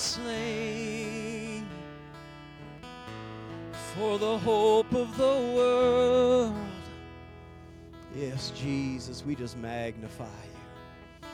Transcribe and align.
slain 0.00 1.66
for 3.94 4.18
the 4.18 4.38
hope 4.38 4.92
of 4.94 5.14
the 5.16 5.52
world. 5.54 6.54
Yes, 8.16 8.52
Jesus, 8.56 9.24
we 9.24 9.34
just 9.34 9.58
magnify 9.58 10.24
you. 10.24 11.28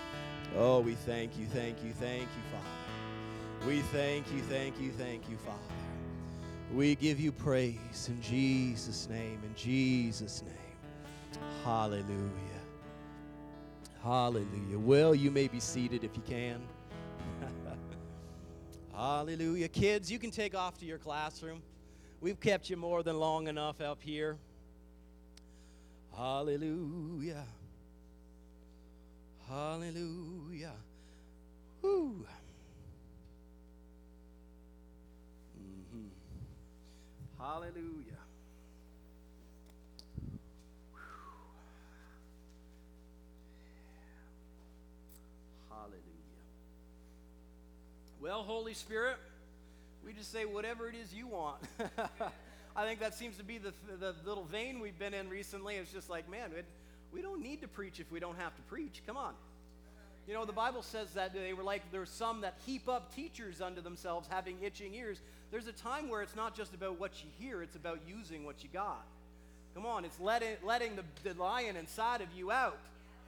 Oh, 0.58 0.80
we 0.80 0.94
thank 0.94 1.38
you, 1.38 1.46
thank 1.46 1.82
you, 1.84 1.92
thank 1.92 2.22
you, 2.22 2.42
Father. 2.52 3.68
We 3.68 3.80
thank 3.82 4.26
you, 4.32 4.40
thank 4.42 4.80
you, 4.80 4.90
thank 4.92 5.30
you, 5.30 5.36
Father. 5.36 5.58
We 6.74 6.96
give 6.96 7.20
you 7.20 7.30
praise 7.30 8.08
in 8.08 8.20
Jesus' 8.20 9.08
name, 9.08 9.40
in 9.44 9.54
Jesus' 9.54 10.42
name. 10.42 11.42
Hallelujah. 11.64 12.04
Hallelujah. 14.02 14.78
Well, 14.78 15.14
you 15.14 15.30
may 15.30 15.46
be 15.46 15.60
seated 15.60 16.04
if 16.04 16.16
you 16.16 16.22
can. 16.26 16.60
Hallelujah. 18.96 19.68
Kids, 19.68 20.10
you 20.10 20.18
can 20.18 20.30
take 20.30 20.54
off 20.54 20.78
to 20.78 20.86
your 20.86 20.96
classroom. 20.96 21.62
We've 22.22 22.40
kept 22.40 22.70
you 22.70 22.78
more 22.78 23.02
than 23.02 23.18
long 23.20 23.46
enough 23.46 23.82
up 23.82 24.02
here. 24.02 24.38
Hallelujah. 26.16 27.44
Hallelujah. 29.46 30.72
Mhm. 31.82 32.24
Hallelujah. 35.68 36.10
Hallelujah. 37.38 38.15
Well, 48.26 48.42
Holy 48.42 48.74
Spirit, 48.74 49.18
we 50.04 50.12
just 50.12 50.32
say 50.32 50.46
whatever 50.46 50.88
it 50.88 50.96
is 50.96 51.14
you 51.14 51.28
want. 51.28 51.58
I 52.76 52.84
think 52.84 52.98
that 52.98 53.14
seems 53.14 53.36
to 53.36 53.44
be 53.44 53.58
the, 53.58 53.72
the 54.00 54.16
little 54.24 54.42
vein 54.42 54.80
we've 54.80 54.98
been 54.98 55.14
in 55.14 55.28
recently. 55.28 55.76
It's 55.76 55.92
just 55.92 56.10
like, 56.10 56.28
man, 56.28 56.50
it, 56.58 56.64
we 57.12 57.22
don't 57.22 57.40
need 57.40 57.60
to 57.60 57.68
preach 57.68 58.00
if 58.00 58.10
we 58.10 58.18
don't 58.18 58.36
have 58.36 58.56
to 58.56 58.62
preach. 58.62 59.00
Come 59.06 59.16
on. 59.16 59.34
You 60.26 60.34
know, 60.34 60.44
the 60.44 60.52
Bible 60.52 60.82
says 60.82 61.12
that 61.12 61.34
they 61.34 61.52
were 61.52 61.62
like, 61.62 61.82
there's 61.92 62.10
some 62.10 62.40
that 62.40 62.56
heap 62.66 62.88
up 62.88 63.14
teachers 63.14 63.60
unto 63.60 63.80
themselves, 63.80 64.26
having 64.28 64.56
itching 64.60 64.92
ears. 64.92 65.20
There's 65.52 65.68
a 65.68 65.72
time 65.72 66.08
where 66.08 66.22
it's 66.22 66.34
not 66.34 66.56
just 66.56 66.74
about 66.74 66.98
what 66.98 67.12
you 67.22 67.30
hear, 67.38 67.62
it's 67.62 67.76
about 67.76 68.00
using 68.08 68.44
what 68.44 68.64
you 68.64 68.68
got. 68.72 69.06
Come 69.76 69.86
on, 69.86 70.04
it's 70.04 70.18
letting, 70.18 70.56
letting 70.64 70.96
the, 70.96 71.04
the 71.22 71.40
lion 71.40 71.76
inside 71.76 72.22
of 72.22 72.28
you 72.36 72.50
out. 72.50 72.76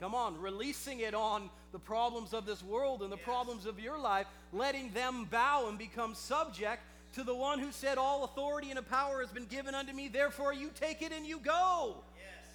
Come 0.01 0.17
on, 0.17 0.41
releasing 0.41 1.01
it 1.01 1.15
on 1.15 1.51
the 1.71 1.79
problems 1.79 2.33
of 2.33 2.47
this 2.47 2.65
world 2.65 3.03
and 3.03 3.13
the 3.13 3.17
yes. 3.17 3.25
problems 3.25 3.65
of 3.65 3.79
your 3.79 3.99
life, 3.99 4.27
letting 4.53 4.91
them 4.93 5.27
bow 5.31 5.67
and 5.69 5.79
become 5.79 6.15
subject 6.15 6.83
to 7.15 7.23
the 7.23 7.35
one 7.35 7.59
who 7.59 7.73
said, 7.73 7.99
All 7.99 8.25
authority 8.25 8.71
and 8.71 8.79
a 8.79 8.83
power 8.83 9.21
has 9.21 9.31
been 9.31 9.47
given 9.47 9.75
unto 9.75 9.93
me, 9.93 10.09
therefore 10.09 10.53
you 10.53 10.71
take 10.79 11.03
it 11.03 11.13
and 11.13 11.27
you 11.27 11.39
go. 11.39 11.97
Yes. 12.17 12.49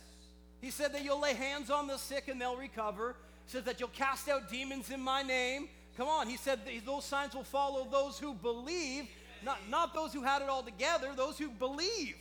He 0.62 0.72
said 0.72 0.94
that 0.94 1.04
you'll 1.04 1.22
lay 1.22 1.34
hands 1.34 1.70
on 1.70 1.88
the 1.88 1.98
sick 1.98 2.28
and 2.28 2.40
they'll 2.40 2.56
recover. 2.56 3.16
He 3.46 3.52
says 3.52 3.64
that 3.64 3.80
you'll 3.80 3.90
cast 3.90 4.30
out 4.30 4.50
demons 4.50 4.90
in 4.90 5.02
my 5.02 5.22
name. 5.22 5.68
Come 5.98 6.08
on, 6.08 6.28
he 6.28 6.38
said 6.38 6.60
those 6.86 7.06
signs 7.06 7.36
will 7.36 7.44
follow 7.44 7.88
those 7.92 8.18
who 8.18 8.34
believe, 8.34 9.08
not, 9.44 9.60
not 9.70 9.94
those 9.94 10.12
who 10.12 10.24
had 10.24 10.42
it 10.42 10.50
all 10.50 10.64
together, 10.64 11.12
those 11.16 11.38
who 11.38 11.50
believe. 11.50 12.16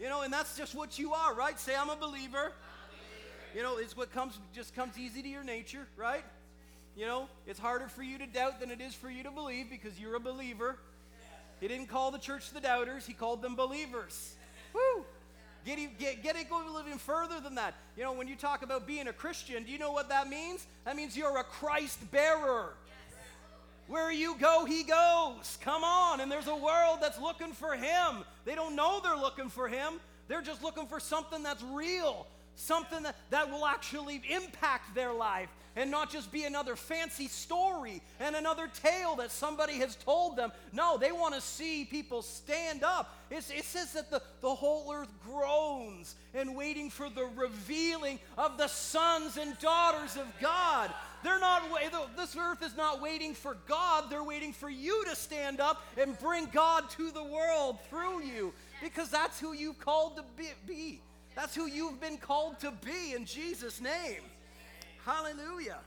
You 0.00 0.08
know, 0.08 0.22
and 0.22 0.32
that's 0.32 0.56
just 0.56 0.76
what 0.76 0.98
you 0.98 1.12
are, 1.12 1.34
right? 1.34 1.58
Say, 1.58 1.74
I'm 1.74 1.90
a 1.90 1.96
believer. 1.96 2.52
You 3.54 3.62
know, 3.62 3.78
it's 3.78 3.96
what 3.96 4.12
comes 4.12 4.38
just 4.54 4.74
comes 4.74 4.98
easy 4.98 5.22
to 5.22 5.28
your 5.28 5.42
nature, 5.42 5.88
right? 5.96 6.22
You 6.96 7.06
know, 7.06 7.28
it's 7.46 7.60
harder 7.60 7.88
for 7.88 8.02
you 8.02 8.18
to 8.18 8.26
doubt 8.26 8.60
than 8.60 8.70
it 8.70 8.80
is 8.80 8.94
for 8.94 9.10
you 9.10 9.22
to 9.22 9.30
believe 9.30 9.70
because 9.70 9.98
you're 9.98 10.16
a 10.16 10.20
believer. 10.20 10.76
He 11.60 11.68
didn't 11.68 11.86
call 11.86 12.10
the 12.10 12.18
church 12.18 12.50
the 12.50 12.60
doubters, 12.60 13.06
he 13.06 13.12
called 13.12 13.42
them 13.42 13.54
believers. 13.54 14.34
Woo! 14.72 15.04
Get, 15.64 15.98
get, 15.98 16.22
get 16.22 16.36
it 16.36 16.48
going 16.48 16.66
even 16.86 16.98
further 16.98 17.40
than 17.40 17.56
that. 17.56 17.74
You 17.96 18.02
know, 18.02 18.12
when 18.12 18.28
you 18.28 18.36
talk 18.36 18.62
about 18.62 18.86
being 18.86 19.08
a 19.08 19.12
Christian, 19.12 19.64
do 19.64 19.72
you 19.72 19.78
know 19.78 19.92
what 19.92 20.08
that 20.08 20.28
means? 20.28 20.66
That 20.84 20.96
means 20.96 21.16
you're 21.16 21.38
a 21.38 21.44
Christ 21.44 21.98
bearer. 22.10 22.72
Where 23.86 24.12
you 24.12 24.36
go, 24.38 24.64
he 24.64 24.82
goes. 24.84 25.58
Come 25.62 25.82
on. 25.82 26.20
And 26.20 26.30
there's 26.30 26.46
a 26.46 26.56
world 26.56 26.98
that's 27.00 27.20
looking 27.20 27.52
for 27.52 27.74
him. 27.74 28.24
They 28.44 28.54
don't 28.54 28.76
know 28.76 29.00
they're 29.02 29.16
looking 29.16 29.48
for 29.48 29.68
him, 29.68 29.94
they're 30.28 30.42
just 30.42 30.62
looking 30.62 30.86
for 30.86 31.00
something 31.00 31.42
that's 31.42 31.62
real, 31.62 32.26
something 32.58 33.02
that, 33.04 33.16
that 33.30 33.50
will 33.50 33.64
actually 33.64 34.20
impact 34.30 34.94
their 34.94 35.12
life 35.12 35.48
and 35.76 35.92
not 35.92 36.10
just 36.10 36.32
be 36.32 36.42
another 36.44 36.74
fancy 36.74 37.28
story 37.28 38.02
and 38.18 38.34
another 38.34 38.68
tale 38.82 39.14
that 39.14 39.30
somebody 39.30 39.74
has 39.74 39.94
told 39.94 40.36
them. 40.36 40.50
No, 40.72 40.98
they 40.98 41.12
want 41.12 41.36
to 41.36 41.40
see 41.40 41.84
people 41.84 42.20
stand 42.22 42.82
up. 42.82 43.16
It's, 43.30 43.50
it 43.50 43.64
says 43.64 43.92
that 43.92 44.10
the, 44.10 44.20
the 44.40 44.52
whole 44.52 44.92
earth 44.92 45.12
groans 45.24 46.16
and 46.34 46.56
waiting 46.56 46.90
for 46.90 47.08
the 47.08 47.28
revealing 47.36 48.18
of 48.36 48.58
the 48.58 48.66
sons 48.66 49.36
and 49.36 49.56
daughters 49.60 50.16
of 50.16 50.26
God. 50.40 50.90
They're 51.22 51.38
not, 51.38 51.62
this 52.16 52.36
earth 52.36 52.62
is 52.64 52.76
not 52.76 53.00
waiting 53.00 53.34
for 53.34 53.56
God, 53.68 54.10
they're 54.10 54.24
waiting 54.24 54.52
for 54.52 54.68
you 54.68 55.04
to 55.04 55.14
stand 55.14 55.60
up 55.60 55.84
and 55.96 56.18
bring 56.18 56.46
God 56.46 56.90
to 56.90 57.12
the 57.12 57.24
world 57.24 57.78
through 57.88 58.22
you 58.22 58.52
because 58.82 59.10
that's 59.10 59.38
who 59.38 59.52
you've 59.52 59.78
called 59.78 60.16
to 60.16 60.24
be. 60.66 61.00
That's 61.38 61.54
who 61.54 61.68
you've 61.68 62.00
been 62.00 62.16
called 62.16 62.58
to 62.62 62.72
be 62.84 63.14
in 63.14 63.24
Jesus' 63.24 63.80
name. 63.80 64.22
Hallelujah. 65.06 65.78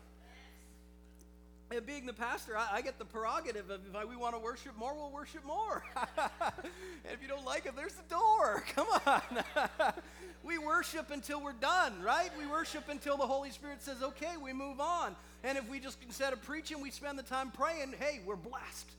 And 1.70 1.86
being 1.86 2.06
the 2.06 2.14
pastor, 2.14 2.58
I, 2.58 2.76
I, 2.76 2.82
get 2.82 2.98
the 2.98 3.04
prerogative 3.04 3.70
of 3.70 3.82
if 3.94 4.10
we 4.10 4.16
want 4.16 4.34
to 4.34 4.40
worship 4.40 4.78
more, 4.78 4.96
we'll 4.96 5.12
worship 5.12 5.46
more. 5.46 5.84
and 5.98 7.12
if 7.12 7.22
you 7.22 7.28
don't 7.28 7.44
like 7.44 7.66
it, 7.66 7.76
there's 7.76 7.96
the 7.96 8.10
door. 8.10 8.64
Come 8.76 8.88
on. 9.06 9.94
we 10.44 10.58
worship 10.58 11.12
until 11.12 11.44
we're 11.44 11.52
done, 11.52 12.02
right? 12.02 12.30
We 12.40 12.48
worship 12.48 12.88
until 12.88 13.18
the 13.18 13.28
Holy 13.28 13.52
Spirit 13.52 13.82
says, 13.82 14.02
okay, 14.02 14.36
we 14.42 14.54
move 14.54 14.80
on. 14.80 15.18
And 15.44 15.58
if 15.58 15.68
we 15.70 15.82
just, 15.82 15.98
instead 16.08 16.32
of 16.32 16.42
preaching, 16.44 16.82
we 16.82 16.92
spend 16.92 17.20
the 17.20 17.24
time 17.24 17.52
praying, 17.52 17.96
hey, 18.00 18.22
we're 18.26 18.38
blessed. 18.38 18.90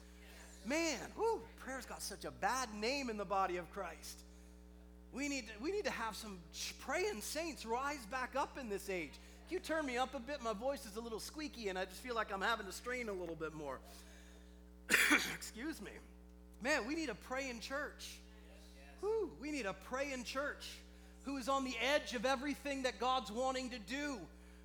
Man, 0.67 0.99
prayer's 1.61 1.87
got 1.87 2.03
such 2.03 2.27
a 2.27 2.31
bad 2.31 2.69
name 2.75 3.09
in 3.09 3.17
the 3.17 3.25
body 3.25 3.57
of 3.57 3.73
Christ. 3.73 4.21
We 5.13 5.29
need 5.29 5.49
to, 5.49 5.53
we 5.63 5.71
need 5.73 5.85
to 5.85 5.91
have 5.91 6.17
some 6.17 6.39
praying 6.81 7.21
saints 7.21 7.67
rise 7.67 8.05
back 8.11 8.35
up 8.37 8.57
in 8.59 8.69
this 8.69 8.89
age 8.89 9.13
Can 9.49 9.55
you 9.57 9.61
turn 9.61 9.85
me 9.85 9.99
up 9.99 10.15
a 10.15 10.21
bit? 10.21 10.43
My 10.43 10.55
voice 10.55 10.87
is 10.87 10.97
a 10.97 11.01
little 11.01 11.21
squeaky, 11.21 11.69
and 11.69 11.79
I 11.79 11.85
just 11.85 12.01
feel 12.01 12.15
like 12.15 12.33
I'm 12.33 12.41
having 12.41 12.67
to 12.67 12.73
strain 12.73 13.09
a 13.09 13.13
little 13.13 13.35
bit 13.35 13.55
more. 13.55 13.79
Excuse 15.35 15.81
me. 15.83 15.91
Man, 16.63 16.87
we 16.87 16.95
need 16.95 17.09
a 17.09 17.15
praying 17.15 17.61
church. 17.61 18.19
Whew, 19.01 19.31
we 19.41 19.51
need 19.51 19.67
a 19.67 19.73
praying 19.73 20.25
church 20.25 20.69
who 21.25 21.37
is 21.37 21.49
on 21.49 21.65
the 21.65 21.75
edge 21.95 22.15
of 22.15 22.25
everything 22.25 22.85
that 22.85 22.99
God's 22.99 23.31
wanting 23.31 23.71
to 23.71 23.79
do. 23.79 24.19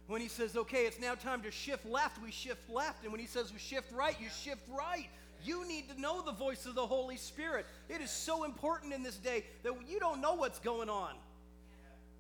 When 0.08 0.22
He 0.22 0.30
says, 0.30 0.56
okay, 0.56 0.86
it's 0.86 1.00
now 1.00 1.16
time 1.16 1.42
to 1.42 1.52
shift 1.52 1.86
left, 1.86 2.22
we 2.22 2.32
shift 2.32 2.70
left. 2.70 3.04
And 3.04 3.12
when 3.12 3.20
He 3.20 3.28
says 3.28 3.52
we 3.52 3.60
shift 3.60 3.92
right, 3.92 4.16
you 4.22 4.28
shift 4.30 4.62
right. 4.70 5.10
You 5.44 5.68
need 5.68 5.90
to 5.90 6.00
know 6.00 6.22
the 6.22 6.32
voice 6.32 6.66
of 6.66 6.76
the 6.76 6.86
Holy 6.86 7.18
Spirit. 7.18 7.66
It 7.90 8.02
is 8.02 8.12
so 8.12 8.44
important 8.44 8.94
in 8.94 9.04
this 9.04 9.18
day 9.18 9.46
that 9.64 9.74
you 9.88 10.00
don't 10.00 10.22
know 10.22 10.34
what's 10.34 10.60
going 10.60 10.90
on. 10.90 11.12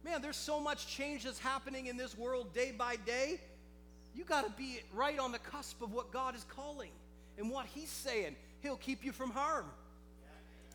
Man, 0.04 0.22
there's 0.22 0.38
so 0.38 0.60
much 0.60 0.88
change 0.88 1.24
that's 1.24 1.40
happening 1.40 1.88
in 1.88 1.98
this 1.98 2.18
world 2.18 2.54
day 2.54 2.72
by 2.78 2.96
day. 3.06 3.42
You 4.16 4.24
got 4.24 4.46
to 4.46 4.52
be 4.52 4.80
right 4.94 5.20
on 5.20 5.32
the 5.32 5.40
cusp 5.40 5.82
of 5.82 5.94
what 5.94 6.12
God 6.12 6.36
is 6.36 6.46
calling 6.56 6.92
and 7.38 7.52
what 7.52 7.66
He's 7.66 7.90
saying. 7.90 8.36
He'll 8.62 8.78
keep 8.78 9.04
you 9.04 9.12
from 9.12 9.32
harm, 9.32 9.66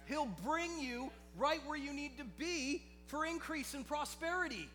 He'll 0.06 0.28
bring 0.44 0.78
you 0.80 1.10
right 1.38 1.60
where 1.66 1.78
you 1.78 1.92
need 1.92 2.18
to 2.18 2.24
be 2.38 2.82
for 3.06 3.24
increase 3.24 3.74
and 3.74 3.86
prosperity. 3.86 4.68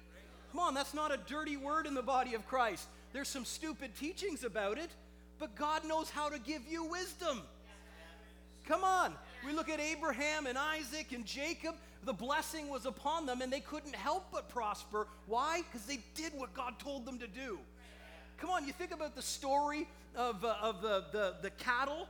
Come 0.52 0.60
on, 0.60 0.74
that's 0.74 0.94
not 0.94 1.14
a 1.14 1.18
dirty 1.18 1.58
word 1.58 1.86
in 1.86 1.94
the 1.94 2.02
body 2.02 2.34
of 2.34 2.48
Christ. 2.48 2.88
There's 3.14 3.28
some 3.28 3.46
stupid 3.46 3.96
teachings 3.96 4.44
about 4.44 4.78
it, 4.78 4.90
but 5.40 5.56
God 5.56 5.86
knows 5.86 6.10
how 6.10 6.30
to 6.30 6.40
give 6.40 6.62
you 6.70 6.86
wisdom. 6.86 7.42
Come 8.68 8.84
on. 8.84 9.14
We 9.46 9.54
look 9.54 9.70
at 9.70 9.80
Abraham 9.80 10.46
and 10.46 10.58
Isaac 10.58 11.14
and 11.14 11.26
Jacob 11.26 11.76
the 12.08 12.14
blessing 12.14 12.70
was 12.70 12.86
upon 12.86 13.26
them 13.26 13.42
and 13.42 13.52
they 13.52 13.60
couldn't 13.60 13.96
help 13.96 14.28
but 14.32 14.50
prosper. 14.50 15.08
Why? 15.26 15.62
Because 15.62 15.86
they 15.86 16.00
did 16.16 16.32
what 16.34 16.54
God 16.54 16.80
told 16.80 17.06
them 17.06 17.20
to 17.20 17.28
do. 17.28 17.60
Come 18.38 18.50
on, 18.50 18.66
you 18.66 18.74
think 18.74 18.94
about 18.94 19.16
the 19.16 19.22
story 19.22 19.88
of, 20.16 20.44
uh, 20.46 20.56
of 20.62 20.82
the, 20.82 21.06
the, 21.12 21.36
the 21.42 21.50
cattle. 21.52 22.08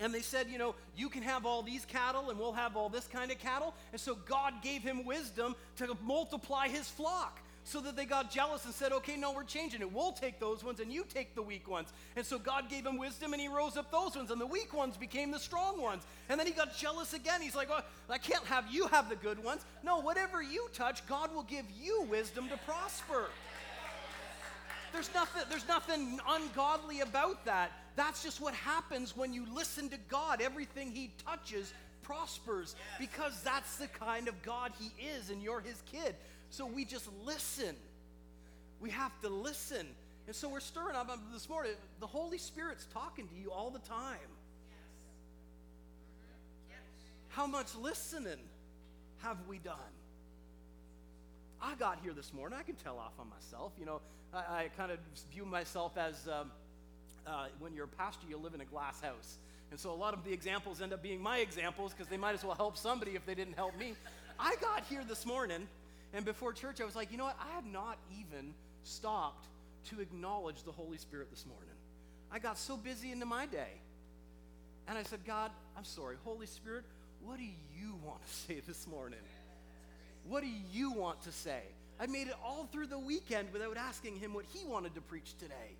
And 0.00 0.12
they 0.12 0.22
said, 0.22 0.48
you 0.48 0.58
know, 0.58 0.74
you 0.96 1.08
can 1.08 1.22
have 1.22 1.46
all 1.46 1.62
these 1.62 1.84
cattle 1.84 2.30
and 2.30 2.38
we'll 2.38 2.52
have 2.52 2.76
all 2.76 2.88
this 2.88 3.06
kind 3.06 3.30
of 3.30 3.38
cattle. 3.38 3.74
And 3.92 4.00
so 4.00 4.16
God 4.16 4.54
gave 4.62 4.82
him 4.82 5.04
wisdom 5.04 5.54
to 5.76 5.96
multiply 6.02 6.68
his 6.68 6.88
flock 6.88 7.40
so 7.64 7.80
that 7.80 7.96
they 7.96 8.04
got 8.04 8.30
jealous 8.30 8.66
and 8.66 8.74
said, 8.74 8.92
okay, 8.92 9.16
no, 9.16 9.32
we're 9.32 9.42
changing 9.42 9.80
it. 9.80 9.90
We'll 9.90 10.12
take 10.12 10.38
those 10.38 10.62
ones 10.62 10.80
and 10.80 10.92
you 10.92 11.04
take 11.08 11.34
the 11.34 11.42
weak 11.42 11.68
ones. 11.68 11.92
And 12.14 12.24
so 12.24 12.38
God 12.38 12.68
gave 12.68 12.84
him 12.84 12.98
wisdom 12.98 13.32
and 13.32 13.40
he 13.40 13.48
rose 13.48 13.78
up 13.78 13.90
those 13.90 14.14
ones, 14.14 14.30
and 14.30 14.40
the 14.40 14.46
weak 14.46 14.74
ones 14.74 14.96
became 14.96 15.30
the 15.30 15.38
strong 15.38 15.80
ones. 15.80 16.04
And 16.28 16.38
then 16.38 16.46
he 16.46 16.52
got 16.52 16.76
jealous 16.76 17.14
again. 17.14 17.40
He's 17.40 17.56
like, 17.56 17.70
well, 17.70 17.82
I 18.10 18.18
can't 18.18 18.44
have 18.44 18.66
you 18.70 18.86
have 18.88 19.08
the 19.08 19.16
good 19.16 19.42
ones. 19.42 19.64
No, 19.82 20.00
whatever 20.00 20.42
you 20.42 20.68
touch, 20.72 21.06
God 21.06 21.34
will 21.34 21.42
give 21.42 21.64
you 21.80 22.02
wisdom 22.10 22.48
to 22.50 22.56
prosper. 22.58 23.30
There's 24.92 25.12
nothing, 25.12 25.42
there's 25.50 25.66
nothing 25.66 26.20
ungodly 26.28 27.00
about 27.00 27.44
that. 27.46 27.72
That's 27.96 28.22
just 28.22 28.40
what 28.40 28.54
happens 28.54 29.16
when 29.16 29.32
you 29.32 29.44
listen 29.52 29.88
to 29.88 29.98
God. 30.08 30.40
Everything 30.40 30.92
He 30.92 31.10
touches 31.26 31.72
prospers 32.02 32.76
because 33.00 33.42
that's 33.42 33.76
the 33.76 33.88
kind 33.88 34.28
of 34.28 34.40
God 34.42 34.72
He 34.78 34.92
is, 35.04 35.30
and 35.30 35.42
you're 35.42 35.60
His 35.60 35.82
kid. 35.90 36.14
So 36.54 36.66
we 36.66 36.84
just 36.84 37.08
listen. 37.24 37.74
We 38.80 38.90
have 38.90 39.10
to 39.22 39.28
listen. 39.28 39.88
And 40.28 40.36
so 40.36 40.48
we're 40.48 40.60
stirring 40.60 40.94
up 40.94 41.10
this 41.32 41.48
morning. 41.48 41.72
The 41.98 42.06
Holy 42.06 42.38
Spirit's 42.38 42.86
talking 42.94 43.26
to 43.26 43.34
you 43.34 43.50
all 43.50 43.70
the 43.70 43.80
time. 43.80 44.30
Yes. 46.70 46.78
How 47.30 47.48
much 47.48 47.74
listening 47.74 48.38
have 49.22 49.36
we 49.48 49.58
done? 49.58 49.74
I 51.60 51.74
got 51.74 51.98
here 52.04 52.12
this 52.12 52.32
morning. 52.32 52.56
I 52.56 52.62
can 52.62 52.76
tell 52.76 52.98
off 52.98 53.14
on 53.18 53.28
myself. 53.30 53.72
You 53.76 53.86
know, 53.86 54.00
I, 54.32 54.38
I 54.38 54.68
kind 54.76 54.92
of 54.92 55.00
view 55.32 55.44
myself 55.44 55.98
as 55.98 56.28
um, 56.28 56.52
uh, 57.26 57.46
when 57.58 57.74
you're 57.74 57.86
a 57.86 57.88
pastor, 57.88 58.28
you 58.30 58.36
live 58.36 58.54
in 58.54 58.60
a 58.60 58.66
glass 58.66 59.00
house. 59.00 59.38
And 59.72 59.80
so 59.80 59.90
a 59.90 59.96
lot 59.96 60.14
of 60.14 60.22
the 60.22 60.32
examples 60.32 60.80
end 60.80 60.92
up 60.92 61.02
being 61.02 61.20
my 61.20 61.38
examples 61.38 61.92
because 61.92 62.06
they 62.06 62.16
might 62.16 62.34
as 62.34 62.44
well 62.44 62.54
help 62.54 62.76
somebody 62.76 63.16
if 63.16 63.26
they 63.26 63.34
didn't 63.34 63.54
help 63.54 63.76
me. 63.76 63.94
I 64.38 64.54
got 64.60 64.84
here 64.88 65.02
this 65.02 65.26
morning, 65.26 65.66
and 66.14 66.24
before 66.24 66.52
church, 66.52 66.80
I 66.80 66.84
was 66.84 66.94
like, 66.94 67.10
you 67.10 67.18
know 67.18 67.24
what? 67.24 67.36
I 67.40 67.54
have 67.56 67.66
not 67.66 67.98
even 68.18 68.54
stopped 68.84 69.46
to 69.90 70.00
acknowledge 70.00 70.62
the 70.62 70.72
Holy 70.72 70.96
Spirit 70.96 71.28
this 71.30 71.44
morning. 71.44 71.74
I 72.30 72.38
got 72.38 72.56
so 72.56 72.76
busy 72.76 73.10
into 73.10 73.26
my 73.26 73.46
day. 73.46 73.80
And 74.86 74.96
I 74.96 75.02
said, 75.02 75.20
God, 75.26 75.50
I'm 75.76 75.84
sorry. 75.84 76.16
Holy 76.24 76.46
Spirit, 76.46 76.84
what 77.24 77.38
do 77.38 77.44
you 77.44 77.94
want 78.04 78.24
to 78.24 78.32
say 78.32 78.60
this 78.66 78.86
morning? 78.86 79.18
What 80.28 80.42
do 80.42 80.48
you 80.72 80.92
want 80.92 81.20
to 81.22 81.32
say? 81.32 81.62
I 82.00 82.06
made 82.06 82.28
it 82.28 82.34
all 82.44 82.68
through 82.72 82.86
the 82.86 82.98
weekend 82.98 83.48
without 83.52 83.76
asking 83.76 84.16
him 84.16 84.34
what 84.34 84.44
he 84.52 84.64
wanted 84.64 84.94
to 84.94 85.00
preach 85.00 85.34
today. 85.38 85.76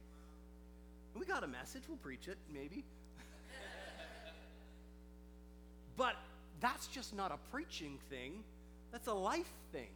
We 1.14 1.26
got 1.26 1.44
a 1.44 1.46
message, 1.46 1.82
we'll 1.88 1.96
preach 1.98 2.26
it, 2.26 2.36
maybe. 2.52 2.82
but 5.96 6.16
that's 6.60 6.88
just 6.88 7.14
not 7.14 7.30
a 7.30 7.38
preaching 7.52 7.98
thing, 8.10 8.42
that's 8.90 9.06
a 9.06 9.14
life 9.14 9.50
thing. 9.72 9.88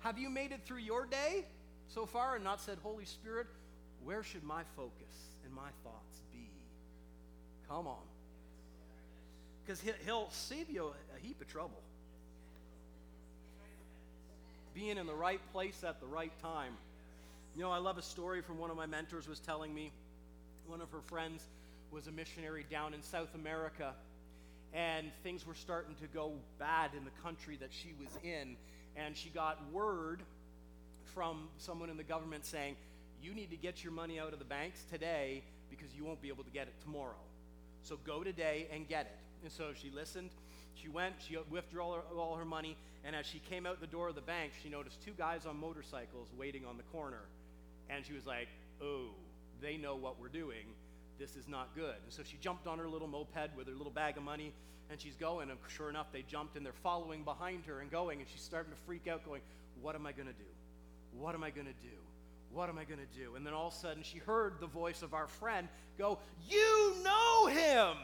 Have 0.00 0.18
you 0.18 0.30
made 0.30 0.52
it 0.52 0.60
through 0.64 0.78
your 0.78 1.06
day 1.06 1.44
so 1.88 2.06
far 2.06 2.34
and 2.34 2.44
not 2.44 2.60
said, 2.60 2.78
Holy 2.82 3.04
Spirit, 3.04 3.46
where 4.02 4.22
should 4.22 4.44
my 4.44 4.62
focus 4.76 5.14
and 5.44 5.54
my 5.54 5.68
thoughts 5.84 6.22
be? 6.32 6.48
Come 7.68 7.86
on. 7.86 8.02
Because 9.64 9.82
he'll 10.04 10.30
save 10.30 10.70
you 10.70 10.92
a 11.16 11.26
heap 11.26 11.40
of 11.40 11.48
trouble 11.48 11.82
being 14.74 14.96
in 14.96 15.06
the 15.06 15.14
right 15.14 15.40
place 15.52 15.84
at 15.84 16.00
the 16.00 16.06
right 16.06 16.32
time. 16.40 16.72
You 17.56 17.62
know, 17.62 17.70
I 17.70 17.78
love 17.78 17.98
a 17.98 18.02
story 18.02 18.40
from 18.40 18.58
one 18.58 18.70
of 18.70 18.76
my 18.76 18.86
mentors 18.86 19.28
was 19.28 19.40
telling 19.40 19.74
me 19.74 19.90
one 20.66 20.80
of 20.80 20.90
her 20.92 21.00
friends 21.00 21.42
was 21.90 22.06
a 22.06 22.12
missionary 22.12 22.64
down 22.70 22.94
in 22.94 23.02
South 23.02 23.34
America 23.34 23.92
and 24.72 25.10
things 25.24 25.44
were 25.46 25.54
starting 25.54 25.96
to 25.96 26.06
go 26.14 26.32
bad 26.58 26.92
in 26.96 27.04
the 27.04 27.10
country 27.22 27.56
that 27.56 27.70
she 27.72 27.92
was 27.98 28.16
in 28.22 28.56
and 28.96 29.16
she 29.16 29.28
got 29.30 29.58
word 29.72 30.22
from 31.14 31.48
someone 31.58 31.90
in 31.90 31.96
the 31.96 32.04
government 32.04 32.44
saying 32.44 32.76
you 33.22 33.34
need 33.34 33.50
to 33.50 33.56
get 33.56 33.82
your 33.82 33.92
money 33.92 34.18
out 34.18 34.32
of 34.32 34.38
the 34.38 34.44
banks 34.44 34.84
today 34.90 35.42
because 35.70 35.88
you 35.94 36.04
won't 36.04 36.22
be 36.22 36.28
able 36.28 36.44
to 36.44 36.50
get 36.50 36.66
it 36.66 36.74
tomorrow. 36.82 37.22
So 37.82 37.98
go 38.04 38.22
today 38.22 38.66
and 38.72 38.88
get 38.88 39.06
it. 39.06 39.18
And 39.42 39.52
so 39.52 39.70
she 39.74 39.90
listened 39.90 40.30
she 40.80 40.88
went, 40.88 41.14
she 41.26 41.36
withdrew 41.50 41.82
all 41.82 41.94
her, 41.94 42.02
all 42.16 42.36
her 42.36 42.44
money, 42.44 42.76
and 43.04 43.14
as 43.14 43.26
she 43.26 43.38
came 43.38 43.66
out 43.66 43.80
the 43.80 43.86
door 43.86 44.08
of 44.08 44.14
the 44.14 44.20
bank, 44.20 44.52
she 44.62 44.68
noticed 44.68 45.02
two 45.04 45.12
guys 45.16 45.46
on 45.46 45.58
motorcycles 45.58 46.28
waiting 46.38 46.64
on 46.64 46.76
the 46.76 46.82
corner. 46.84 47.22
And 47.88 48.04
she 48.04 48.12
was 48.12 48.26
like, 48.26 48.48
oh, 48.82 49.08
they 49.60 49.76
know 49.76 49.96
what 49.96 50.20
we're 50.20 50.28
doing. 50.28 50.64
This 51.20 51.36
is 51.36 51.46
not 51.46 51.74
good. 51.74 51.96
And 52.02 52.10
so 52.10 52.22
she 52.24 52.38
jumped 52.40 52.66
on 52.66 52.78
her 52.78 52.88
little 52.88 53.06
moped 53.06 53.54
with 53.54 53.68
her 53.68 53.74
little 53.74 53.92
bag 53.92 54.16
of 54.16 54.22
money, 54.22 54.54
and 54.90 54.98
she's 54.98 55.16
going. 55.16 55.50
And 55.50 55.58
sure 55.68 55.90
enough, 55.90 56.06
they 56.12 56.22
jumped, 56.22 56.56
and 56.56 56.64
they're 56.64 56.72
following 56.72 57.24
behind 57.24 57.66
her 57.66 57.80
and 57.80 57.90
going. 57.90 58.20
And 58.20 58.28
she's 58.28 58.40
starting 58.40 58.72
to 58.72 58.78
freak 58.86 59.06
out, 59.06 59.24
going, 59.26 59.42
What 59.82 59.94
am 59.94 60.06
I 60.06 60.12
going 60.12 60.28
to 60.28 60.32
do? 60.32 60.50
What 61.12 61.34
am 61.34 61.44
I 61.44 61.50
going 61.50 61.66
to 61.66 61.74
do? 61.74 61.94
What 62.52 62.70
am 62.70 62.78
I 62.78 62.84
going 62.84 63.00
to 63.00 63.18
do? 63.18 63.36
And 63.36 63.46
then 63.46 63.52
all 63.52 63.68
of 63.68 63.74
a 63.74 63.76
sudden, 63.76 64.02
she 64.02 64.18
heard 64.18 64.54
the 64.60 64.66
voice 64.66 65.02
of 65.02 65.12
our 65.12 65.26
friend 65.26 65.68
go, 65.98 66.18
You 66.48 66.94
know 67.04 67.46
him! 67.46 67.96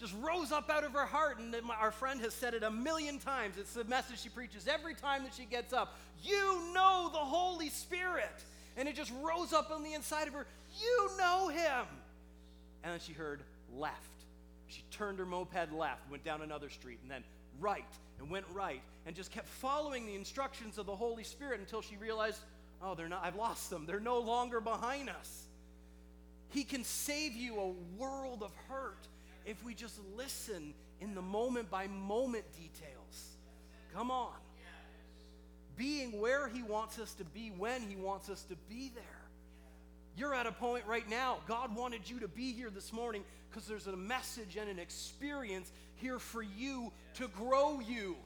just 0.00 0.14
rose 0.20 0.50
up 0.50 0.68
out 0.70 0.84
of 0.84 0.92
her 0.92 1.06
heart. 1.06 1.38
And 1.38 1.54
our 1.80 1.92
friend 1.92 2.20
has 2.20 2.34
said 2.34 2.54
it 2.54 2.62
a 2.62 2.70
million 2.70 3.18
times. 3.18 3.56
It's 3.58 3.74
the 3.74 3.84
message 3.84 4.20
she 4.20 4.28
preaches 4.28 4.66
every 4.66 4.94
time 4.94 5.22
that 5.22 5.34
she 5.34 5.44
gets 5.44 5.72
up. 5.72 5.96
You 6.22 6.72
know 6.74 7.10
the 7.12 7.18
Holy 7.18 7.68
Spirit. 7.68 8.44
And 8.76 8.88
it 8.88 8.96
just 8.96 9.12
rose 9.22 9.52
up 9.52 9.70
on 9.70 9.84
the 9.84 9.94
inside 9.94 10.26
of 10.26 10.34
her. 10.34 10.46
You 10.80 11.10
know 11.18 11.48
him. 11.48 11.86
And 12.84 12.92
then 12.92 13.00
she 13.00 13.14
heard 13.14 13.42
left. 13.76 13.96
She 14.68 14.82
turned 14.90 15.18
her 15.18 15.26
moped 15.26 15.72
left, 15.72 16.08
went 16.10 16.24
down 16.24 16.42
another 16.42 16.70
street, 16.70 16.98
and 17.02 17.10
then 17.10 17.24
right, 17.58 17.84
and 18.18 18.30
went 18.30 18.44
right, 18.52 18.82
and 19.06 19.16
just 19.16 19.30
kept 19.30 19.48
following 19.48 20.06
the 20.06 20.14
instructions 20.14 20.78
of 20.78 20.86
the 20.86 20.94
Holy 20.94 21.24
Spirit 21.24 21.60
until 21.60 21.82
she 21.82 21.96
realized, 21.96 22.40
oh, 22.82 22.94
they're 22.94 23.08
not, 23.08 23.24
I've 23.24 23.36
lost 23.36 23.70
them. 23.70 23.86
They're 23.86 24.00
no 24.00 24.20
longer 24.20 24.60
behind 24.60 25.08
us. 25.08 25.44
He 26.50 26.62
can 26.62 26.84
save 26.84 27.34
you 27.34 27.58
a 27.58 28.00
world 28.00 28.42
of 28.42 28.52
hurt 28.68 29.08
if 29.44 29.62
we 29.64 29.74
just 29.74 29.98
listen 30.16 30.74
in 31.00 31.14
the 31.14 31.22
moment 31.22 31.70
by 31.70 31.86
moment 31.88 32.44
details. 32.52 33.36
Come 33.92 34.10
on. 34.10 34.32
Being 35.76 36.20
where 36.20 36.48
He 36.48 36.62
wants 36.62 36.98
us 36.98 37.14
to 37.14 37.24
be 37.24 37.52
when 37.56 37.82
He 37.82 37.96
wants 37.96 38.28
us 38.28 38.44
to 38.44 38.56
be 38.68 38.92
there. 38.94 39.23
You're 40.16 40.34
at 40.34 40.46
a 40.46 40.52
point 40.52 40.84
right 40.86 41.08
now. 41.08 41.38
God 41.48 41.74
wanted 41.74 42.08
you 42.08 42.20
to 42.20 42.28
be 42.28 42.52
here 42.52 42.70
this 42.70 42.92
morning 42.92 43.24
because 43.50 43.66
there's 43.66 43.86
a 43.86 43.96
message 43.96 44.56
and 44.56 44.70
an 44.70 44.78
experience 44.78 45.70
here 45.96 46.18
for 46.18 46.42
you 46.42 46.92
to 47.14 47.28
grow 47.28 47.80
you. 47.80 48.16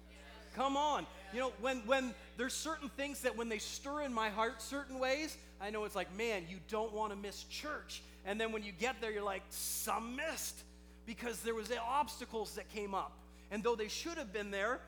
Come 0.54 0.76
on. 0.76 1.06
You 1.32 1.40
know, 1.40 1.52
when, 1.60 1.78
when 1.86 2.14
there's 2.36 2.54
certain 2.54 2.88
things 2.90 3.20
that 3.22 3.36
when 3.36 3.48
they 3.48 3.58
stir 3.58 4.02
in 4.02 4.12
my 4.12 4.28
heart 4.28 4.60
certain 4.60 4.98
ways, 4.98 5.36
I 5.60 5.70
know 5.70 5.84
it's 5.84 5.96
like, 5.96 6.14
man, 6.16 6.44
you 6.48 6.58
don't 6.68 6.92
want 6.92 7.12
to 7.12 7.18
miss 7.18 7.44
church. 7.44 8.02
And 8.26 8.40
then 8.40 8.52
when 8.52 8.62
you 8.62 8.72
get 8.72 9.00
there, 9.00 9.10
you're 9.10 9.22
like, 9.22 9.42
some 9.50 10.16
missed 10.16 10.62
because 11.06 11.40
there 11.40 11.54
was 11.54 11.70
obstacles 11.88 12.54
that 12.56 12.68
came 12.70 12.94
up. 12.94 13.12
And 13.50 13.62
though 13.62 13.76
they 13.76 13.88
should 13.88 14.18
have 14.18 14.32
been 14.32 14.50
there, 14.50 14.80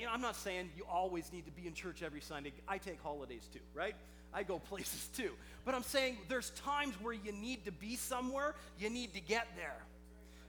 you 0.00 0.06
know, 0.06 0.12
I'm 0.12 0.22
not 0.22 0.36
saying 0.36 0.70
you 0.76 0.84
always 0.90 1.32
need 1.32 1.44
to 1.44 1.52
be 1.52 1.66
in 1.66 1.74
church 1.74 2.02
every 2.02 2.20
Sunday. 2.20 2.52
I 2.66 2.78
take 2.78 3.02
holidays 3.02 3.48
too, 3.52 3.60
right? 3.74 3.94
I 4.36 4.42
go 4.42 4.58
places 4.58 5.08
too. 5.16 5.30
But 5.64 5.74
I'm 5.74 5.82
saying 5.82 6.18
there's 6.28 6.50
times 6.50 6.94
where 7.00 7.14
you 7.14 7.32
need 7.32 7.64
to 7.64 7.72
be 7.72 7.96
somewhere, 7.96 8.54
you 8.78 8.90
need 8.90 9.14
to 9.14 9.20
get 9.20 9.48
there. 9.56 9.78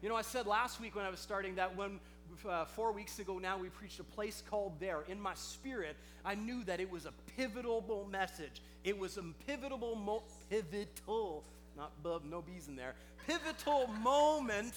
You 0.04 0.10
know, 0.10 0.16
I 0.16 0.22
said 0.22 0.46
last 0.46 0.82
week 0.82 0.96
when 0.96 1.06
I 1.06 1.10
was 1.10 1.22
starting 1.22 1.56
that 1.56 1.76
when 1.76 2.00
uh, 2.48 2.66
four 2.66 2.92
weeks 2.92 3.18
ago 3.18 3.40
now 3.40 3.58
we 3.58 3.70
preached 3.70 4.00
a 4.00 4.04
place 4.04 4.44
called 4.50 4.74
there. 4.80 5.04
In 5.08 5.20
my 5.20 5.34
spirit, 5.36 5.96
I 6.26 6.36
knew 6.36 6.64
that 6.66 6.82
it 6.82 6.92
was 6.92 7.06
a 7.06 7.14
pivotal 7.38 8.08
message. 8.12 8.62
It 8.84 9.00
was 9.00 9.18
a 9.18 9.24
pivotal, 9.48 9.96
mo- 9.96 10.24
pivotal, 10.50 11.44
not 11.78 11.92
bub, 12.04 12.24
no 12.30 12.42
bees 12.42 12.68
in 12.68 12.76
there, 12.76 12.94
pivotal 13.26 13.88
moment 14.04 14.74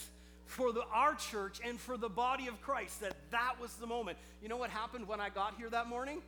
for 0.46 0.72
the, 0.72 0.84
our 0.92 1.14
church 1.14 1.60
and 1.66 1.78
for 1.78 1.96
the 1.96 2.08
body 2.08 2.46
of 2.46 2.60
Christ 2.62 3.00
that 3.00 3.14
that 3.30 3.60
was 3.60 3.74
the 3.74 3.86
moment. 3.86 4.18
You 4.40 4.48
know 4.48 4.56
what 4.56 4.70
happened 4.70 5.06
when 5.06 5.20
I 5.20 5.28
got 5.30 5.54
here 5.58 5.68
that 5.70 5.88
morning? 5.88 6.22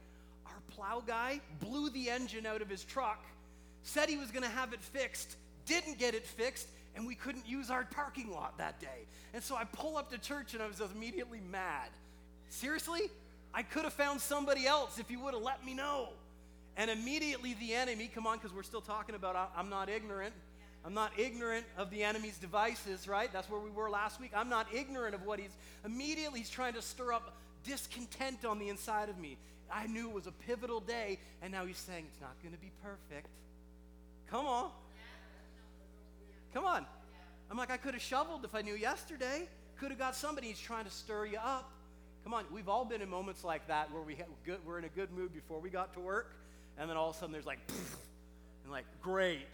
Our 0.46 0.60
plow 0.68 1.02
guy 1.06 1.40
blew 1.60 1.90
the 1.90 2.10
engine 2.10 2.46
out 2.46 2.62
of 2.62 2.68
his 2.68 2.84
truck, 2.84 3.24
said 3.82 4.08
he 4.08 4.16
was 4.16 4.30
going 4.30 4.44
to 4.44 4.50
have 4.50 4.72
it 4.72 4.82
fixed, 4.82 5.36
didn't 5.66 5.98
get 5.98 6.14
it 6.14 6.26
fixed, 6.26 6.68
and 6.94 7.06
we 7.06 7.14
couldn't 7.14 7.48
use 7.48 7.70
our 7.70 7.84
parking 7.84 8.30
lot 8.30 8.58
that 8.58 8.80
day. 8.80 9.06
And 9.34 9.42
so 9.42 9.56
I 9.56 9.64
pull 9.64 9.96
up 9.96 10.10
to 10.10 10.18
church 10.18 10.54
and 10.54 10.62
I 10.62 10.66
was 10.66 10.80
immediately 10.80 11.40
mad. 11.50 11.88
Seriously? 12.48 13.02
I 13.54 13.62
could 13.62 13.84
have 13.84 13.92
found 13.92 14.20
somebody 14.20 14.66
else 14.66 14.98
if 14.98 15.10
you 15.10 15.20
would 15.20 15.34
have 15.34 15.42
let 15.42 15.64
me 15.64 15.74
know. 15.74 16.10
And 16.76 16.90
immediately 16.90 17.54
the 17.54 17.74
enemy, 17.74 18.10
come 18.14 18.26
on, 18.26 18.38
because 18.38 18.54
we're 18.54 18.62
still 18.62 18.80
talking 18.80 19.14
about 19.14 19.50
I'm 19.56 19.68
not 19.68 19.88
ignorant. 19.88 20.34
I'm 20.84 20.94
not 20.94 21.12
ignorant 21.16 21.64
of 21.76 21.90
the 21.90 22.02
enemy's 22.02 22.38
devices, 22.38 23.06
right? 23.06 23.32
That's 23.32 23.48
where 23.48 23.60
we 23.60 23.70
were 23.70 23.88
last 23.88 24.20
week. 24.20 24.32
I'm 24.34 24.48
not 24.48 24.66
ignorant 24.74 25.14
of 25.14 25.24
what 25.24 25.38
he's 25.38 25.56
immediately 25.84 26.40
he's 26.40 26.50
trying 26.50 26.72
to 26.74 26.82
stir 26.82 27.12
up 27.12 27.36
discontent 27.62 28.44
on 28.44 28.58
the 28.58 28.68
inside 28.68 29.08
of 29.08 29.18
me. 29.18 29.36
I 29.72 29.86
knew 29.86 30.08
it 30.08 30.14
was 30.14 30.26
a 30.26 30.32
pivotal 30.32 30.80
day, 30.80 31.18
and 31.40 31.52
now 31.52 31.64
he's 31.64 31.78
saying 31.78 32.04
it's 32.10 32.20
not 32.20 32.34
going 32.42 32.54
to 32.54 32.60
be 32.60 32.70
perfect. 32.82 33.28
Come 34.30 34.46
on. 34.46 34.70
Come 36.52 36.64
on. 36.64 36.86
I'm 37.50 37.56
like, 37.56 37.70
I 37.70 37.76
could 37.76 37.94
have 37.94 38.02
shoveled 38.02 38.44
if 38.44 38.54
I 38.54 38.62
knew 38.62 38.74
yesterday. 38.74 39.48
Could 39.78 39.90
have 39.90 39.98
got 39.98 40.14
somebody. 40.14 40.48
He's 40.48 40.60
trying 40.60 40.84
to 40.84 40.90
stir 40.90 41.26
you 41.26 41.38
up. 41.38 41.70
Come 42.24 42.34
on. 42.34 42.44
We've 42.52 42.68
all 42.68 42.84
been 42.84 43.02
in 43.02 43.08
moments 43.08 43.44
like 43.44 43.66
that 43.68 43.90
where 43.92 44.02
we 44.02 44.14
had 44.14 44.26
good, 44.44 44.58
we're 44.66 44.78
in 44.78 44.84
a 44.84 44.88
good 44.88 45.10
mood 45.12 45.32
before 45.32 45.60
we 45.60 45.70
got 45.70 45.92
to 45.94 46.00
work, 46.00 46.34
and 46.78 46.88
then 46.88 46.96
all 46.96 47.10
of 47.10 47.16
a 47.16 47.18
sudden 47.18 47.32
there's 47.32 47.46
like, 47.46 47.58
and 48.64 48.70
like, 48.70 48.84
great 49.02 49.46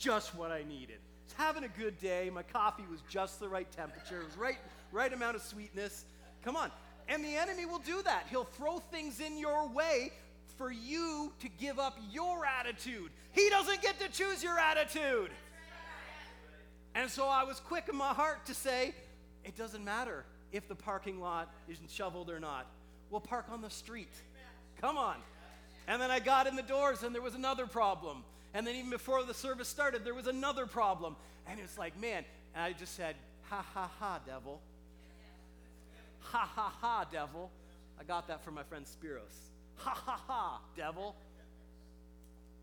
just 0.00 0.34
what 0.34 0.50
I 0.50 0.64
needed. 0.64 0.96
I 0.96 1.24
was 1.24 1.34
having 1.36 1.64
a 1.64 1.68
good 1.68 2.00
day. 2.00 2.30
My 2.32 2.42
coffee 2.42 2.84
was 2.90 3.00
just 3.08 3.38
the 3.38 3.48
right 3.48 3.70
temperature. 3.70 4.20
It 4.20 4.24
was 4.24 4.36
right, 4.36 4.58
right 4.90 5.12
amount 5.12 5.36
of 5.36 5.42
sweetness. 5.42 6.04
Come 6.42 6.56
on. 6.56 6.70
And 7.10 7.24
the 7.24 7.36
enemy 7.36 7.66
will 7.66 7.80
do 7.80 8.00
that. 8.02 8.26
He'll 8.30 8.44
throw 8.44 8.78
things 8.78 9.20
in 9.20 9.36
your 9.36 9.68
way 9.68 10.12
for 10.56 10.70
you 10.70 11.32
to 11.40 11.48
give 11.58 11.78
up 11.78 11.98
your 12.10 12.46
attitude. 12.46 13.10
He 13.32 13.50
doesn't 13.50 13.82
get 13.82 13.98
to 13.98 14.08
choose 14.08 14.42
your 14.42 14.58
attitude. 14.58 15.30
And 16.94 17.10
so 17.10 17.26
I 17.26 17.44
was 17.44 17.60
quick 17.60 17.88
in 17.90 17.96
my 17.96 18.14
heart 18.14 18.46
to 18.46 18.54
say, 18.54 18.94
it 19.44 19.56
doesn't 19.56 19.84
matter 19.84 20.24
if 20.52 20.68
the 20.68 20.74
parking 20.74 21.20
lot 21.20 21.52
isn't 21.68 21.90
shoveled 21.90 22.30
or 22.30 22.38
not. 22.38 22.66
We'll 23.10 23.20
park 23.20 23.46
on 23.50 23.60
the 23.60 23.70
street. 23.70 24.12
Come 24.80 24.96
on. 24.96 25.16
And 25.88 26.00
then 26.00 26.10
I 26.10 26.20
got 26.20 26.46
in 26.46 26.54
the 26.54 26.62
doors 26.62 27.02
and 27.02 27.12
there 27.12 27.22
was 27.22 27.34
another 27.34 27.66
problem. 27.66 28.22
And 28.54 28.64
then 28.66 28.76
even 28.76 28.90
before 28.90 29.24
the 29.24 29.34
service 29.34 29.68
started, 29.68 30.04
there 30.04 30.14
was 30.14 30.28
another 30.28 30.66
problem. 30.66 31.16
And 31.48 31.58
it's 31.58 31.76
like, 31.76 32.00
man, 32.00 32.24
and 32.54 32.62
I 32.62 32.72
just 32.72 32.94
said, 32.94 33.16
ha 33.48 33.64
ha 33.74 33.90
ha, 33.98 34.20
devil. 34.24 34.60
Ha 36.20 36.50
ha 36.54 36.72
ha, 36.80 37.06
devil. 37.10 37.50
I 37.98 38.04
got 38.04 38.28
that 38.28 38.44
from 38.44 38.54
my 38.54 38.62
friend 38.62 38.84
Spiros. 38.84 39.50
Ha 39.76 39.90
ha 39.90 40.20
ha, 40.26 40.60
devil. 40.76 41.14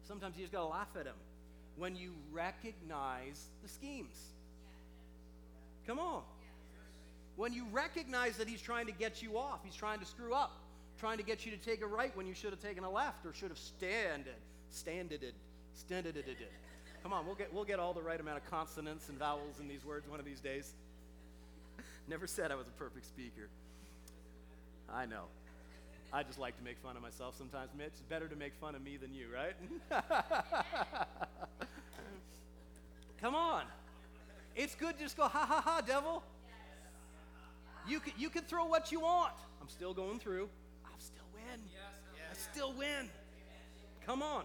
Sometimes 0.07 0.37
you 0.37 0.43
just 0.43 0.53
got 0.53 0.61
to 0.61 0.67
laugh 0.67 0.89
at 0.99 1.05
him 1.05 1.15
when 1.75 1.95
you 1.95 2.13
recognize 2.31 3.47
the 3.61 3.69
schemes. 3.69 4.17
Come 5.85 5.99
on. 5.99 6.23
When 7.35 7.53
you 7.53 7.65
recognize 7.71 8.37
that 8.37 8.47
he's 8.47 8.61
trying 8.61 8.87
to 8.87 8.91
get 8.91 9.21
you 9.21 9.37
off, 9.37 9.59
he's 9.63 9.75
trying 9.75 9.99
to 9.99 10.05
screw 10.05 10.33
up, 10.33 10.53
trying 10.99 11.17
to 11.17 11.23
get 11.23 11.45
you 11.45 11.51
to 11.51 11.57
take 11.57 11.81
a 11.81 11.87
right 11.87 12.15
when 12.15 12.25
you 12.25 12.33
should 12.33 12.49
have 12.49 12.61
taken 12.61 12.83
a 12.83 12.89
left 12.89 13.25
or 13.25 13.33
should 13.33 13.49
have 13.49 13.59
standed, 13.59 14.33
standed 14.71 15.23
it, 15.23 15.35
standed 15.75 16.17
it. 16.17 16.25
Come 17.03 17.13
on, 17.13 17.25
we'll 17.25 17.35
get, 17.35 17.53
we'll 17.53 17.63
get 17.63 17.79
all 17.79 17.93
the 17.93 18.01
right 18.01 18.19
amount 18.19 18.37
of 18.37 18.49
consonants 18.49 19.09
and 19.09 19.19
vowels 19.19 19.59
in 19.59 19.67
these 19.67 19.85
words 19.85 20.09
one 20.09 20.19
of 20.19 20.25
these 20.25 20.39
days. 20.39 20.73
Never 22.07 22.27
said 22.27 22.51
I 22.51 22.55
was 22.55 22.67
a 22.67 22.71
perfect 22.71 23.05
speaker. 23.05 23.49
I 24.89 25.05
know. 25.05 25.23
I 26.13 26.23
just 26.23 26.39
like 26.39 26.57
to 26.57 26.63
make 26.63 26.77
fun 26.77 26.95
of 26.95 27.01
myself 27.01 27.35
sometimes, 27.37 27.71
Mitch. 27.77 27.87
It's 27.87 28.01
better 28.01 28.29
to 28.29 28.35
make 28.35 28.53
fun 28.61 28.75
of 28.75 28.81
me 28.81 28.95
than 28.95 29.13
you, 29.13 29.27
right? 29.33 29.53
Come 33.21 33.35
on. 33.35 33.63
It's 34.55 34.73
good 34.73 34.97
to 34.97 35.03
just 35.03 35.17
go, 35.17 35.23
ha 35.23 35.45
ha 35.45 35.61
ha, 35.61 35.81
devil. 35.85 36.23
You 37.87 37.99
can, 37.99 38.13
you 38.17 38.29
can 38.29 38.43
throw 38.43 38.65
what 38.65 38.91
you 38.91 39.01
want. 39.01 39.33
I'm 39.61 39.69
still 39.69 39.93
going 39.93 40.19
through. 40.19 40.49
I'll 40.85 40.99
still 40.99 41.27
win. 41.33 41.59
I 42.31 42.33
still 42.33 42.73
win. 42.73 43.09
Come 44.05 44.23
on. 44.23 44.43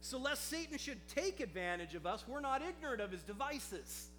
So, 0.00 0.18
lest 0.18 0.50
Satan 0.50 0.76
should 0.76 0.98
take 1.08 1.40
advantage 1.40 1.94
of 1.94 2.04
us, 2.04 2.24
we're 2.28 2.40
not 2.40 2.60
ignorant 2.60 3.00
of 3.00 3.10
his 3.10 3.22
devices. 3.22 4.10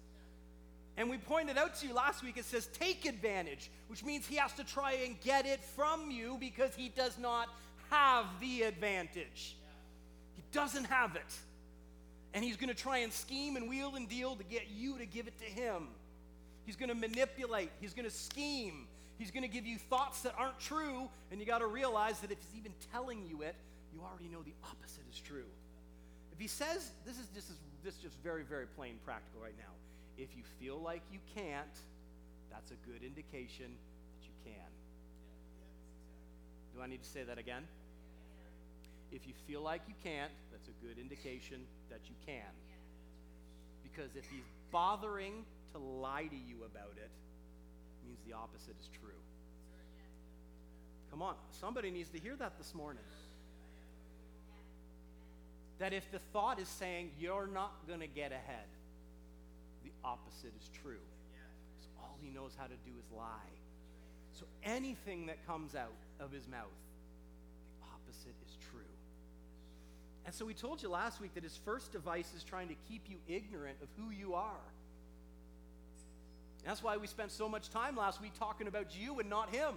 And 0.96 1.10
we 1.10 1.18
pointed 1.18 1.58
out 1.58 1.74
to 1.76 1.86
you 1.86 1.94
last 1.94 2.24
week, 2.24 2.38
it 2.38 2.44
says 2.44 2.68
take 2.68 3.04
advantage, 3.04 3.70
which 3.88 4.02
means 4.04 4.26
he 4.26 4.36
has 4.36 4.52
to 4.54 4.64
try 4.64 4.92
and 5.04 5.20
get 5.20 5.46
it 5.46 5.60
from 5.60 6.10
you 6.10 6.38
because 6.40 6.74
he 6.74 6.88
does 6.88 7.18
not 7.18 7.48
have 7.90 8.26
the 8.40 8.62
advantage. 8.62 9.56
He 10.36 10.42
doesn't 10.52 10.84
have 10.84 11.16
it. 11.16 11.34
And 12.32 12.44
he's 12.44 12.56
going 12.56 12.68
to 12.68 12.74
try 12.74 12.98
and 12.98 13.12
scheme 13.12 13.56
and 13.56 13.68
wheel 13.68 13.94
and 13.96 14.08
deal 14.08 14.36
to 14.36 14.44
get 14.44 14.68
you 14.74 14.98
to 14.98 15.06
give 15.06 15.26
it 15.26 15.38
to 15.38 15.44
him. 15.44 15.88
He's 16.64 16.76
going 16.76 16.88
to 16.88 16.94
manipulate, 16.94 17.70
he's 17.80 17.94
going 17.94 18.08
to 18.08 18.14
scheme, 18.14 18.88
he's 19.18 19.30
going 19.30 19.44
to 19.44 19.48
give 19.48 19.66
you 19.66 19.78
thoughts 19.78 20.22
that 20.22 20.34
aren't 20.36 20.58
true, 20.58 21.08
and 21.30 21.38
you 21.38 21.46
got 21.46 21.58
to 21.58 21.66
realize 21.66 22.18
that 22.20 22.32
if 22.32 22.38
he's 22.38 22.58
even 22.58 22.72
telling 22.92 23.24
you 23.24 23.42
it, 23.42 23.54
you 23.94 24.00
already 24.00 24.28
know 24.28 24.42
the 24.42 24.54
opposite 24.64 25.04
is 25.10 25.20
true. 25.20 25.46
If 26.32 26.40
he 26.40 26.48
says, 26.48 26.90
this 27.06 27.18
is 27.18 27.28
just 27.34 27.52
this 27.84 27.94
is 27.94 28.00
just 28.00 28.16
very, 28.24 28.42
very 28.42 28.66
plain 28.66 28.98
practical 29.04 29.40
right 29.40 29.54
now. 29.56 29.72
If 30.18 30.36
you 30.36 30.42
feel 30.58 30.80
like 30.80 31.02
you 31.12 31.18
can't, 31.34 31.76
that's 32.50 32.70
a 32.70 32.90
good 32.90 33.02
indication 33.02 33.66
that 33.68 34.26
you 34.26 34.32
can. 34.44 34.70
Do 36.74 36.82
I 36.82 36.86
need 36.86 37.02
to 37.02 37.08
say 37.08 37.22
that 37.24 37.38
again? 37.38 37.62
If 39.12 39.26
you 39.26 39.34
feel 39.46 39.62
like 39.62 39.82
you 39.88 39.94
can't, 40.02 40.32
that's 40.50 40.68
a 40.68 40.84
good 40.84 40.98
indication 40.98 41.60
that 41.90 42.00
you 42.04 42.14
can. 42.26 42.52
Because 43.82 44.16
if 44.16 44.28
he's 44.30 44.44
bothering 44.72 45.44
to 45.72 45.78
lie 45.78 46.26
to 46.26 46.36
you 46.36 46.64
about 46.64 46.94
it, 46.96 47.10
it 47.10 48.06
means 48.06 48.18
the 48.26 48.34
opposite 48.34 48.74
is 48.80 48.88
true. 49.00 49.10
Come 51.10 51.22
on, 51.22 51.34
somebody 51.60 51.90
needs 51.90 52.10
to 52.10 52.18
hear 52.18 52.36
that 52.36 52.58
this 52.58 52.74
morning. 52.74 53.02
That 55.78 55.92
if 55.92 56.10
the 56.10 56.18
thought 56.32 56.58
is 56.58 56.68
saying 56.68 57.10
you're 57.18 57.46
not 57.46 57.72
going 57.86 58.00
to 58.00 58.06
get 58.06 58.32
ahead, 58.32 58.66
the 59.86 59.92
opposite 60.04 60.52
is 60.60 60.68
true. 60.82 61.04
So 61.80 61.88
all 62.00 62.18
he 62.20 62.30
knows 62.30 62.52
how 62.58 62.64
to 62.64 62.74
do 62.84 62.92
is 62.98 63.06
lie. 63.16 63.54
So 64.32 64.44
anything 64.64 65.26
that 65.26 65.46
comes 65.46 65.74
out 65.74 65.94
of 66.18 66.32
his 66.32 66.48
mouth, 66.48 66.74
the 67.78 67.86
opposite 67.94 68.34
is 68.44 68.56
true. 68.70 68.80
And 70.24 70.34
so 70.34 70.44
we 70.44 70.54
told 70.54 70.82
you 70.82 70.88
last 70.88 71.20
week 71.20 71.34
that 71.34 71.44
his 71.44 71.56
first 71.64 71.92
device 71.92 72.32
is 72.36 72.42
trying 72.42 72.68
to 72.68 72.74
keep 72.88 73.02
you 73.08 73.16
ignorant 73.28 73.76
of 73.80 73.88
who 73.96 74.10
you 74.10 74.34
are. 74.34 74.66
That's 76.64 76.82
why 76.82 76.96
we 76.96 77.06
spent 77.06 77.30
so 77.30 77.48
much 77.48 77.70
time 77.70 77.96
last 77.96 78.20
week 78.20 78.32
talking 78.36 78.66
about 78.66 78.98
you 78.98 79.20
and 79.20 79.30
not 79.30 79.54
him. 79.54 79.74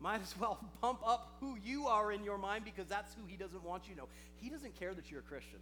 Might 0.00 0.22
as 0.22 0.34
well 0.40 0.58
pump 0.80 1.00
up 1.06 1.36
who 1.40 1.58
you 1.62 1.86
are 1.86 2.10
in 2.10 2.24
your 2.24 2.38
mind 2.38 2.64
because 2.64 2.88
that's 2.88 3.12
who 3.12 3.26
he 3.26 3.36
doesn't 3.36 3.62
want 3.62 3.88
you 3.88 3.94
to 3.94 4.00
know. 4.00 4.08
He 4.36 4.48
doesn't 4.48 4.74
care 4.78 4.94
that 4.94 5.10
you're 5.10 5.20
a 5.20 5.24
Christian. 5.24 5.58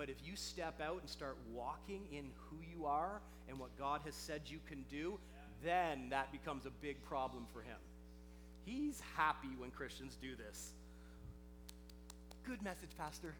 But 0.00 0.08
if 0.08 0.16
you 0.24 0.34
step 0.34 0.80
out 0.80 1.02
and 1.02 1.10
start 1.10 1.36
walking 1.52 2.00
in 2.10 2.30
who 2.48 2.56
you 2.74 2.86
are 2.86 3.20
and 3.50 3.58
what 3.58 3.68
God 3.78 4.00
has 4.06 4.14
said 4.14 4.40
you 4.46 4.58
can 4.66 4.82
do, 4.90 5.18
then 5.62 6.08
that 6.08 6.32
becomes 6.32 6.64
a 6.64 6.70
big 6.70 7.04
problem 7.04 7.44
for 7.52 7.60
him. 7.60 7.76
He's 8.64 9.02
happy 9.14 9.50
when 9.58 9.70
Christians 9.70 10.16
do 10.22 10.36
this. 10.36 10.70
Good 12.46 12.62
message, 12.62 12.88
Pastor. 12.96 13.34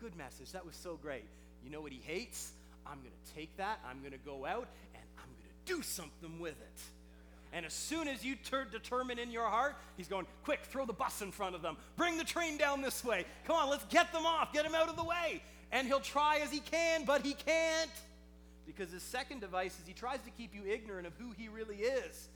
Good 0.00 0.16
message. 0.16 0.50
That 0.52 0.64
was 0.64 0.76
so 0.76 0.96
great. 0.96 1.24
You 1.62 1.70
know 1.70 1.82
what 1.82 1.92
he 1.92 2.00
hates? 2.06 2.52
I'm 2.86 3.00
going 3.00 3.12
to 3.12 3.34
take 3.34 3.54
that, 3.58 3.78
I'm 3.86 4.00
going 4.00 4.12
to 4.12 4.18
go 4.18 4.46
out, 4.46 4.68
and 4.94 5.04
I'm 5.18 5.28
going 5.28 5.50
to 5.66 5.74
do 5.74 5.82
something 5.82 6.40
with 6.40 6.58
it. 6.58 6.82
And 7.52 7.66
as 7.66 7.74
soon 7.74 8.08
as 8.08 8.24
you 8.24 8.36
determine 8.70 9.18
in 9.18 9.30
your 9.30 9.46
heart, 9.46 9.76
he's 9.98 10.08
going, 10.08 10.26
quick, 10.42 10.60
throw 10.64 10.86
the 10.86 10.94
bus 10.94 11.20
in 11.20 11.32
front 11.32 11.54
of 11.54 11.60
them. 11.60 11.76
Bring 11.96 12.16
the 12.16 12.24
train 12.24 12.56
down 12.56 12.80
this 12.80 13.04
way. 13.04 13.26
Come 13.46 13.56
on, 13.56 13.68
let's 13.68 13.84
get 13.90 14.10
them 14.10 14.24
off. 14.24 14.54
Get 14.54 14.64
them 14.64 14.74
out 14.74 14.88
of 14.88 14.96
the 14.96 15.04
way 15.04 15.42
and 15.72 15.86
he'll 15.86 16.00
try 16.00 16.38
as 16.38 16.52
he 16.52 16.60
can, 16.60 17.04
but 17.04 17.22
he 17.22 17.32
can't. 17.32 17.90
Because 18.66 18.92
his 18.92 19.02
second 19.02 19.40
device 19.40 19.72
is 19.80 19.86
he 19.86 19.94
tries 19.94 20.20
to 20.20 20.30
keep 20.30 20.54
you 20.54 20.64
ignorant 20.70 21.06
of 21.06 21.14
who 21.18 21.32
he 21.36 21.48
really 21.48 21.78
is. 21.78 22.28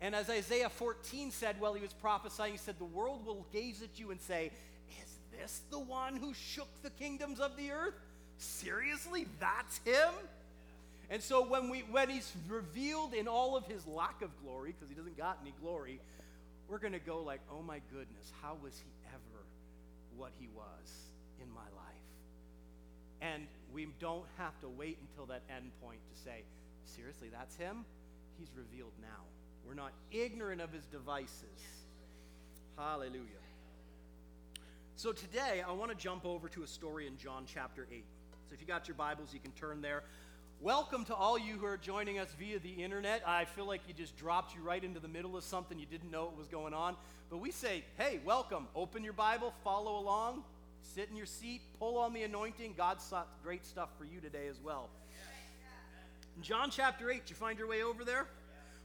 And 0.00 0.14
as 0.14 0.30
Isaiah 0.30 0.68
14 0.68 1.30
said 1.30 1.60
while 1.60 1.74
he 1.74 1.82
was 1.82 1.92
prophesying, 1.92 2.52
he 2.52 2.58
said, 2.58 2.78
The 2.78 2.84
world 2.84 3.26
will 3.26 3.46
gaze 3.52 3.82
at 3.82 3.98
you 3.98 4.10
and 4.10 4.20
say, 4.20 4.50
Is 5.02 5.16
this 5.38 5.60
the 5.70 5.78
one 5.78 6.16
who 6.16 6.32
shook 6.32 6.68
the 6.82 6.90
kingdoms 6.90 7.40
of 7.40 7.56
the 7.56 7.70
earth? 7.70 7.94
Seriously? 8.38 9.26
That's 9.40 9.78
him? 9.78 10.12
And 11.10 11.22
so 11.22 11.44
when, 11.44 11.68
we, 11.68 11.80
when 11.90 12.08
he's 12.08 12.32
revealed 12.48 13.12
in 13.12 13.28
all 13.28 13.56
of 13.56 13.66
his 13.66 13.86
lack 13.86 14.22
of 14.22 14.30
glory, 14.42 14.72
because 14.72 14.88
he 14.88 14.94
doesn't 14.94 15.18
got 15.18 15.38
any 15.42 15.52
glory, 15.60 16.00
we're 16.68 16.78
going 16.78 16.94
to 16.94 16.98
go 16.98 17.22
like, 17.22 17.40
oh 17.52 17.62
my 17.62 17.80
goodness, 17.92 18.32
how 18.42 18.56
was 18.62 18.72
he 18.78 18.90
ever 19.08 19.44
what 20.16 20.32
he 20.40 20.48
was 20.54 21.10
in 21.42 21.52
my 21.52 21.60
life? 21.60 21.93
And 23.32 23.46
we 23.72 23.88
don't 24.00 24.26
have 24.36 24.58
to 24.60 24.68
wait 24.68 24.98
until 25.08 25.24
that 25.26 25.42
end 25.54 25.70
point 25.82 25.98
to 26.14 26.22
say, 26.22 26.42
seriously, 26.84 27.28
that's 27.32 27.56
him? 27.56 27.84
He's 28.38 28.50
revealed 28.54 28.92
now. 29.00 29.22
We're 29.66 29.74
not 29.74 29.92
ignorant 30.12 30.60
of 30.60 30.70
his 30.72 30.84
devices. 30.86 31.62
Hallelujah. 32.76 33.22
So 34.96 35.12
today, 35.12 35.62
I 35.66 35.72
want 35.72 35.90
to 35.90 35.96
jump 35.96 36.26
over 36.26 36.48
to 36.50 36.62
a 36.64 36.66
story 36.66 37.06
in 37.06 37.16
John 37.16 37.44
chapter 37.46 37.86
8. 37.90 38.04
So 38.48 38.54
if 38.54 38.60
you 38.60 38.66
got 38.66 38.86
your 38.88 38.96
Bibles, 38.96 39.32
you 39.32 39.40
can 39.40 39.52
turn 39.52 39.80
there. 39.80 40.02
Welcome 40.60 41.04
to 41.06 41.14
all 41.14 41.38
you 41.38 41.54
who 41.54 41.66
are 41.66 41.76
joining 41.78 42.18
us 42.18 42.28
via 42.38 42.58
the 42.58 42.70
internet. 42.70 43.22
I 43.26 43.46
feel 43.46 43.66
like 43.66 43.80
you 43.88 43.94
just 43.94 44.16
dropped 44.16 44.54
you 44.54 44.62
right 44.62 44.84
into 44.84 45.00
the 45.00 45.08
middle 45.08 45.36
of 45.36 45.44
something 45.44 45.78
you 45.78 45.86
didn't 45.86 46.10
know 46.10 46.24
what 46.24 46.36
was 46.36 46.48
going 46.48 46.74
on. 46.74 46.94
But 47.30 47.38
we 47.38 47.50
say, 47.50 47.84
hey, 47.96 48.20
welcome. 48.24 48.68
Open 48.74 49.02
your 49.02 49.12
Bible, 49.14 49.54
follow 49.64 49.98
along. 49.98 50.44
Sit 50.92 51.08
in 51.10 51.16
your 51.16 51.26
seat, 51.26 51.62
pull 51.78 51.98
on 51.98 52.12
the 52.12 52.22
anointing. 52.22 52.74
God's 52.76 53.08
got 53.08 53.28
great 53.42 53.64
stuff 53.64 53.88
for 53.98 54.04
you 54.04 54.20
today 54.20 54.46
as 54.48 54.60
well. 54.60 54.90
In 56.36 56.42
John 56.42 56.70
chapter 56.70 57.10
8, 57.10 57.22
you 57.28 57.34
find 57.34 57.58
your 57.58 57.68
way 57.68 57.82
over 57.82 58.04
there? 58.04 58.26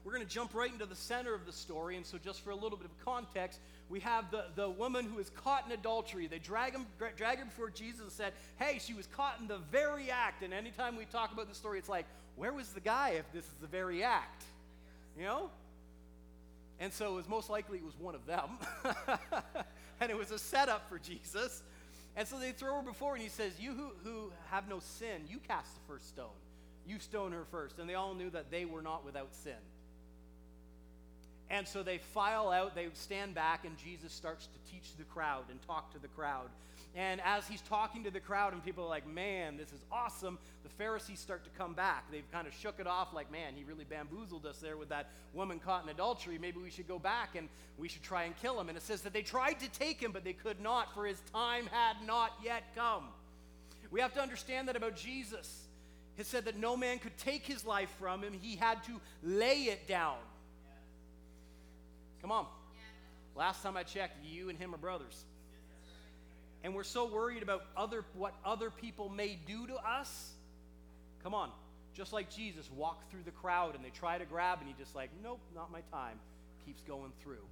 We're 0.03 0.13
going 0.13 0.25
to 0.25 0.33
jump 0.33 0.53
right 0.53 0.71
into 0.71 0.85
the 0.85 0.95
center 0.95 1.33
of 1.33 1.45
the 1.45 1.51
story. 1.51 1.97
And 1.97 2.05
so, 2.05 2.17
just 2.17 2.41
for 2.41 2.51
a 2.51 2.55
little 2.55 2.77
bit 2.77 2.85
of 2.85 3.05
context, 3.05 3.59
we 3.89 3.99
have 3.99 4.31
the, 4.31 4.45
the 4.55 4.69
woman 4.69 5.05
who 5.05 5.19
is 5.19 5.29
caught 5.29 5.65
in 5.65 5.73
adultery. 5.73 6.27
They 6.27 6.39
drag, 6.39 6.73
him, 6.73 6.85
drag 7.17 7.39
her 7.39 7.45
before 7.45 7.69
Jesus 7.69 8.01
and 8.01 8.11
said, 8.11 8.33
Hey, 8.57 8.79
she 8.79 8.93
was 8.93 9.07
caught 9.07 9.39
in 9.41 9.47
the 9.47 9.57
very 9.71 10.09
act. 10.09 10.41
And 10.41 10.53
anytime 10.53 10.95
we 10.95 11.05
talk 11.05 11.33
about 11.33 11.49
the 11.49 11.55
story, 11.55 11.79
it's 11.79 11.89
like, 11.89 12.05
Where 12.37 12.53
was 12.53 12.69
the 12.69 12.79
guy 12.79 13.11
if 13.17 13.31
this 13.33 13.43
is 13.43 13.55
the 13.59 13.67
very 13.67 14.03
act? 14.03 14.43
You 15.17 15.25
know? 15.25 15.49
And 16.79 16.93
so, 16.93 17.13
it 17.13 17.15
was 17.15 17.27
most 17.27 17.49
likely 17.49 17.79
it 17.79 17.85
was 17.85 17.99
one 17.99 18.15
of 18.15 18.25
them. 18.25 18.49
and 19.99 20.09
it 20.09 20.17
was 20.17 20.31
a 20.31 20.39
setup 20.39 20.87
for 20.87 20.97
Jesus. 20.97 21.61
And 22.19 22.27
so 22.27 22.37
they 22.37 22.51
throw 22.51 22.75
her 22.75 22.81
before, 22.81 23.13
and 23.13 23.23
he 23.23 23.29
says, 23.29 23.53
You 23.61 23.71
who, 23.71 23.91
who 24.03 24.31
have 24.51 24.67
no 24.67 24.79
sin, 24.79 25.21
you 25.29 25.39
cast 25.47 25.73
the 25.73 25.81
first 25.87 26.09
stone. 26.09 26.27
You 26.85 26.99
stone 26.99 27.31
her 27.31 27.45
first. 27.49 27.79
And 27.79 27.89
they 27.89 27.95
all 27.95 28.13
knew 28.13 28.29
that 28.31 28.51
they 28.51 28.65
were 28.65 28.81
not 28.81 29.05
without 29.05 29.33
sin. 29.33 29.53
And 31.49 31.65
so 31.65 31.81
they 31.81 31.97
file 31.97 32.49
out, 32.49 32.75
they 32.75 32.87
stand 32.93 33.35
back, 33.35 33.63
and 33.63 33.77
Jesus 33.77 34.11
starts 34.11 34.47
to 34.47 34.71
teach 34.71 34.97
the 34.97 35.05
crowd 35.05 35.45
and 35.49 35.61
talk 35.61 35.93
to 35.93 35.99
the 35.99 36.09
crowd. 36.09 36.49
And 36.95 37.21
as 37.23 37.47
he's 37.47 37.61
talking 37.61 38.03
to 38.05 38.11
the 38.11 38.19
crowd, 38.19 38.53
and 38.53 38.63
people 38.63 38.83
are 38.83 38.89
like, 38.89 39.07
man, 39.07 39.57
this 39.57 39.71
is 39.71 39.85
awesome, 39.91 40.39
the 40.63 40.69
Pharisees 40.69 41.19
start 41.19 41.43
to 41.43 41.49
come 41.51 41.73
back. 41.73 42.11
They've 42.11 42.29
kind 42.31 42.47
of 42.47 42.53
shook 42.53 42.79
it 42.79 42.87
off, 42.87 43.13
like, 43.13 43.31
man, 43.31 43.53
he 43.55 43.63
really 43.63 43.83
bamboozled 43.83 44.45
us 44.45 44.57
there 44.57 44.75
with 44.75 44.89
that 44.89 45.09
woman 45.33 45.59
caught 45.59 45.83
in 45.83 45.89
adultery. 45.89 46.39
Maybe 46.39 46.59
we 46.59 46.71
should 46.71 46.87
go 46.87 46.97
back 46.97 47.35
and 47.35 47.47
we 47.77 47.87
should 47.87 48.01
try 48.01 48.23
and 48.23 48.35
kill 48.37 48.59
him. 48.59 48.69
And 48.69 48.77
it 48.77 48.81
says 48.81 49.01
that 49.01 49.13
they 49.13 49.21
tried 49.21 49.59
to 49.59 49.69
take 49.69 50.01
him, 50.01 50.11
but 50.11 50.23
they 50.23 50.33
could 50.33 50.59
not, 50.59 50.93
for 50.93 51.05
his 51.05 51.21
time 51.31 51.67
had 51.71 51.95
not 52.07 52.31
yet 52.43 52.63
come. 52.75 53.03
We 53.91 54.01
have 54.01 54.13
to 54.15 54.21
understand 54.21 54.67
that 54.67 54.75
about 54.75 54.95
Jesus. 54.95 55.67
It 56.17 56.25
said 56.25 56.45
that 56.45 56.57
no 56.57 56.75
man 56.75 56.99
could 56.99 57.17
take 57.17 57.45
his 57.45 57.65
life 57.65 57.89
from 57.99 58.23
him, 58.23 58.33
he 58.33 58.55
had 58.55 58.83
to 58.85 58.99
lay 59.23 59.63
it 59.63 59.87
down. 59.87 60.17
Come 62.21 62.31
on. 62.31 62.45
Last 63.35 63.63
time 63.63 63.77
I 63.77 63.83
checked, 63.83 64.17
you 64.25 64.49
and 64.49 64.59
him 64.59 64.75
are 64.75 64.77
brothers. 64.77 65.23
And 66.63 66.75
we're 66.75 66.83
so 66.83 67.05
worried 67.05 67.43
about 67.43 67.63
other 67.77 68.03
what 68.13 68.33
other 68.43 68.69
people 68.69 69.09
may 69.09 69.37
do 69.47 69.67
to 69.67 69.75
us. 69.75 70.31
Come 71.23 71.33
on. 71.33 71.49
Just 71.93 72.13
like 72.13 72.29
Jesus 72.29 72.69
walked 72.75 73.11
through 73.11 73.23
the 73.25 73.31
crowd 73.31 73.75
and 73.75 73.83
they 73.83 73.89
try 73.89 74.17
to 74.17 74.25
grab 74.25 74.59
and 74.59 74.67
he 74.67 74.75
just 74.77 74.95
like, 74.95 75.09
nope, 75.23 75.39
not 75.55 75.71
my 75.71 75.81
time. 75.91 76.17
Keeps 76.65 76.81
going 76.83 77.11
through. 77.23 77.43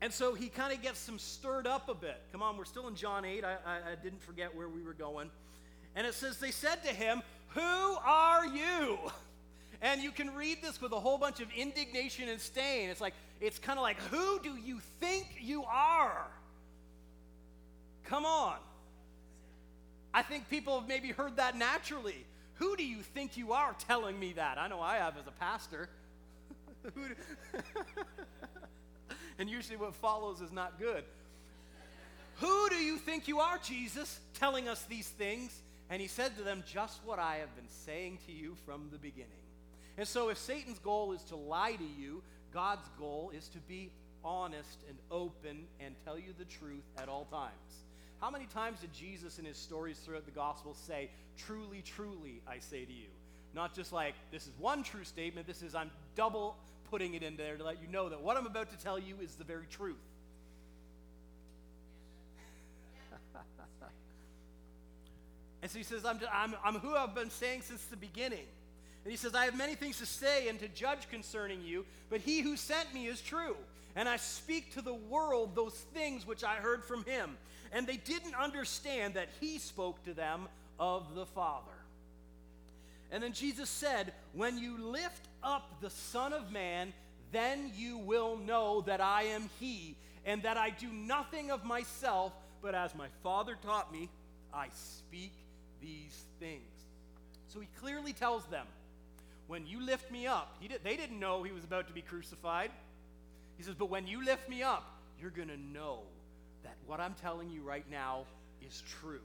And 0.00 0.12
so 0.12 0.34
he 0.34 0.48
kind 0.48 0.72
of 0.72 0.82
gets 0.82 1.04
them 1.06 1.18
stirred 1.18 1.66
up 1.66 1.88
a 1.88 1.94
bit. 1.94 2.20
Come 2.32 2.42
on, 2.42 2.56
we're 2.56 2.64
still 2.64 2.88
in 2.88 2.94
John 2.94 3.24
8. 3.24 3.44
I, 3.44 3.52
I, 3.52 3.54
I 3.92 3.94
didn't 4.02 4.22
forget 4.22 4.54
where 4.54 4.68
we 4.68 4.82
were 4.82 4.92
going. 4.92 5.30
And 5.94 6.06
it 6.06 6.14
says, 6.14 6.38
They 6.38 6.50
said 6.50 6.82
to 6.84 6.90
him, 6.90 7.22
Who 7.50 7.60
are 7.60 8.46
you? 8.46 8.98
And 9.82 10.00
you 10.00 10.10
can 10.10 10.34
read 10.34 10.62
this 10.62 10.80
with 10.80 10.92
a 10.92 10.98
whole 10.98 11.18
bunch 11.18 11.40
of 11.40 11.48
indignation 11.54 12.30
and 12.30 12.40
stain. 12.40 12.88
It's 12.88 13.00
like, 13.00 13.12
it's 13.42 13.58
kind 13.58 13.78
of 13.78 13.82
like, 13.82 14.00
who 14.04 14.40
do 14.42 14.56
you 14.56 14.80
think 15.00 15.26
you 15.38 15.64
are? 15.64 16.26
Come 18.06 18.24
on. 18.24 18.56
I 20.14 20.22
think 20.22 20.48
people 20.48 20.80
have 20.80 20.88
maybe 20.88 21.08
heard 21.08 21.36
that 21.36 21.56
naturally. 21.56 22.24
Who 22.54 22.76
do 22.76 22.86
you 22.86 23.02
think 23.02 23.36
you 23.36 23.52
are 23.52 23.74
telling 23.86 24.18
me 24.18 24.32
that? 24.34 24.58
I 24.58 24.68
know 24.68 24.80
I 24.80 24.96
have 24.96 25.18
as 25.18 25.26
a 25.26 25.32
pastor. 25.32 25.88
and 29.38 29.50
usually 29.50 29.76
what 29.76 29.94
follows 29.94 30.40
is 30.40 30.52
not 30.52 30.78
good. 30.78 31.04
Who 32.36 32.68
do 32.68 32.76
you 32.76 32.96
think 32.96 33.28
you 33.28 33.40
are, 33.40 33.58
Jesus, 33.58 34.20
telling 34.34 34.68
us 34.68 34.84
these 34.84 35.08
things? 35.08 35.62
And 35.88 36.02
he 36.02 36.08
said 36.08 36.36
to 36.36 36.42
them, 36.42 36.62
Just 36.66 37.00
what 37.04 37.18
I 37.18 37.36
have 37.36 37.54
been 37.56 37.68
saying 37.68 38.18
to 38.26 38.32
you 38.32 38.56
from 38.66 38.88
the 38.92 38.98
beginning. 38.98 39.30
And 39.98 40.06
so, 40.06 40.28
if 40.28 40.36
Satan's 40.36 40.78
goal 40.78 41.12
is 41.12 41.22
to 41.24 41.36
lie 41.36 41.76
to 41.76 41.84
you, 41.84 42.22
God's 42.52 42.88
goal 42.98 43.32
is 43.34 43.48
to 43.48 43.58
be 43.60 43.90
honest 44.24 44.78
and 44.88 44.98
open 45.10 45.64
and 45.80 45.94
tell 46.04 46.18
you 46.18 46.34
the 46.38 46.44
truth 46.44 46.84
at 46.98 47.08
all 47.08 47.24
times. 47.26 47.85
How 48.20 48.30
many 48.30 48.46
times 48.46 48.80
did 48.80 48.92
Jesus 48.92 49.38
in 49.38 49.44
his 49.44 49.56
stories 49.56 49.98
throughout 49.98 50.24
the 50.24 50.30
gospel 50.30 50.74
say, 50.74 51.10
Truly, 51.36 51.82
truly, 51.82 52.40
I 52.48 52.58
say 52.58 52.84
to 52.84 52.92
you? 52.92 53.08
Not 53.54 53.74
just 53.74 53.92
like, 53.92 54.14
this 54.30 54.46
is 54.46 54.52
one 54.58 54.82
true 54.82 55.04
statement, 55.04 55.46
this 55.46 55.62
is, 55.62 55.74
I'm 55.74 55.90
double 56.14 56.56
putting 56.90 57.14
it 57.14 57.22
in 57.22 57.36
there 57.36 57.56
to 57.56 57.64
let 57.64 57.80
you 57.80 57.88
know 57.88 58.08
that 58.08 58.22
what 58.22 58.36
I'm 58.36 58.46
about 58.46 58.70
to 58.70 58.78
tell 58.78 58.98
you 58.98 59.16
is 59.22 59.34
the 59.34 59.44
very 59.44 59.66
truth. 59.70 59.96
and 65.62 65.70
so 65.70 65.78
he 65.78 65.84
says, 65.84 66.04
I'm, 66.04 66.20
I'm, 66.32 66.54
I'm 66.64 66.74
who 66.80 66.94
I've 66.94 67.14
been 67.14 67.30
saying 67.30 67.62
since 67.62 67.84
the 67.86 67.96
beginning. 67.96 68.44
And 69.04 69.10
he 69.10 69.16
says, 69.16 69.34
I 69.34 69.44
have 69.44 69.56
many 69.56 69.74
things 69.74 69.98
to 69.98 70.06
say 70.06 70.48
and 70.48 70.58
to 70.60 70.68
judge 70.68 71.08
concerning 71.10 71.62
you, 71.62 71.84
but 72.10 72.20
he 72.20 72.40
who 72.40 72.56
sent 72.56 72.92
me 72.92 73.06
is 73.06 73.20
true. 73.20 73.56
And 73.96 74.08
I 74.08 74.18
speak 74.18 74.74
to 74.74 74.82
the 74.82 74.94
world 74.94 75.56
those 75.56 75.74
things 75.94 76.26
which 76.26 76.44
I 76.44 76.56
heard 76.56 76.84
from 76.84 77.02
him. 77.04 77.38
And 77.72 77.86
they 77.86 77.96
didn't 77.96 78.34
understand 78.34 79.14
that 79.14 79.30
he 79.40 79.58
spoke 79.58 80.04
to 80.04 80.12
them 80.12 80.48
of 80.78 81.14
the 81.14 81.26
Father. 81.26 81.72
And 83.10 83.22
then 83.22 83.32
Jesus 83.32 83.70
said, 83.70 84.12
When 84.34 84.58
you 84.58 84.78
lift 84.78 85.26
up 85.42 85.80
the 85.80 85.90
Son 85.90 86.32
of 86.32 86.52
Man, 86.52 86.92
then 87.32 87.72
you 87.74 87.98
will 87.98 88.36
know 88.36 88.82
that 88.82 89.00
I 89.00 89.22
am 89.22 89.48
he, 89.58 89.96
and 90.24 90.42
that 90.42 90.56
I 90.56 90.70
do 90.70 90.88
nothing 90.88 91.50
of 91.50 91.64
myself, 91.64 92.32
but 92.62 92.74
as 92.74 92.94
my 92.94 93.08
Father 93.22 93.56
taught 93.62 93.92
me, 93.92 94.08
I 94.52 94.68
speak 94.72 95.32
these 95.80 96.24
things. 96.38 96.62
So 97.48 97.60
he 97.60 97.68
clearly 97.80 98.12
tells 98.12 98.44
them, 98.46 98.66
when 99.46 99.66
you 99.66 99.80
lift 99.80 100.10
me 100.10 100.26
up, 100.26 100.54
did, 100.60 100.80
they 100.82 100.96
didn't 100.96 101.20
know 101.20 101.42
he 101.42 101.52
was 101.52 101.64
about 101.64 101.86
to 101.86 101.92
be 101.92 102.02
crucified. 102.02 102.70
He 103.56 103.62
says, 103.62 103.74
but 103.74 103.90
when 103.90 104.06
you 104.06 104.24
lift 104.24 104.48
me 104.48 104.62
up, 104.62 104.84
you're 105.20 105.30
going 105.30 105.48
to 105.48 105.56
know 105.56 106.00
that 106.62 106.76
what 106.86 107.00
I'm 107.00 107.14
telling 107.14 107.50
you 107.50 107.62
right 107.62 107.84
now 107.90 108.24
is 108.66 108.82
true. 109.00 109.20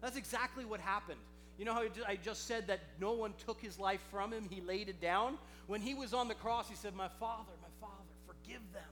That's 0.00 0.16
exactly 0.16 0.64
what 0.64 0.80
happened. 0.80 1.20
You 1.58 1.64
know 1.64 1.74
how 1.74 1.84
I 2.06 2.16
just 2.16 2.46
said 2.46 2.66
that 2.66 2.80
no 3.00 3.12
one 3.12 3.32
took 3.46 3.60
his 3.60 3.78
life 3.78 4.00
from 4.10 4.32
him, 4.32 4.48
he 4.50 4.60
laid 4.60 4.88
it 4.88 5.00
down? 5.00 5.38
When 5.66 5.80
he 5.80 5.94
was 5.94 6.12
on 6.12 6.28
the 6.28 6.34
cross, 6.34 6.68
he 6.68 6.74
said, 6.74 6.94
My 6.94 7.08
Father, 7.20 7.52
my 7.62 7.68
Father, 7.80 8.02
forgive 8.26 8.60
them. 8.72 8.82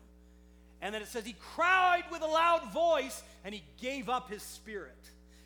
And 0.80 0.94
then 0.94 1.02
it 1.02 1.08
says 1.08 1.24
he 1.24 1.36
cried 1.54 2.04
with 2.10 2.22
a 2.22 2.26
loud 2.26 2.72
voice 2.72 3.22
and 3.44 3.54
he 3.54 3.62
gave 3.80 4.08
up 4.08 4.30
his 4.30 4.42
spirit. 4.42 4.98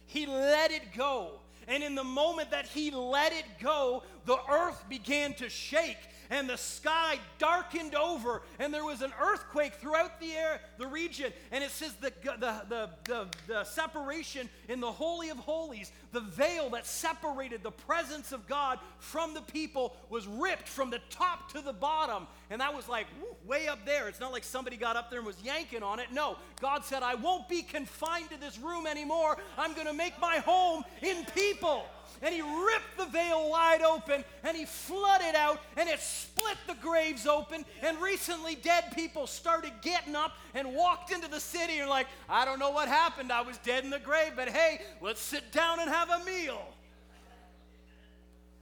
He 0.07 0.27
let 0.27 0.71
it 0.71 0.95
go. 0.97 1.33
And 1.69 1.83
in 1.83 1.95
the 1.95 2.05
moment 2.05 2.53
that 2.53 2.67
he 2.67 2.91
let 2.91 3.33
it 3.33 3.45
go, 3.61 4.03
the 4.25 4.39
earth 4.51 4.85
began 4.89 5.35
to 5.35 5.49
shake 5.49 5.99
and 6.31 6.49
the 6.49 6.57
sky 6.57 7.19
darkened 7.39 7.95
over 7.95 8.43
and 8.59 8.73
there 8.73 8.85
was 8.85 9.03
an 9.03 9.13
earthquake 9.21 9.75
throughout 9.75 10.21
the 10.21 10.33
air 10.33 10.61
the 10.79 10.87
region 10.87 11.33
and 11.53 11.63
it 11.63 11.71
says 11.71 11.95
the, 11.95 12.13
the, 12.23 12.63
the, 12.69 12.91
the, 13.05 13.29
the 13.47 13.65
separation 13.65 14.49
in 14.69 14.81
the 14.81 14.91
holy 14.91 15.31
of 15.31 15.39
holies 15.39 15.93
the 16.13 16.21
veil 16.21 16.71
that 16.71 16.87
separated 16.87 17.63
the 17.63 17.71
presence 17.71 18.33
of 18.33 18.47
god 18.47 18.79
from 18.99 19.35
the 19.35 19.43
people 19.43 19.97
was 20.09 20.27
ripped 20.27 20.69
from 20.69 20.91
the 20.91 21.01
top 21.11 21.51
to 21.53 21.61
the 21.61 21.73
bottom. 21.73 22.27
And 22.51 22.61
that 22.61 22.75
was 22.75 22.89
like 22.89 23.07
woo, 23.21 23.37
way 23.47 23.69
up 23.69 23.85
there. 23.85 24.09
It's 24.09 24.21
not 24.21 24.33
like 24.33 24.45
somebody 24.45 24.77
got 24.77 24.97
up 24.97 25.11
there 25.11 25.19
and 25.19 25.27
was 25.27 25.41
yanking 25.43 25.83
on 25.83 26.01
it. 26.01 26.13
No 26.13 26.37
god 26.61 26.85
said 26.85 27.03
i 27.03 27.15
won't 27.15 27.49
be 27.49 27.63
confined 27.63 28.31
to 28.31 28.41
this 28.41 28.59
room 28.59 28.87
anymore. 28.87 29.37
I'm 29.59 29.75
going 29.75 29.87
to 29.87 29.93
make 29.93 30.19
my 30.21 30.39
home 30.39 30.85
in 31.03 31.25
people 31.35 31.87
and 32.23 32.35
he 32.35 32.41
ripped 32.41 32.97
the 32.99 33.07
veil 33.07 33.51
wide 33.51 33.83
open 33.83 34.25
and 34.45 34.57
he 34.57 34.65
flooded 34.65 35.35
out 35.35 35.61
and 35.77 35.89
it 35.89 36.01
split 36.01 36.57
the 36.67 36.75
graves 36.75 37.27
open. 37.27 37.65
And 37.83 38.01
recently, 38.01 38.55
dead 38.55 38.93
people 38.95 39.27
started 39.27 39.73
getting 39.83 40.17
up 40.17 40.33
and 40.55 40.75
walked 40.75 41.13
into 41.13 41.29
the 41.29 41.41
city 41.41 41.79
and, 41.79 41.89
like, 41.89 42.07
I 42.29 42.45
don't 42.45 42.59
know 42.59 42.71
what 42.71 42.89
happened. 42.89 43.33
I 43.33 43.43
was 43.43 43.59
dead 43.59 43.85
in 43.85 43.91
the 43.91 43.99
grave, 43.99 44.33
but 44.37 44.49
hey, 44.49 44.81
let's 45.01 45.21
sit 45.21 45.53
down 45.53 45.81
and 45.81 45.91
have 45.91 46.11
a 46.11 46.25
meal. 46.25 46.63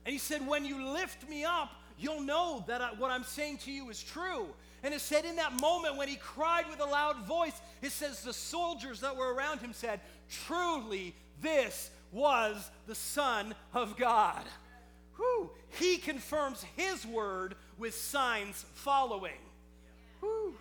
And 0.05 0.13
he 0.13 0.19
said, 0.19 0.47
When 0.47 0.65
you 0.65 0.85
lift 0.93 1.29
me 1.29 1.45
up, 1.45 1.71
you'll 1.99 2.23
know 2.23 2.65
that 2.67 2.83
I, 2.83 2.89
what 2.99 3.11
I'm 3.11 3.25
saying 3.25 3.59
to 3.59 3.71
you 3.71 3.91
is 3.91 4.03
true. 4.03 4.47
And 4.83 4.93
it 4.93 5.01
said 5.01 5.25
in 5.25 5.37
that 5.37 5.59
moment 5.61 5.97
when 5.97 6.09
he 6.09 6.17
cried 6.17 6.69
with 6.69 6.81
a 6.81 6.85
loud 6.85 7.25
voice, 7.25 7.59
it 7.81 7.91
says 7.91 8.23
the 8.23 8.35
soldiers 8.35 9.01
that 9.01 9.17
were 9.17 9.33
around 9.33 9.61
him 9.61 9.73
said, 9.73 10.01
Truly, 10.47 11.15
this 11.41 11.91
was 12.15 12.71
the 12.87 12.95
Son 12.95 13.55
of 13.75 13.99
God. 13.99 14.45
Whew. 15.17 15.51
He 15.79 15.99
confirms 15.99 16.65
his 16.77 17.05
word 17.05 17.57
with 17.77 17.95
signs 17.95 18.65
following. 18.75 19.33
Whew. 20.21 20.55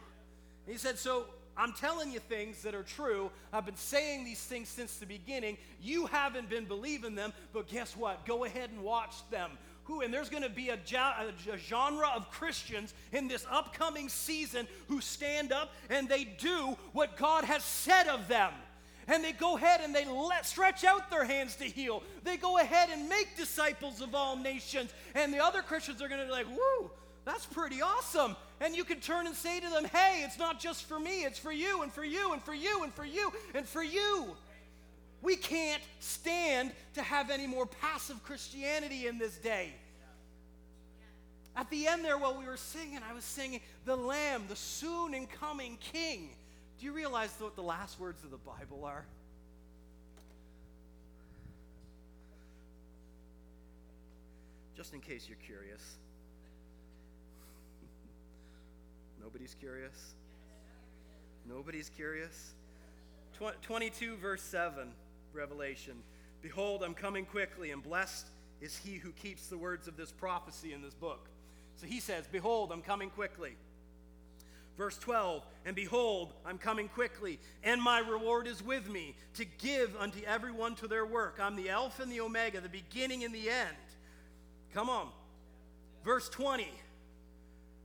He 0.67 0.77
said, 0.77 0.97
So 0.97 1.25
I'm 1.55 1.73
telling 1.73 2.11
you 2.11 2.19
things 2.19 2.63
that 2.63 2.73
are 2.73 2.83
true. 2.83 3.29
I've 3.51 3.65
been 3.65 3.75
saying 3.75 4.25
these 4.25 4.43
things 4.43 4.67
since 4.69 4.97
the 4.97 5.05
beginning. 5.05 5.57
You 5.81 6.07
haven't 6.07 6.49
been 6.49 6.65
believing 6.65 7.15
them, 7.15 7.31
but 7.53 7.67
guess 7.67 7.95
what? 7.95 8.25
Go 8.25 8.43
ahead 8.43 8.71
and 8.71 8.81
watch 8.81 9.15
them. 9.29 9.51
Who, 9.85 10.01
and 10.01 10.13
there's 10.13 10.29
going 10.29 10.43
to 10.43 10.49
be 10.49 10.69
a, 10.69 10.75
a, 10.75 11.57
genre 11.57 12.09
of 12.15 12.31
Christians 12.31 12.93
in 13.11 13.27
this 13.27 13.45
upcoming 13.51 14.07
season 14.07 14.65
who 14.87 15.01
stand 15.01 15.51
up 15.51 15.73
and 15.89 16.07
they 16.07 16.23
do 16.23 16.77
what 16.93 17.17
God 17.17 17.43
has 17.43 17.63
said 17.65 18.07
of 18.07 18.29
them 18.29 18.53
and 19.07 19.23
they 19.23 19.31
go 19.31 19.57
ahead 19.57 19.81
and 19.81 19.93
they 19.93 20.05
let, 20.05 20.45
stretch 20.45 20.83
out 20.83 21.09
their 21.09 21.23
hands 21.23 21.55
to 21.57 21.65
heal. 21.65 22.03
They 22.23 22.37
go 22.37 22.57
ahead 22.57 22.89
and 22.91 23.09
make 23.09 23.35
disciples 23.35 24.01
of 24.01 24.15
all 24.15 24.35
nations. 24.37 24.91
And 25.15 25.33
the 25.33 25.43
other 25.43 25.61
Christians 25.61 26.01
are 26.01 26.07
going 26.07 26.21
to 26.21 26.25
be 26.25 26.31
like, 26.31 26.47
whoo, 26.47 26.91
that's 27.25 27.45
pretty 27.45 27.81
awesome. 27.81 28.35
And 28.59 28.75
you 28.75 28.83
can 28.83 28.99
turn 28.99 29.27
and 29.27 29.35
say 29.35 29.59
to 29.59 29.69
them, 29.69 29.85
hey, 29.85 30.23
it's 30.25 30.39
not 30.39 30.59
just 30.59 30.87
for 30.87 30.99
me, 30.99 31.23
it's 31.23 31.39
for 31.39 31.51
you 31.51 31.81
and 31.81 31.91
for 31.91 32.03
you 32.03 32.33
and 32.33 32.41
for 32.41 32.53
you 32.53 32.83
and 32.83 32.93
for 32.93 33.05
you 33.05 33.31
and 33.53 33.67
for 33.67 33.83
you. 33.83 34.35
We 35.21 35.37
can't 35.37 35.81
stand 35.99 36.71
to 36.95 37.01
have 37.01 37.29
any 37.29 37.47
more 37.47 37.65
passive 37.65 38.21
Christianity 38.23 39.07
in 39.07 39.17
this 39.17 39.37
day. 39.37 39.73
At 41.55 41.69
the 41.69 41.87
end 41.87 42.03
there, 42.03 42.17
while 42.17 42.37
we 42.37 42.45
were 42.45 42.57
singing, 42.57 42.99
I 43.09 43.13
was 43.13 43.23
singing, 43.23 43.61
The 43.85 43.95
Lamb, 43.95 44.45
the 44.49 44.55
soon 44.55 45.13
and 45.13 45.29
coming 45.29 45.77
King. 45.79 46.29
Do 46.83 46.87
you 46.89 46.93
realize 46.93 47.33
what 47.39 47.55
the 47.55 47.63
last 47.63 47.97
words 47.97 48.25
of 48.25 48.31
the 48.31 48.35
Bible 48.35 48.83
are? 48.83 49.05
Just 54.75 54.93
in 54.93 54.99
case 54.99 55.29
you're 55.29 55.37
curious. 55.37 55.95
Nobody's 59.21 59.55
curious? 59.57 60.13
Nobody's 61.47 61.87
curious? 61.87 62.51
22, 63.61 64.17
verse 64.17 64.41
7, 64.41 64.89
Revelation. 65.31 65.93
Behold, 66.41 66.83
I'm 66.83 66.95
coming 66.95 67.23
quickly, 67.23 67.71
and 67.71 67.81
blessed 67.81 68.27
is 68.59 68.75
he 68.75 68.95
who 68.95 69.13
keeps 69.13 69.47
the 69.47 69.57
words 69.57 69.87
of 69.87 69.95
this 69.95 70.11
prophecy 70.11 70.73
in 70.73 70.81
this 70.81 70.95
book. 70.95 71.29
So 71.77 71.87
he 71.87 72.01
says, 72.01 72.25
Behold, 72.29 72.73
I'm 72.73 72.81
coming 72.81 73.09
quickly. 73.09 73.55
Verse 74.77 74.97
12, 74.97 75.45
and 75.65 75.75
behold, 75.75 76.33
I'm 76.45 76.57
coming 76.57 76.87
quickly, 76.87 77.39
and 77.63 77.81
my 77.81 77.99
reward 77.99 78.47
is 78.47 78.63
with 78.63 78.89
me 78.89 79.15
to 79.35 79.45
give 79.45 79.95
unto 79.99 80.19
everyone 80.25 80.73
to 80.75 80.87
their 80.87 81.05
work. 81.05 81.39
I'm 81.39 81.55
the 81.55 81.69
Alpha 81.69 82.01
and 82.01 82.11
the 82.11 82.21
Omega, 82.21 82.59
the 82.59 82.69
beginning 82.69 83.23
and 83.23 83.33
the 83.33 83.49
end. 83.49 83.77
Come 84.73 84.89
on. 84.89 85.09
Verse 86.03 86.27
20, 86.29 86.67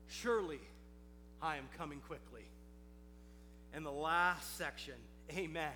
surely 0.09 0.61
I 1.43 1.57
am 1.57 1.69
coming 1.77 2.01
quickly. 2.01 2.45
And 3.75 3.85
the 3.85 3.91
last 3.91 4.57
section, 4.57 4.95
amen. 5.37 5.71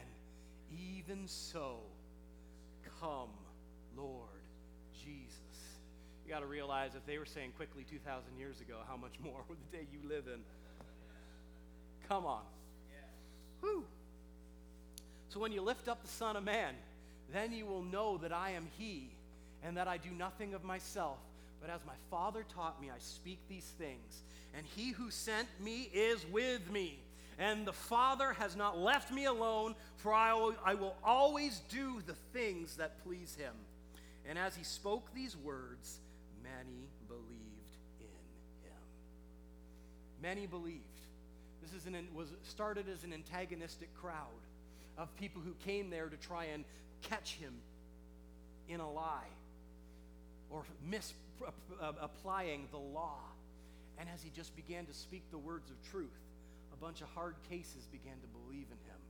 Even 0.99 1.29
so, 1.29 1.81
come, 3.03 3.29
Lord 3.97 4.29
Jesus. 5.05 5.37
You 6.25 6.33
got 6.33 6.41
to 6.41 6.47
realize 6.47 6.93
if 6.97 7.05
they 7.05 7.19
were 7.19 7.27
saying 7.27 7.53
quickly 7.57 7.85
2,000 7.89 8.39
years 8.39 8.61
ago, 8.61 8.79
how 8.89 8.97
much 8.97 9.15
more 9.21 9.45
would 9.49 9.59
the 9.71 9.77
day 9.77 9.87
you 9.93 10.09
live 10.09 10.25
in? 10.27 10.41
Come 12.09 12.27
on. 12.27 12.43
Whew. 13.61 13.85
So 15.29 15.41
when 15.41 15.53
you 15.53 15.63
lift 15.63 15.89
up 15.89 16.03
the 16.03 16.09
Son 16.09 16.37
of 16.37 16.45
Man, 16.45 16.75
then 17.33 17.53
you 17.53 17.65
will 17.65 17.83
know 17.83 18.19
that 18.19 18.33
I 18.33 18.51
am 18.51 18.67
He, 18.79 19.09
and 19.65 19.77
that 19.77 19.89
I 19.89 19.97
do 19.97 20.11
nothing 20.11 20.55
of 20.55 20.65
myself, 20.65 21.19
but 21.61 21.71
as 21.71 21.81
my 21.87 21.95
Father 22.11 22.45
taught 22.55 22.81
me, 22.81 22.91
I 22.91 22.99
speak 22.99 23.39
these 23.49 23.73
things. 23.79 24.23
And 24.55 24.67
He 24.77 24.91
who 24.91 25.11
sent 25.11 25.49
me 25.61 25.89
is 25.95 26.27
with 26.31 26.71
me. 26.71 26.99
And 27.39 27.67
the 27.67 27.73
Father 27.73 28.35
has 28.35 28.57
not 28.57 28.79
left 28.79 29.11
me 29.11 29.25
alone, 29.25 29.75
for 29.97 30.13
I 30.13 30.53
I 30.65 30.75
will 30.75 30.97
always 31.03 31.61
do 31.71 32.03
the 32.07 32.15
things 32.33 32.77
that 32.77 33.03
please 33.05 33.35
Him. 33.37 33.55
And 34.29 34.39
as 34.39 34.57
he 34.57 34.65
spoke 34.65 35.13
these 35.15 35.37
words, 35.37 35.99
many 36.43 36.89
believed 37.09 37.77
in 38.01 38.07
him. 38.65 38.83
Many 40.23 40.47
believed. 40.47 40.92
This 41.63 41.81
is 41.81 41.87
an, 41.87 41.97
was 42.15 42.29
started 42.43 42.87
as 42.89 43.05
an 43.05 43.13
antagonistic 43.13 43.89
crowd 43.95 44.43
of 44.99 45.15
people 45.17 45.41
who 45.41 45.55
came 45.65 45.91
there 45.91 46.09
to 46.09 46.17
try 46.17 46.47
and 46.47 46.65
catch 47.03 47.35
him 47.35 47.55
in 48.69 48.81
a 48.81 48.91
lie 48.91 49.31
or 50.51 50.65
misapplying 50.85 52.63
uh, 52.65 52.73
the 52.73 52.79
law. 52.79 53.21
And 53.99 54.09
as 54.13 54.23
he 54.23 54.31
just 54.31 54.55
began 54.57 54.87
to 54.87 54.93
speak 54.93 55.23
the 55.31 55.39
words 55.39 55.71
of 55.71 55.91
truth, 55.91 56.11
a 56.73 56.77
bunch 56.77 57.01
of 57.01 57.09
hard 57.09 57.35
cases 57.49 57.87
began 57.91 58.15
to 58.21 58.27
believe 58.27 58.67
in 58.67 58.79
him. 58.91 59.01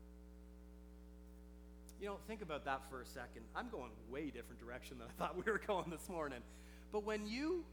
You 2.01 2.09
know, 2.09 2.17
think 2.27 2.43
about 2.43 2.65
that 2.65 2.83
for 2.91 3.01
a 3.01 3.07
second. 3.07 3.43
I'm 3.55 3.69
going 3.69 3.91
way 4.11 4.27
different 4.27 4.61
direction 4.61 4.99
than 4.99 5.07
I 5.09 5.13
thought 5.13 5.37
we 5.37 5.51
were 5.51 5.61
going 5.67 5.89
this 5.91 6.09
morning. 6.09 6.41
But 6.91 7.05
when 7.05 7.27
you 7.27 7.65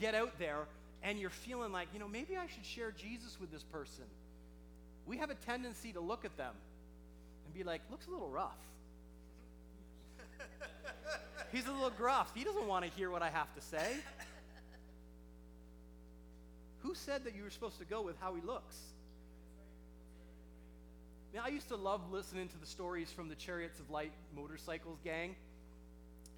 get 0.00 0.14
out 0.14 0.38
there 0.38 0.66
and 1.02 1.18
you're 1.18 1.30
feeling 1.30 1.72
like, 1.72 1.88
you 1.92 2.00
know, 2.00 2.08
maybe 2.08 2.36
I 2.36 2.46
should 2.46 2.64
share 2.64 2.90
Jesus 2.90 3.38
with 3.40 3.50
this 3.50 3.62
person, 3.62 4.04
we 5.06 5.16
have 5.18 5.30
a 5.30 5.34
tendency 5.34 5.92
to 5.92 6.00
look 6.00 6.24
at 6.24 6.36
them 6.36 6.54
and 7.44 7.54
be 7.54 7.64
like, 7.64 7.80
looks 7.90 8.06
a 8.06 8.10
little 8.10 8.28
rough. 8.28 8.58
He's 11.52 11.66
a 11.66 11.72
little 11.72 11.90
gruff. 11.90 12.30
He 12.34 12.44
doesn't 12.44 12.66
want 12.66 12.84
to 12.84 12.90
hear 12.90 13.10
what 13.10 13.22
I 13.22 13.30
have 13.30 13.52
to 13.54 13.60
say. 13.60 13.96
Who 16.80 16.94
said 16.94 17.24
that 17.24 17.34
you 17.34 17.42
were 17.42 17.50
supposed 17.50 17.78
to 17.78 17.84
go 17.84 18.02
with 18.02 18.16
how 18.20 18.34
he 18.34 18.40
looks? 18.46 18.76
I, 21.36 21.46
I 21.46 21.48
used 21.48 21.68
to 21.68 21.76
love 21.76 22.00
listening 22.12 22.48
to 22.48 22.58
the 22.58 22.66
stories 22.66 23.10
from 23.10 23.28
the 23.28 23.34
Chariots 23.34 23.80
of 23.80 23.90
Light 23.90 24.12
motorcycles 24.34 24.98
gang. 25.04 25.34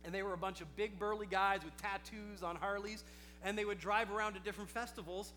And 0.04 0.14
they 0.14 0.22
were 0.22 0.32
a 0.32 0.38
bunch 0.38 0.60
of 0.60 0.76
big, 0.76 0.98
burly 0.98 1.26
guys 1.26 1.60
with 1.64 1.76
tattoos 1.76 2.42
on 2.42 2.56
Harleys. 2.56 3.04
And 3.42 3.56
they 3.56 3.64
would 3.64 3.78
drive 3.78 4.10
around 4.10 4.34
to 4.34 4.40
different 4.40 4.70
festivals 4.70 5.32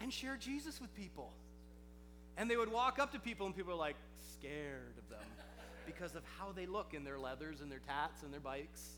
and 0.00 0.12
share 0.12 0.36
Jesus 0.36 0.80
with 0.80 0.94
people. 0.94 1.32
And 2.36 2.50
they 2.50 2.56
would 2.56 2.72
walk 2.72 2.98
up 2.98 3.12
to 3.12 3.18
people, 3.18 3.46
and 3.46 3.54
people 3.54 3.72
were 3.72 3.78
like 3.78 3.96
scared 4.32 4.94
of 4.98 5.08
them 5.08 5.26
because 5.86 6.14
of 6.14 6.22
how 6.38 6.52
they 6.52 6.66
look 6.66 6.94
in 6.94 7.04
their 7.04 7.18
leathers 7.18 7.60
and 7.60 7.70
their 7.70 7.80
tats 7.86 8.22
and 8.22 8.32
their 8.32 8.40
bikes. 8.40 8.96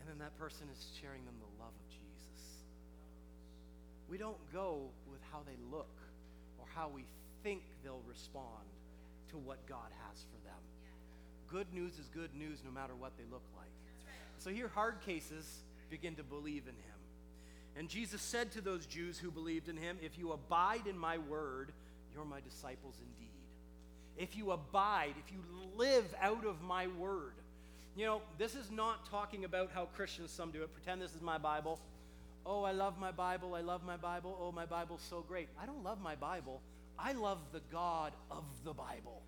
And 0.00 0.08
then 0.08 0.18
that 0.18 0.36
person 0.38 0.66
is 0.72 0.86
sharing 1.00 1.24
them 1.24 1.34
the 1.38 1.62
love 1.62 1.72
of 1.72 1.88
Jesus. 1.88 2.00
We 4.08 4.18
don't 4.18 4.38
go 4.52 4.88
with 5.10 5.20
how 5.30 5.40
they 5.46 5.56
look 5.70 5.94
or 6.58 6.66
how 6.74 6.88
we 6.88 7.04
think 7.42 7.62
they'll 7.84 8.02
respond 8.08 8.66
to 9.30 9.36
what 9.38 9.64
God 9.68 9.90
has 10.08 10.24
for 10.24 10.44
them. 10.44 10.58
Good 11.48 11.72
news 11.72 11.98
is 11.98 12.08
good 12.08 12.34
news 12.34 12.58
no 12.64 12.70
matter 12.70 12.94
what 12.94 13.12
they 13.16 13.24
look 13.30 13.44
like. 13.56 13.70
So 14.38 14.50
here, 14.50 14.68
hard 14.68 15.00
cases 15.02 15.62
begin 15.90 16.16
to 16.16 16.22
believe 16.22 16.62
in 16.62 16.74
him. 16.74 16.99
And 17.76 17.88
Jesus 17.88 18.20
said 18.20 18.52
to 18.52 18.60
those 18.60 18.86
Jews 18.86 19.18
who 19.18 19.30
believed 19.30 19.68
in 19.68 19.76
him, 19.76 19.98
If 20.02 20.18
you 20.18 20.32
abide 20.32 20.86
in 20.86 20.98
my 20.98 21.18
word, 21.18 21.72
you're 22.14 22.24
my 22.24 22.40
disciples 22.40 22.94
indeed. 23.00 23.28
If 24.16 24.36
you 24.36 24.50
abide, 24.50 25.14
if 25.24 25.32
you 25.32 25.38
live 25.76 26.14
out 26.20 26.44
of 26.44 26.60
my 26.62 26.88
word. 26.88 27.32
You 27.96 28.06
know, 28.06 28.22
this 28.38 28.54
is 28.54 28.70
not 28.70 29.10
talking 29.10 29.44
about 29.44 29.70
how 29.74 29.86
Christians 29.96 30.30
some 30.30 30.50
do 30.50 30.62
it. 30.62 30.72
Pretend 30.72 31.02
this 31.02 31.14
is 31.14 31.22
my 31.22 31.38
Bible. 31.38 31.80
Oh, 32.46 32.62
I 32.62 32.72
love 32.72 32.98
my 32.98 33.10
Bible. 33.10 33.54
I 33.54 33.60
love 33.60 33.84
my 33.84 33.96
Bible. 33.96 34.38
Oh, 34.40 34.52
my 34.52 34.66
Bible's 34.66 35.02
so 35.08 35.24
great. 35.26 35.48
I 35.60 35.66
don't 35.66 35.82
love 35.82 36.00
my 36.00 36.14
Bible. 36.14 36.60
I 36.98 37.12
love 37.12 37.38
the 37.52 37.60
God 37.72 38.12
of 38.30 38.44
the 38.64 38.72
Bible. 38.72 39.22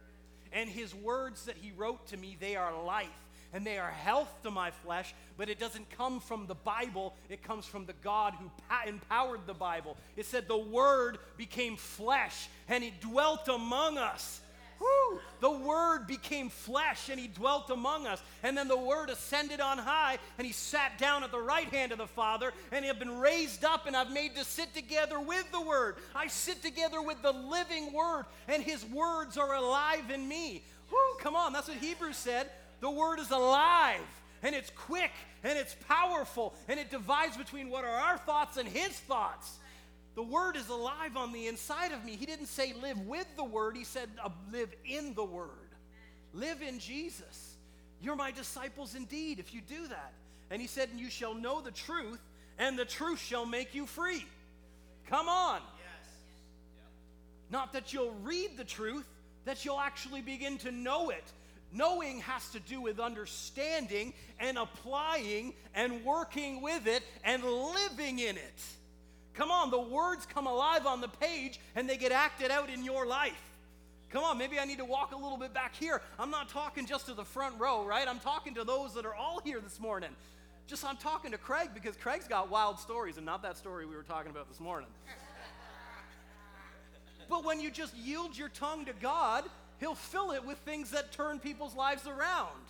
And 0.53 0.69
his 0.69 0.95
words 0.95 1.47
that 1.47 1.57
he 1.57 1.73
wrote 1.73 2.07
to 2.09 2.17
me, 2.17 2.37
they 2.39 2.57
are 2.57 2.83
life 2.85 3.09
and 3.53 3.67
they 3.67 3.79
are 3.79 3.91
health 3.91 4.33
to 4.43 4.51
my 4.51 4.71
flesh, 4.71 5.15
but 5.37 5.49
it 5.49 5.59
doesn't 5.59 5.91
come 5.91 6.21
from 6.21 6.47
the 6.47 6.55
Bible. 6.55 7.15
It 7.29 7.43
comes 7.43 7.67
from 7.67 7.87
the 7.87 7.95
God 8.03 8.35
who 8.35 8.51
empowered 8.87 9.47
the 9.47 9.55
Bible. 9.55 9.97
It 10.17 10.27
said 10.27 10.49
the 10.49 10.57
Word 10.57 11.19
became 11.37 11.77
flesh 11.77 12.49
and 12.69 12.83
He 12.83 12.93
dwelt 13.01 13.49
among 13.49 13.99
us. 13.99 14.41
Woo! 14.81 15.21
The 15.41 15.51
Word 15.51 16.07
became 16.07 16.49
flesh 16.49 17.09
and 17.09 17.21
He 17.21 17.29
dwelt 17.29 17.71
among 17.71 18.07
us. 18.07 18.23
And 18.43 18.57
then 18.57 18.69
the 18.69 18.77
Word 18.77 19.11
ascended 19.11 19.61
on 19.61 19.79
high 19.79 20.19
and 20.39 20.47
He 20.47 20.53
sat 20.53 20.99
down 20.99 21.23
at 21.23 21.31
the 21.31 21.39
right 21.39 21.69
hand 21.69 21.93
of 21.93 21.99
the 21.99 22.07
Father 22.07 22.53
and 22.73 22.85
He 22.85 22.89
had 22.89 22.99
been 22.99 23.19
raised 23.19 23.65
up 23.65 23.87
and 23.87 23.95
I've 23.95 24.11
made 24.11 24.35
to 24.37 24.45
sit 24.45 24.75
together 24.75 25.21
with 25.21 25.51
the 25.53 25.61
Word. 25.61 25.97
I 26.15 26.29
sit 26.29 26.63
together 26.63 27.03
with 27.03 27.21
the 27.23 27.33
living 27.33 27.93
Word 27.93 28.25
and 28.49 28.63
His 28.63 28.85
words 28.87 29.37
are 29.37 29.55
alive 29.55 30.11
in 30.11 30.27
me. 30.27 30.65
Woo! 30.91 31.19
Come 31.21 31.37
on, 31.37 31.53
that's 31.53 31.69
what 31.69 31.77
Hebrews 31.77 32.17
said. 32.17 32.51
The 32.83 32.91
word 32.91 33.21
is 33.21 33.31
alive 33.31 34.01
and 34.43 34.57
it's 34.57 34.71
quick 34.71 35.13
and 35.45 35.57
it's 35.57 35.77
powerful 35.89 36.53
and 36.69 36.81
it 36.81 36.91
divides 36.91 37.37
between 37.37 37.71
what 37.71 37.85
are 37.85 37.97
our 37.97 38.19
thoughts 38.19 38.57
and 38.57 38.69
his 38.69 38.91
thoughts. 38.91 39.59
The 40.17 40.23
word 40.25 40.57
is 40.57 40.69
alive 40.69 41.17
on 41.17 41.33
the 41.33 41.47
inside 41.47 41.93
of 41.93 42.05
me. 42.05 42.17
He 42.17 42.27
didn't 42.27 42.47
say 42.47 42.75
live 42.83 42.99
with 43.07 43.27
the 43.37 43.45
word, 43.45 43.77
he 43.77 43.85
said 43.85 44.09
uh, 44.23 44.31
live 44.51 44.75
in 44.85 45.15
the 45.15 45.25
word. 45.25 45.49
Live 46.35 46.61
in 46.61 46.81
Jesus. 46.81 47.55
You're 48.03 48.17
my 48.17 48.33
disciples 48.33 48.97
indeed 48.97 49.39
if 49.39 49.55
you 49.55 49.61
do 49.61 49.87
that. 49.87 50.13
And 50.51 50.61
he 50.61 50.67
said, 50.67 50.89
and 50.91 50.99
you 50.99 51.09
shall 51.09 51.35
know 51.35 51.61
the 51.61 51.71
truth, 51.71 52.21
and 52.59 52.77
the 52.77 52.85
truth 52.85 53.21
shall 53.21 53.47
make 53.47 53.77
you 53.77 53.87
free. 53.87 54.27
Come 55.09 55.29
on. 55.29 55.61
Yes. 55.79 56.11
Not 57.49 57.73
that 57.75 57.93
you'll 57.93 58.15
read 58.23 58.57
the 58.57 58.65
truth, 58.65 59.07
that 59.45 59.65
you'll 59.65 59.81
actually 59.81 60.21
begin 60.21 60.59
to 60.59 60.73
know 60.73 61.11
it 61.11 61.25
Knowing 61.73 62.21
has 62.21 62.51
to 62.51 62.61
do 62.61 62.81
with 62.81 63.01
understanding 63.01 64.13
and 64.39 64.59
applying 64.59 65.55
and 65.75 66.05
working 66.05 66.61
with 66.61 66.87
it 66.87 67.03
and 67.25 67.43
living 67.43 68.19
in 68.19 68.37
it. 68.37 68.63
Come 69.35 69.51
on, 69.51 69.71
the 69.71 69.81
words 69.81 70.27
come 70.27 70.47
alive 70.47 70.87
on 70.87 71.01
the 71.01 71.09
page 71.09 71.59
and 71.75 71.89
they 71.89 71.97
get 71.97 72.13
acted 72.13 72.51
out 72.51 72.69
in 72.69 72.85
your 72.85 73.07
life. 73.07 73.41
Come 74.11 74.25
on, 74.25 74.37
maybe 74.37 74.59
I 74.59 74.67
need 74.67 74.77
to 74.77 74.85
walk 74.85 75.13
a 75.13 75.17
little 75.17 75.39
bit 75.39 75.55
back 75.55 75.75
here. 75.75 76.03
I'm 76.19 76.31
not 76.31 76.51
talking 76.51 76.85
just 76.85 77.07
to 77.07 77.15
the 77.15 77.25
front 77.25 77.59
row, 77.59 77.83
right? 77.87 78.07
I'm 78.07 78.21
talking 78.21 78.55
to 78.57 78.65
those 78.65 78.93
that 78.95 79.07
are 79.07 79.15
all 79.15 79.41
here 79.43 79.59
this 79.59 79.81
morning. 79.81 80.11
Just 80.67 80.85
I'm 80.85 80.99
talking 80.99 81.31
to 81.31 81.39
Craig 81.39 81.71
because 81.73 81.97
Craig's 81.97 82.29
got 82.29 82.51
wild 82.51 82.79
stories 82.79 83.17
and 83.17 83.25
not 83.25 83.43
that 83.43 83.57
story 83.57 83.87
we 83.87 83.97
were 83.97 84.03
talking 84.03 84.31
about 84.31 84.49
this 84.49 84.61
morning. 84.61 84.91
but 87.31 87.43
when 87.43 87.59
you 87.59 87.71
just 87.71 87.97
yield 87.97 88.37
your 88.37 88.51
tongue 88.51 88.85
to 88.85 88.93
God, 89.01 89.45
He'll 89.83 89.97
fill 89.97 90.31
it 90.31 90.47
with 90.47 90.59
things 90.59 90.93
that 90.93 91.11
turn 91.11 91.41
people's 91.41 91.75
lives 91.75 92.07
around. 92.07 92.63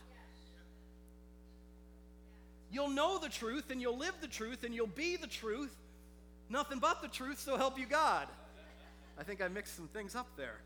You'll 2.71 2.89
know 2.89 3.19
the 3.19 3.29
truth 3.29 3.71
and 3.71 3.83
you'll 3.83 3.99
live 3.99 4.15
the 4.23 4.29
truth 4.29 4.65
and 4.65 4.75
you'll 4.75 4.87
be 4.87 5.17
the 5.17 5.27
truth. 5.27 5.77
Nothing 6.49 6.79
but 6.79 7.03
the 7.03 7.09
truth, 7.09 7.39
so 7.39 7.59
help 7.59 7.79
you 7.79 7.85
God. 7.85 8.29
I 9.19 9.25
think 9.25 9.43
I 9.43 9.49
mixed 9.49 9.77
some 9.77 9.89
things 9.89 10.17
up 10.17 10.27
there. 10.39 10.57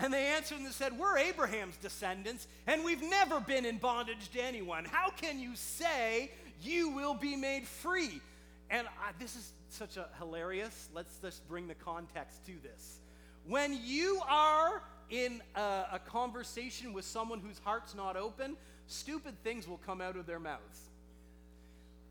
And 0.00 0.12
they 0.12 0.26
answered 0.26 0.58
and 0.58 0.66
said, 0.72 0.98
We're 0.98 1.16
Abraham's 1.16 1.76
descendants, 1.76 2.48
and 2.66 2.84
we've 2.84 3.02
never 3.02 3.38
been 3.38 3.64
in 3.64 3.78
bondage 3.78 4.30
to 4.32 4.42
anyone. 4.42 4.84
How 4.84 5.10
can 5.10 5.38
you 5.38 5.54
say 5.54 6.32
you 6.60 6.88
will 6.88 7.14
be 7.14 7.36
made 7.36 7.68
free? 7.68 8.20
And 8.68 8.88
I, 8.88 9.12
this 9.20 9.36
is 9.36 9.52
such 9.68 9.96
a 9.96 10.08
hilarious. 10.18 10.88
Let's 10.92 11.16
just 11.18 11.46
bring 11.48 11.68
the 11.68 11.76
context 11.76 12.44
to 12.46 12.52
this. 12.64 12.98
When 13.46 13.78
you 13.84 14.20
are 14.28 14.82
in 15.10 15.42
a, 15.54 15.84
a 15.92 16.00
conversation 16.06 16.92
with 16.92 17.04
someone 17.04 17.40
whose 17.40 17.60
heart's 17.64 17.94
not 17.94 18.16
open, 18.16 18.56
stupid 18.86 19.34
things 19.42 19.68
will 19.68 19.80
come 19.84 20.00
out 20.00 20.16
of 20.16 20.26
their 20.26 20.40
mouths. 20.40 20.80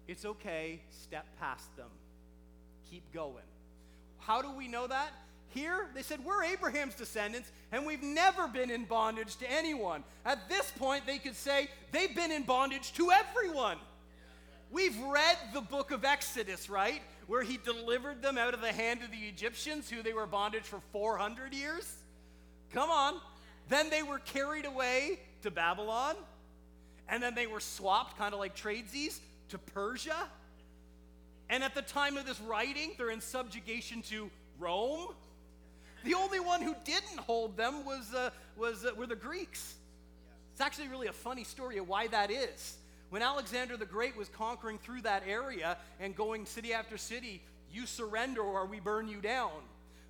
It's 0.07 0.25
okay, 0.25 0.81
step 0.89 1.25
past 1.39 1.75
them. 1.75 1.89
Keep 2.91 3.13
going. 3.13 3.43
How 4.19 4.41
do 4.41 4.51
we 4.51 4.67
know 4.67 4.87
that? 4.87 5.11
Here, 5.49 5.87
they 5.93 6.01
said, 6.01 6.23
We're 6.25 6.43
Abraham's 6.43 6.95
descendants, 6.95 7.51
and 7.71 7.85
we've 7.85 8.01
never 8.01 8.47
been 8.47 8.71
in 8.71 8.85
bondage 8.85 9.35
to 9.37 9.51
anyone. 9.51 10.03
At 10.25 10.49
this 10.49 10.71
point, 10.71 11.05
they 11.05 11.19
could 11.19 11.35
say 11.35 11.69
they've 11.91 12.15
been 12.15 12.31
in 12.31 12.43
bondage 12.43 12.93
to 12.93 13.11
everyone. 13.11 13.77
We've 14.71 14.97
read 15.03 15.37
the 15.53 15.61
book 15.61 15.91
of 15.91 16.03
Exodus, 16.03 16.69
right? 16.69 17.01
Where 17.27 17.43
he 17.43 17.57
delivered 17.57 18.21
them 18.21 18.37
out 18.37 18.53
of 18.53 18.61
the 18.61 18.71
hand 18.71 19.01
of 19.03 19.11
the 19.11 19.17
Egyptians, 19.17 19.89
who 19.89 20.03
they 20.03 20.13
were 20.13 20.25
bondage 20.25 20.63
for 20.63 20.79
400 20.91 21.53
years. 21.53 21.91
Come 22.73 22.89
on. 22.89 23.15
Then 23.69 23.89
they 23.89 24.03
were 24.03 24.19
carried 24.19 24.65
away 24.65 25.19
to 25.43 25.51
Babylon, 25.51 26.15
and 27.07 27.23
then 27.23 27.35
they 27.35 27.47
were 27.47 27.59
swapped, 27.59 28.17
kind 28.17 28.33
of 28.33 28.39
like 28.39 28.55
tradesies, 28.55 29.19
to 29.49 29.57
Persia. 29.57 30.27
And 31.49 31.63
at 31.63 31.75
the 31.75 31.81
time 31.81 32.17
of 32.17 32.25
this 32.25 32.39
writing, 32.41 32.91
they're 32.97 33.11
in 33.11 33.21
subjugation 33.21 34.01
to 34.03 34.29
Rome. 34.59 35.09
The 36.03 36.15
only 36.15 36.39
one 36.39 36.61
who 36.61 36.75
didn't 36.83 37.19
hold 37.19 37.55
them 37.55 37.85
was, 37.85 38.13
uh, 38.13 38.31
was, 38.57 38.85
uh, 38.85 38.91
were 38.97 39.07
the 39.07 39.15
Greeks. 39.15 39.75
It's 40.51 40.61
actually 40.61 40.89
really 40.89 41.07
a 41.07 41.13
funny 41.13 41.43
story 41.43 41.77
of 41.77 41.87
why 41.87 42.07
that 42.07 42.29
is. 42.29 42.77
When 43.13 43.21
Alexander 43.21 43.77
the 43.77 43.85
Great 43.85 44.17
was 44.17 44.27
conquering 44.27 44.79
through 44.79 45.01
that 45.01 45.21
area 45.27 45.77
and 45.99 46.15
going 46.15 46.47
city 46.47 46.73
after 46.73 46.97
city, 46.97 47.43
you 47.71 47.85
surrender 47.85 48.41
or 48.41 48.65
we 48.65 48.79
burn 48.79 49.07
you 49.07 49.21
down. 49.21 49.51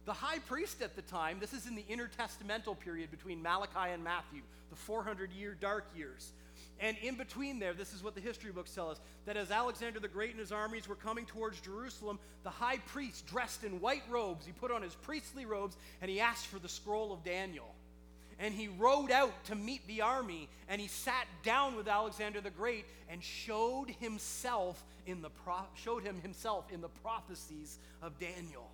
The 0.06 0.14
high 0.14 0.40
priest 0.40 0.82
at 0.82 0.96
the 0.96 1.02
time, 1.02 1.40
this 1.42 1.52
is 1.52 1.68
in 1.68 1.76
the 1.76 1.84
intertestamental 1.90 2.80
period 2.80 3.12
between 3.12 3.44
Malachi 3.44 3.92
and 3.92 4.06
Matthew, 4.06 4.40
the 4.70 4.78
400 4.78 5.34
year 5.34 5.54
dark 5.60 5.86
years. 5.94 6.32
And 6.80 6.96
in 7.04 7.16
between 7.16 7.60
there, 7.60 7.74
this 7.74 7.94
is 7.94 8.02
what 8.02 8.16
the 8.16 8.22
history 8.22 8.54
books 8.54 8.74
tell 8.74 8.90
us 8.90 9.02
that 9.26 9.36
as 9.36 9.52
Alexander 9.52 10.00
the 10.00 10.08
Great 10.08 10.32
and 10.32 10.40
his 10.40 10.54
armies 10.54 10.88
were 10.88 10.96
coming 10.96 11.26
towards 11.26 11.60
Jerusalem, 11.60 12.20
the 12.44 12.50
high 12.50 12.78
priest, 12.78 13.28
dressed 13.28 13.66
in 13.66 13.82
white 13.82 14.04
robes, 14.10 14.46
he 14.46 14.54
put 14.54 14.72
on 14.72 14.82
his 14.82 14.96
priestly 14.96 15.46
robes 15.46 15.76
and 16.02 16.10
he 16.10 16.22
asked 16.22 16.48
for 16.48 16.60
the 16.60 16.70
scroll 16.70 17.12
of 17.12 17.22
Daniel. 17.26 17.76
And 18.40 18.54
he 18.54 18.68
rode 18.68 19.12
out 19.12 19.32
to 19.46 19.56
meet 19.56 19.86
the 19.88 20.02
army 20.02 20.50
and 20.68 20.82
he 20.82 20.88
sat 20.88 21.28
down 21.44 21.76
with 21.76 21.88
Alexander 21.88 22.42
the 22.42 22.50
Great 22.50 22.86
and 23.10 23.24
showed 23.24 23.90
himself 24.00 24.84
in 25.06 25.22
the 25.22 25.30
pro- 25.30 25.68
showed 25.76 26.04
him 26.04 26.22
himself 26.22 26.66
in 26.72 26.82
the 26.82 26.90
prophecies 26.90 27.78
of 28.02 28.18
Daniel 28.20 28.70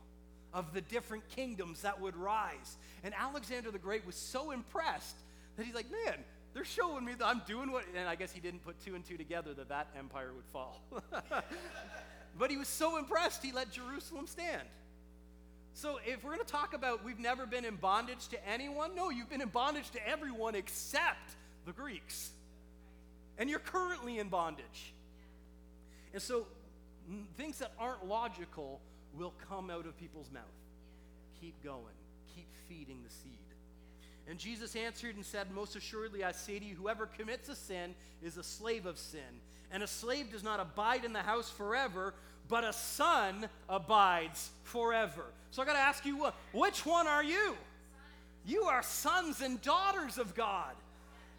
of 0.53 0.73
the 0.73 0.81
different 0.81 1.27
kingdoms 1.29 1.81
that 1.81 1.99
would 1.99 2.15
rise. 2.15 2.77
And 3.03 3.13
Alexander 3.13 3.71
the 3.71 3.79
Great 3.79 4.05
was 4.05 4.15
so 4.15 4.51
impressed 4.51 5.15
that 5.55 5.65
he's 5.65 5.75
like, 5.75 5.91
man, 5.91 6.23
they're 6.53 6.65
showing 6.65 7.05
me 7.05 7.13
that 7.13 7.25
I'm 7.25 7.41
doing 7.47 7.71
what, 7.71 7.85
and 7.95 8.07
I 8.07 8.15
guess 8.15 8.31
he 8.31 8.39
didn't 8.39 8.63
put 8.65 8.83
two 8.83 8.95
and 8.95 9.05
two 9.05 9.17
together 9.17 9.53
that 9.53 9.69
that 9.69 9.87
empire 9.97 10.31
would 10.33 10.45
fall. 10.51 10.81
but 12.39 12.49
he 12.49 12.57
was 12.57 12.67
so 12.67 12.97
impressed, 12.97 13.43
he 13.43 13.51
let 13.51 13.71
Jerusalem 13.71 14.25
stand. 14.25 14.67
So 15.73 15.99
if 16.05 16.23
we're 16.23 16.33
going 16.35 16.45
to 16.45 16.51
talk 16.51 16.73
about 16.73 17.05
we've 17.05 17.19
never 17.19 17.45
been 17.45 17.65
in 17.65 17.75
bondage 17.75 18.27
to 18.29 18.49
anyone, 18.49 18.95
no, 18.95 19.09
you've 19.09 19.29
been 19.29 19.41
in 19.41 19.49
bondage 19.49 19.89
to 19.91 20.07
everyone 20.07 20.55
except 20.55 21.35
the 21.65 21.71
Greeks. 21.71 22.31
And 23.37 23.49
you're 23.49 23.59
currently 23.59 24.19
in 24.19 24.27
bondage. 24.27 24.93
And 26.13 26.21
so 26.21 26.47
things 27.37 27.59
that 27.59 27.71
aren't 27.79 28.05
logical 28.05 28.81
will 29.13 29.33
come 29.47 29.69
out 29.69 29.85
of 29.85 29.97
people's 29.97 30.29
mouth. 30.31 30.43
Keep 31.39 31.63
going, 31.63 31.83
keep 32.35 32.47
feeding 32.67 33.01
the 33.03 33.09
seed. 33.09 33.39
And 34.27 34.37
Jesus 34.37 34.75
answered 34.75 35.15
and 35.15 35.25
said, 35.25 35.51
Most 35.51 35.75
assuredly, 35.75 36.23
I 36.23 36.33
say 36.33 36.59
to 36.59 36.65
you, 36.65 36.75
whoever 36.75 37.07
commits 37.07 37.49
a 37.49 37.55
sin 37.55 37.95
is 38.21 38.37
a 38.37 38.43
slave 38.43 38.85
of 38.85 38.99
sin. 38.99 39.41
And 39.71 39.81
a 39.81 39.87
slave 39.87 40.31
does 40.31 40.43
not 40.43 40.59
abide 40.59 41.03
in 41.03 41.13
the 41.13 41.21
house 41.21 41.49
forever, 41.49 42.13
but 42.49 42.63
a 42.63 42.73
son 42.73 43.47
abides 43.69 44.49
forever. 44.63 45.23
So 45.51 45.61
I 45.61 45.65
got 45.65 45.73
to 45.73 45.79
ask 45.79 46.05
you, 46.05 46.27
which 46.51 46.85
one 46.85 47.07
are 47.07 47.23
you? 47.23 47.55
You 48.45 48.63
are 48.63 48.83
sons 48.83 49.41
and 49.41 49.61
daughters 49.61 50.17
of 50.17 50.35
God. 50.35 50.73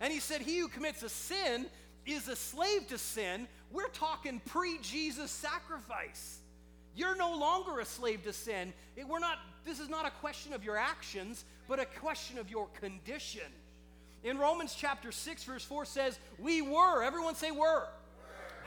And 0.00 0.12
he 0.12 0.20
said, 0.20 0.40
He 0.40 0.58
who 0.58 0.68
commits 0.68 1.02
a 1.02 1.08
sin 1.08 1.66
is 2.06 2.28
a 2.28 2.36
slave 2.36 2.86
to 2.88 2.98
sin. 2.98 3.48
We're 3.72 3.88
talking 3.88 4.40
pre 4.46 4.78
Jesus 4.78 5.30
sacrifice. 5.30 6.38
You're 6.94 7.16
no 7.16 7.36
longer 7.36 7.80
a 7.80 7.84
slave 7.84 8.22
to 8.24 8.32
sin. 8.32 8.72
It, 8.96 9.06
we're 9.06 9.20
not, 9.20 9.38
this 9.64 9.78
is 9.78 9.88
not 9.88 10.06
a 10.06 10.10
question 10.10 10.52
of 10.52 10.64
your 10.64 10.76
actions, 10.76 11.44
but 11.68 11.78
a 11.78 11.86
question 11.86 12.38
of 12.38 12.50
your 12.50 12.66
condition. 12.80 13.42
In 14.22 14.38
Romans 14.38 14.74
chapter 14.76 15.12
6, 15.12 15.44
verse 15.44 15.64
4 15.64 15.84
says, 15.84 16.18
We 16.38 16.62
were. 16.62 17.02
Everyone 17.02 17.34
say 17.34 17.50
were. 17.50 17.58
were. 17.58 17.88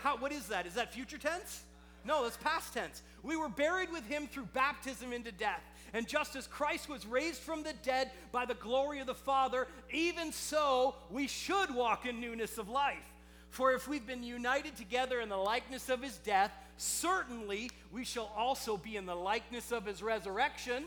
How, 0.02 0.18
what 0.18 0.32
is 0.32 0.48
that? 0.48 0.66
Is 0.66 0.76
that 0.76 0.94
future 0.94 1.18
tense? 1.18 1.64
No, 2.06 2.24
that's 2.24 2.38
past 2.38 2.74
tense. 2.74 3.02
We 3.22 3.38
were 3.38 3.50
buried 3.50 3.92
with 3.92 4.06
him 4.06 4.28
through 4.28 4.48
baptism 4.54 5.14
into 5.14 5.32
death. 5.32 5.62
And 5.94 6.08
just 6.08 6.36
as 6.36 6.48
Christ 6.48 6.90
was 6.90 7.06
raised 7.06 7.40
from 7.40 7.64
the 7.64 7.74
dead 7.84 8.12
by 8.32 8.46
the 8.46 8.56
glory 8.56 9.00
of 9.00 9.08
the 9.08 9.14
Father, 9.14 9.68
even 9.92 10.32
so 10.32 10.96
we 11.10 11.28
should 11.28 11.74
walk 11.74 12.06
in 12.06 12.20
newness 12.20 12.58
of 12.58 12.68
life. 12.68 13.06
For 13.50 13.74
if 13.74 13.88
we've 13.88 14.06
been 14.06 14.24
united 14.24 14.76
together 14.76 15.22
in 15.22 15.30
the 15.30 15.38
likeness 15.38 15.90
of 15.90 16.02
his 16.02 16.18
death, 16.18 16.52
certainly 16.78 17.70
we 17.92 18.04
shall 18.04 18.32
also 18.36 18.78
be 18.78 18.98
in 18.98 19.06
the 19.06 19.16
likeness 19.16 19.72
of 19.72 19.86
his 19.86 20.02
resurrection. 20.02 20.86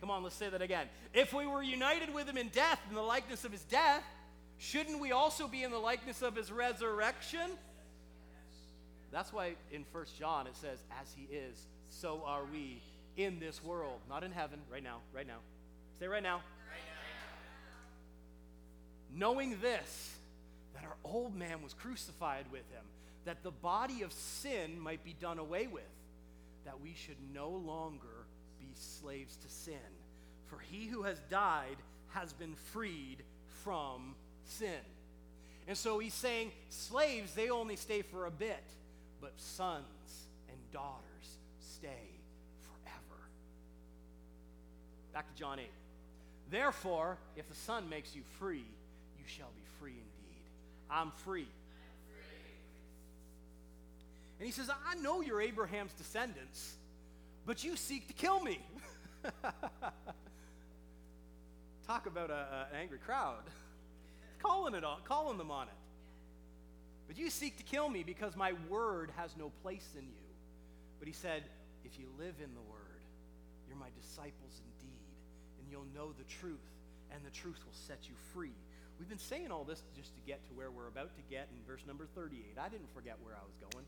Come 0.00 0.10
on, 0.10 0.22
let's 0.22 0.36
say 0.36 0.48
that 0.48 0.62
again. 0.62 0.86
If 1.12 1.32
we 1.32 1.46
were 1.46 1.62
united 1.62 2.14
with 2.14 2.28
him 2.28 2.36
in 2.36 2.48
death, 2.48 2.78
in 2.88 2.94
the 2.94 3.02
likeness 3.02 3.44
of 3.44 3.50
his 3.50 3.62
death, 3.62 4.04
shouldn't 4.58 5.00
we 5.00 5.10
also 5.10 5.48
be 5.48 5.64
in 5.64 5.72
the 5.72 5.78
likeness 5.78 6.22
of 6.22 6.36
his 6.36 6.52
resurrection? 6.52 7.50
That's 9.12 9.32
why 9.32 9.54
in 9.70 9.84
First 9.92 10.18
John 10.18 10.46
it 10.46 10.56
says, 10.56 10.78
As 11.00 11.12
he 11.14 11.32
is, 11.34 11.66
so 11.88 12.22
are 12.24 12.42
we 12.50 12.80
in 13.16 13.38
this 13.40 13.62
world. 13.62 14.00
Not 14.08 14.24
in 14.24 14.32
heaven, 14.32 14.58
right 14.70 14.82
now, 14.82 14.98
right 15.14 15.26
now. 15.26 15.38
Say 15.98 16.06
right 16.06 16.22
now. 16.22 16.36
Right 16.36 16.84
now. 19.12 19.18
Knowing 19.18 19.58
this, 19.60 20.14
that 20.74 20.84
our 20.84 20.96
old 21.04 21.34
man 21.34 21.62
was 21.62 21.72
crucified 21.72 22.44
with 22.52 22.68
him, 22.70 22.84
that 23.24 23.42
the 23.42 23.50
body 23.50 24.02
of 24.02 24.12
sin 24.12 24.78
might 24.78 25.04
be 25.04 25.14
done 25.20 25.38
away 25.38 25.66
with, 25.66 25.82
that 26.64 26.80
we 26.80 26.94
should 26.94 27.16
no 27.34 27.48
longer 27.48 28.26
be 28.60 28.68
slaves 28.74 29.36
to 29.36 29.48
sin. 29.48 29.74
For 30.46 30.58
he 30.58 30.86
who 30.86 31.02
has 31.02 31.18
died 31.30 31.76
has 32.10 32.32
been 32.32 32.54
freed 32.72 33.18
from 33.64 34.14
sin. 34.44 34.68
And 35.66 35.76
so 35.76 35.98
he's 35.98 36.14
saying 36.14 36.52
slaves, 36.68 37.34
they 37.34 37.50
only 37.50 37.76
stay 37.76 38.02
for 38.02 38.26
a 38.26 38.30
bit, 38.30 38.62
but 39.26 39.40
sons 39.40 40.28
and 40.48 40.56
daughters 40.72 41.38
stay 41.58 42.14
forever. 42.60 43.20
Back 45.12 45.28
to 45.34 45.34
John 45.36 45.58
8. 45.58 45.66
Therefore, 46.48 47.18
if 47.34 47.48
the 47.48 47.56
Son 47.56 47.88
makes 47.88 48.14
you 48.14 48.22
free, 48.38 48.64
you 49.18 49.24
shall 49.26 49.50
be 49.56 49.64
free 49.80 49.94
indeed. 49.94 50.44
I'm 50.88 51.10
free. 51.24 51.48
And 54.38 54.46
he 54.46 54.52
says, 54.52 54.70
I 54.70 54.94
know 55.00 55.22
you're 55.22 55.40
Abraham's 55.40 55.92
descendants 55.94 56.76
but 57.46 57.62
you 57.62 57.76
seek 57.76 58.08
to 58.08 58.12
kill 58.12 58.40
me. 58.40 58.60
Talk 61.86 62.06
about 62.06 62.30
a, 62.30 62.66
an 62.72 62.80
angry 62.80 62.98
crowd. 62.98 63.44
calling 64.42 64.74
it 64.74 64.82
on, 64.84 64.98
calling 65.04 65.38
them 65.38 65.52
on 65.52 65.68
it. 65.68 65.74
But 67.06 67.18
you 67.18 67.30
seek 67.30 67.56
to 67.58 67.62
kill 67.62 67.88
me 67.88 68.02
because 68.02 68.36
my 68.36 68.52
word 68.68 69.10
has 69.16 69.36
no 69.36 69.52
place 69.62 69.88
in 69.96 70.04
you. 70.04 70.26
But 70.98 71.08
he 71.08 71.14
said, 71.14 71.44
if 71.84 71.98
you 71.98 72.06
live 72.18 72.34
in 72.42 72.52
the 72.54 72.62
word, 72.62 73.02
you're 73.68 73.78
my 73.78 73.90
disciples 74.00 74.60
indeed, 74.60 75.14
and 75.60 75.70
you'll 75.70 75.86
know 75.94 76.12
the 76.12 76.24
truth, 76.24 76.66
and 77.12 77.24
the 77.24 77.30
truth 77.30 77.58
will 77.64 77.78
set 77.86 78.08
you 78.08 78.14
free. 78.34 78.54
We've 78.98 79.08
been 79.08 79.18
saying 79.18 79.50
all 79.50 79.64
this 79.64 79.82
just 79.94 80.14
to 80.14 80.20
get 80.26 80.44
to 80.48 80.54
where 80.54 80.70
we're 80.70 80.88
about 80.88 81.14
to 81.16 81.22
get 81.30 81.48
in 81.52 81.58
verse 81.66 81.82
number 81.86 82.06
38. 82.14 82.56
I 82.58 82.68
didn't 82.68 82.92
forget 82.94 83.16
where 83.22 83.34
I 83.34 83.44
was 83.44 83.54
going. 83.70 83.84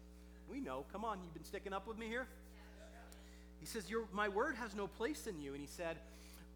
We 0.49 0.61
know. 0.61 0.85
Come 0.93 1.05
on, 1.05 1.19
you've 1.23 1.35
been 1.35 1.45
sticking 1.45 1.73
up 1.73 1.87
with 1.87 1.99
me 1.99 2.07
here? 2.07 2.27
He 3.61 3.67
says, 3.67 3.89
Your, 3.91 4.05
My 4.13 4.29
word 4.29 4.55
has 4.57 4.75
no 4.75 4.87
place 4.87 5.27
in 5.27 5.41
you. 5.41 5.53
And 5.53 5.61
he 5.61 5.67
said, 5.67 5.97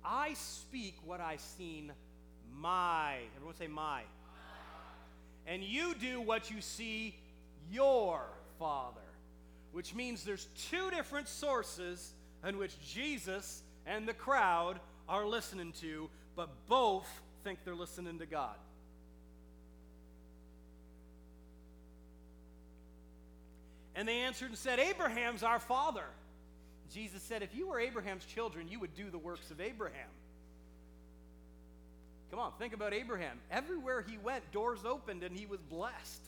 I 0.05 0.35
speak 0.35 0.97
what 1.05 1.21
I've 1.21 1.41
seen 1.41 1.93
my. 2.55 3.17
Everyone 3.37 3.57
say 3.57 3.69
my. 3.69 4.03
And 5.47 5.63
you 5.63 5.95
do 5.95 6.21
what 6.21 6.51
you 6.51 6.61
see 6.61 7.17
your 7.71 8.23
father. 8.59 9.01
Which 9.73 9.95
means 9.95 10.25
there's 10.25 10.47
two 10.71 10.91
different 10.91 11.29
sources 11.29 12.13
in 12.47 12.59
which 12.59 12.79
Jesus 12.93 13.63
and 13.87 14.07
the 14.07 14.15
crowd 14.15 14.79
are 15.09 15.27
listening 15.27 15.73
to, 15.81 16.09
but 16.37 16.49
both 16.69 17.09
think 17.45 17.61
they're 17.65 17.75
listening 17.75 18.19
to 18.19 18.27
God. 18.27 18.55
And 23.95 24.09
they 24.09 24.21
answered 24.21 24.49
and 24.51 24.59
said, 24.59 24.79
Abraham's 24.79 25.43
our 25.43 25.61
father. 25.61 26.05
Jesus 26.93 27.23
said, 27.23 27.43
If 27.43 27.55
you 27.55 27.69
were 27.69 27.81
Abraham's 27.81 28.25
children, 28.25 28.69
you 28.69 28.81
would 28.81 28.95
do 28.95 29.11
the 29.11 29.19
works 29.19 29.51
of 29.51 29.61
Abraham. 29.61 30.09
Come 32.33 32.41
on, 32.41 32.53
think 32.59 32.73
about 32.73 32.95
Abraham. 32.95 33.39
Everywhere 33.51 34.01
he 34.01 34.17
went, 34.17 34.51
doors 34.53 34.87
opened 34.87 35.23
and 35.23 35.37
he 35.37 35.45
was 35.45 35.61
blessed. 35.61 36.23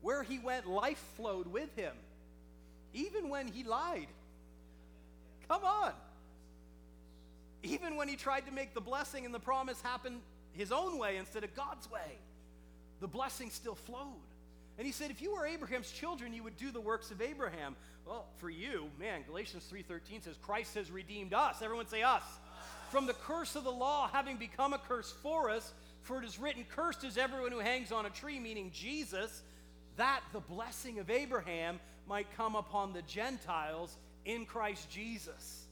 Where 0.00 0.22
he 0.22 0.38
went, 0.38 0.68
life 0.68 1.02
flowed 1.16 1.48
with 1.48 1.74
him, 1.74 1.92
even 2.94 3.28
when 3.28 3.48
he 3.48 3.64
lied. 3.64 4.06
Come 5.48 5.64
on. 5.64 5.90
Even 7.64 7.96
when 7.96 8.06
he 8.06 8.14
tried 8.14 8.46
to 8.46 8.52
make 8.52 8.74
the 8.74 8.80
blessing 8.80 9.24
and 9.24 9.34
the 9.34 9.40
promise 9.40 9.80
happen 9.80 10.20
his 10.52 10.70
own 10.70 10.98
way 10.98 11.16
instead 11.16 11.42
of 11.42 11.52
God's 11.56 11.90
way, 11.90 12.18
the 13.00 13.08
blessing 13.08 13.50
still 13.50 13.74
flowed. 13.74 14.14
And 14.78 14.86
he 14.86 14.92
said, 14.92 15.10
if 15.10 15.20
you 15.20 15.34
were 15.34 15.46
Abraham's 15.46 15.90
children, 15.90 16.32
you 16.32 16.44
would 16.44 16.56
do 16.56 16.70
the 16.70 16.80
works 16.80 17.10
of 17.10 17.20
Abraham. 17.20 17.74
Well, 18.06 18.26
for 18.36 18.50
you, 18.50 18.88
man, 19.00 19.24
Galatians 19.26 19.68
3:13 19.72 20.22
says 20.22 20.36
Christ 20.40 20.76
has 20.76 20.92
redeemed 20.92 21.34
us. 21.34 21.60
Everyone 21.60 21.88
say 21.88 22.04
us. 22.04 22.22
From 22.90 23.06
the 23.06 23.14
curse 23.14 23.56
of 23.56 23.64
the 23.64 23.72
law 23.72 24.08
having 24.12 24.36
become 24.36 24.72
a 24.72 24.78
curse 24.78 25.12
for 25.22 25.50
us, 25.50 25.72
for 26.02 26.22
it 26.22 26.24
is 26.24 26.38
written, 26.38 26.64
cursed 26.64 27.04
is 27.04 27.18
everyone 27.18 27.52
who 27.52 27.58
hangs 27.58 27.90
on 27.90 28.06
a 28.06 28.10
tree, 28.10 28.38
meaning 28.38 28.70
Jesus, 28.72 29.42
that 29.96 30.20
the 30.32 30.40
blessing 30.40 30.98
of 30.98 31.10
Abraham 31.10 31.80
might 32.08 32.26
come 32.36 32.54
upon 32.54 32.92
the 32.92 33.02
Gentiles 33.02 33.96
in 34.24 34.46
Christ 34.46 34.88
Jesus, 34.90 35.66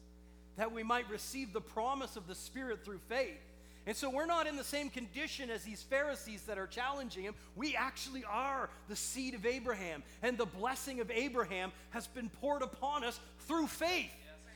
that 0.57 0.73
we 0.73 0.83
might 0.83 1.09
receive 1.09 1.53
the 1.53 1.61
promise 1.61 2.17
of 2.17 2.27
the 2.27 2.35
Spirit 2.35 2.85
through 2.85 3.01
faith. 3.09 3.41
And 3.87 3.95
so 3.95 4.09
we're 4.09 4.27
not 4.27 4.47
in 4.47 4.57
the 4.57 4.65
same 4.65 4.89
condition 4.89 5.51
as 5.51 5.63
these 5.63 5.83
Pharisees 5.83 6.43
that 6.43 6.57
are 6.57 6.67
challenging 6.67 7.25
him. 7.25 7.35
We 7.55 7.77
actually 7.77 8.25
are 8.25 8.71
the 8.89 8.97
seed 8.97 9.35
of 9.35 9.45
Abraham. 9.45 10.03
And 10.23 10.39
the 10.39 10.47
blessing 10.47 11.01
of 11.01 11.11
Abraham 11.11 11.71
has 11.91 12.07
been 12.07 12.31
poured 12.31 12.63
upon 12.63 13.05
us 13.05 13.21
through 13.41 13.67
faith. 13.67 14.11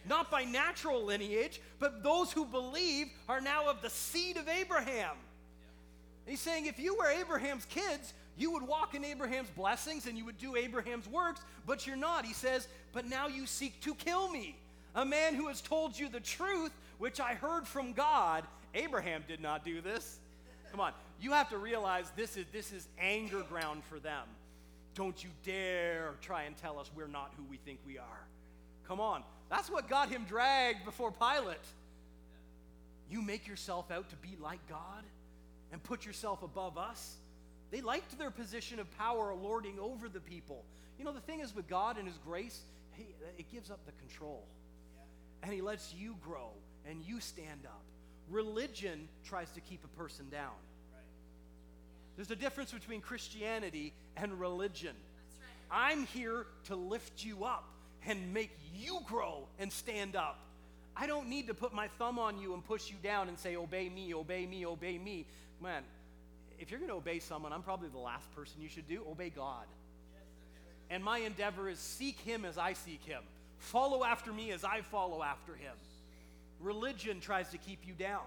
Not 0.08 0.30
by 0.30 0.44
natural 0.44 1.04
lineage, 1.04 1.60
but 1.78 2.02
those 2.02 2.32
who 2.32 2.46
believe 2.46 3.08
are 3.28 3.40
now 3.40 3.68
of 3.68 3.82
the 3.82 3.90
seed 3.90 4.36
of 4.36 4.48
Abraham. 4.48 5.16
He's 6.26 6.40
saying 6.40 6.66
if 6.66 6.78
you 6.78 6.96
were 6.96 7.08
Abraham's 7.08 7.64
kids, 7.66 8.12
you 8.36 8.52
would 8.52 8.62
walk 8.62 8.94
in 8.94 9.04
Abraham's 9.04 9.50
blessings 9.50 10.06
and 10.06 10.16
you 10.16 10.24
would 10.24 10.38
do 10.38 10.56
Abraham's 10.56 11.08
works, 11.08 11.40
but 11.66 11.86
you're 11.86 11.96
not. 11.96 12.24
He 12.24 12.32
says, 12.32 12.68
But 12.92 13.06
now 13.06 13.28
you 13.28 13.46
seek 13.46 13.80
to 13.80 13.94
kill 13.94 14.30
me, 14.30 14.56
a 14.94 15.04
man 15.04 15.34
who 15.34 15.48
has 15.48 15.60
told 15.60 15.98
you 15.98 16.08
the 16.08 16.20
truth, 16.20 16.72
which 16.98 17.20
I 17.20 17.34
heard 17.34 17.66
from 17.66 17.92
God 17.92 18.44
Abraham 18.74 19.24
did 19.26 19.40
not 19.40 19.64
do 19.64 19.80
this. 19.80 20.18
Come 20.70 20.80
on, 20.80 20.92
you 21.20 21.32
have 21.32 21.48
to 21.50 21.58
realize 21.58 22.10
this 22.16 22.36
is, 22.36 22.46
this 22.52 22.72
is 22.72 22.86
anger 23.00 23.42
ground 23.42 23.82
for 23.84 23.98
them. 23.98 24.24
Don't 24.94 25.22
you 25.22 25.30
dare 25.44 26.14
try 26.20 26.42
and 26.42 26.56
tell 26.56 26.78
us 26.78 26.90
we're 26.94 27.06
not 27.06 27.32
who 27.36 27.44
we 27.44 27.56
think 27.58 27.78
we 27.86 27.98
are. 27.98 28.26
Come 28.86 29.00
on, 29.00 29.22
that's 29.50 29.70
what 29.70 29.88
got 29.88 30.10
him 30.10 30.24
dragged 30.24 30.84
before 30.84 31.12
Pilate. 31.12 31.56
You 33.10 33.22
make 33.22 33.46
yourself 33.46 33.90
out 33.90 34.10
to 34.10 34.16
be 34.16 34.36
like 34.40 34.60
God 34.68 35.04
and 35.72 35.82
put 35.82 36.04
yourself 36.04 36.42
above 36.42 36.76
us. 36.76 37.16
They 37.70 37.80
liked 37.80 38.18
their 38.18 38.30
position 38.30 38.78
of 38.78 38.90
power 38.98 39.34
lording 39.34 39.78
over 39.78 40.08
the 40.08 40.20
people. 40.20 40.64
You 40.98 41.04
know, 41.04 41.12
the 41.12 41.20
thing 41.20 41.40
is 41.40 41.54
with 41.54 41.68
God 41.68 41.96
and 41.98 42.06
His 42.06 42.18
grace, 42.18 42.60
he, 42.92 43.06
it 43.38 43.50
gives 43.52 43.70
up 43.70 43.80
the 43.86 43.92
control. 43.92 44.44
And 45.42 45.52
He 45.52 45.60
lets 45.60 45.94
you 45.94 46.16
grow 46.22 46.50
and 46.88 47.02
you 47.04 47.20
stand 47.20 47.60
up. 47.64 47.82
Religion 48.28 49.08
tries 49.24 49.50
to 49.52 49.60
keep 49.60 49.84
a 49.84 49.98
person 49.98 50.28
down. 50.28 50.52
There's 52.16 52.30
a 52.30 52.36
difference 52.36 52.72
between 52.72 53.00
Christianity 53.00 53.94
and 54.16 54.40
religion. 54.40 54.94
Right. 55.70 55.88
I'm 55.90 56.06
here 56.06 56.46
to 56.64 56.76
lift 56.76 57.24
you 57.24 57.44
up 57.44 57.64
and 58.06 58.32
make 58.32 58.50
you 58.74 59.00
grow 59.06 59.46
and 59.58 59.72
stand 59.72 60.16
up. 60.16 60.38
I 60.96 61.06
don't 61.06 61.28
need 61.28 61.46
to 61.46 61.54
put 61.54 61.72
my 61.72 61.88
thumb 61.98 62.18
on 62.18 62.38
you 62.38 62.54
and 62.54 62.64
push 62.64 62.90
you 62.90 62.96
down 63.02 63.28
and 63.28 63.38
say, 63.38 63.56
Obey 63.56 63.88
me, 63.88 64.14
obey 64.14 64.46
me, 64.46 64.66
obey 64.66 64.98
me. 64.98 65.26
Man, 65.62 65.82
if 66.58 66.70
you're 66.70 66.80
going 66.80 66.90
to 66.90 66.96
obey 66.96 67.20
someone, 67.20 67.52
I'm 67.52 67.62
probably 67.62 67.88
the 67.88 67.98
last 67.98 68.34
person 68.34 68.60
you 68.60 68.68
should 68.68 68.88
do. 68.88 69.02
Obey 69.08 69.30
God. 69.30 69.66
And 70.90 71.04
my 71.04 71.18
endeavor 71.18 71.68
is 71.68 71.78
seek 71.78 72.18
Him 72.20 72.44
as 72.44 72.58
I 72.58 72.72
seek 72.72 73.02
Him, 73.04 73.22
follow 73.58 74.04
after 74.04 74.32
me 74.32 74.50
as 74.52 74.64
I 74.64 74.80
follow 74.80 75.22
after 75.22 75.54
Him. 75.54 75.74
Religion 76.60 77.20
tries 77.20 77.50
to 77.50 77.58
keep 77.58 77.86
you 77.86 77.92
down. 77.94 78.24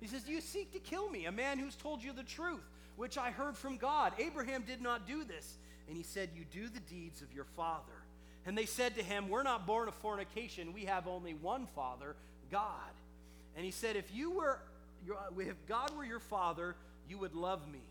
He 0.00 0.06
says, 0.06 0.28
You 0.28 0.40
seek 0.40 0.72
to 0.72 0.78
kill 0.78 1.08
me, 1.08 1.26
a 1.26 1.32
man 1.32 1.58
who's 1.58 1.74
told 1.74 2.02
you 2.02 2.12
the 2.12 2.22
truth, 2.22 2.62
which 2.96 3.18
I 3.18 3.30
heard 3.30 3.56
from 3.56 3.76
God. 3.76 4.12
Abraham 4.18 4.62
did 4.62 4.80
not 4.80 5.06
do 5.06 5.24
this. 5.24 5.58
And 5.88 5.96
he 5.96 6.02
said, 6.02 6.30
You 6.36 6.44
do 6.52 6.68
the 6.68 6.80
deeds 6.80 7.22
of 7.22 7.32
your 7.32 7.44
father. 7.44 8.03
And 8.46 8.56
they 8.56 8.66
said 8.66 8.96
to 8.96 9.02
him, 9.02 9.28
We're 9.28 9.42
not 9.42 9.66
born 9.66 9.88
of 9.88 9.94
fornication. 9.94 10.72
We 10.72 10.84
have 10.84 11.06
only 11.06 11.34
one 11.34 11.66
father, 11.74 12.16
God. 12.50 12.70
And 13.56 13.64
he 13.64 13.70
said, 13.70 13.96
If 13.96 14.14
you 14.14 14.30
were, 14.30 14.58
if 15.38 15.66
God 15.66 15.96
were 15.96 16.04
your 16.04 16.20
father, 16.20 16.76
you 17.08 17.18
would 17.18 17.34
love 17.34 17.66
me. 17.70 17.82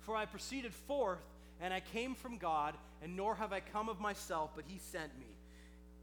For 0.00 0.16
I 0.16 0.26
proceeded 0.26 0.74
forth, 0.74 1.22
and 1.60 1.72
I 1.72 1.80
came 1.80 2.14
from 2.14 2.38
God, 2.38 2.74
and 3.02 3.16
nor 3.16 3.36
have 3.36 3.52
I 3.52 3.60
come 3.60 3.88
of 3.88 4.00
myself, 4.00 4.50
but 4.56 4.64
he 4.66 4.78
sent 4.78 5.16
me. 5.18 5.26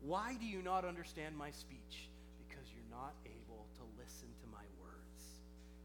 Why 0.01 0.35
do 0.39 0.45
you 0.45 0.61
not 0.61 0.85
understand 0.85 1.37
my 1.37 1.51
speech? 1.51 2.07
Because 2.47 2.65
you're 2.71 2.97
not 2.97 3.13
able 3.25 3.65
to 3.75 3.81
listen 4.01 4.29
to 4.41 4.47
my 4.49 4.63
words. 4.81 5.23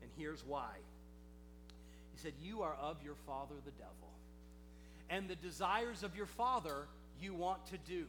And 0.03 0.11
here's 0.17 0.45
why. 0.45 0.71
He 2.13 2.19
said, 2.21 2.35
You 2.41 2.63
are 2.63 2.77
of 2.81 2.99
your 3.05 3.17
father, 3.27 3.57
the 3.65 3.73
devil, 3.73 4.13
and 5.11 5.29
the 5.29 5.35
desires 5.35 6.05
of 6.05 6.15
your 6.15 6.27
father 6.27 6.87
you 7.21 7.35
want 7.35 7.67
to 7.69 7.79
do. 7.79 8.05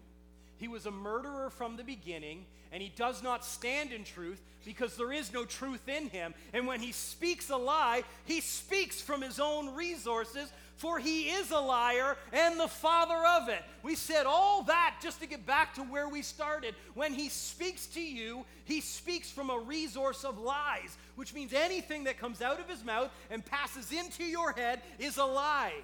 He 0.57 0.67
was 0.67 0.85
a 0.85 0.91
murderer 0.91 1.49
from 1.49 1.75
the 1.75 1.83
beginning, 1.83 2.45
and 2.71 2.81
he 2.81 2.91
does 2.95 3.21
not 3.21 3.43
stand 3.43 3.91
in 3.91 4.03
truth 4.03 4.41
because 4.65 4.95
there 4.95 5.11
is 5.11 5.33
no 5.33 5.45
truth 5.45 5.87
in 5.87 6.09
him. 6.09 6.33
And 6.53 6.65
when 6.65 6.79
he 6.79 6.91
speaks 6.91 7.49
a 7.49 7.57
lie, 7.57 8.03
he 8.25 8.41
speaks 8.41 9.01
from 9.01 9.21
his 9.21 9.39
own 9.39 9.75
resources 9.75 10.51
for 10.75 10.99
he 10.99 11.29
is 11.29 11.51
a 11.51 11.59
liar 11.59 12.17
and 12.33 12.59
the 12.59 12.67
father 12.67 13.15
of 13.37 13.49
it. 13.49 13.63
We 13.81 13.95
said 13.95 14.25
all 14.25 14.63
that 14.63 14.97
just 15.01 15.21
to 15.21 15.27
get 15.27 15.45
back 15.45 15.73
to 15.75 15.83
where 15.83 16.09
we 16.09 16.21
started. 16.21 16.75
When 16.93 17.13
he 17.13 17.29
speaks 17.29 17.87
to 17.87 18.01
you, 18.01 18.45
he 18.65 18.81
speaks 18.81 19.31
from 19.31 19.49
a 19.49 19.57
resource 19.57 20.23
of 20.23 20.37
lies, 20.37 20.97
which 21.15 21.33
means 21.33 21.53
anything 21.53 22.03
that 22.05 22.19
comes 22.19 22.41
out 22.41 22.59
of 22.59 22.69
his 22.69 22.83
mouth 22.83 23.09
and 23.29 23.45
passes 23.45 23.91
into 23.91 24.23
your 24.23 24.51
head 24.51 24.81
is 24.99 25.17
a 25.17 25.25
lie. 25.25 25.75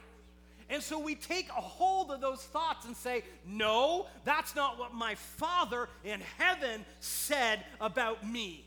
And 0.71 0.81
so 0.81 0.97
we 0.97 1.15
take 1.15 1.49
a 1.49 1.61
hold 1.61 2.11
of 2.11 2.21
those 2.21 2.41
thoughts 2.41 2.85
and 2.85 2.95
say, 2.95 3.23
No, 3.45 4.07
that's 4.23 4.55
not 4.55 4.79
what 4.79 4.93
my 4.93 5.15
Father 5.15 5.89
in 6.05 6.21
heaven 6.37 6.85
said 7.01 7.65
about 7.81 8.25
me. 8.25 8.65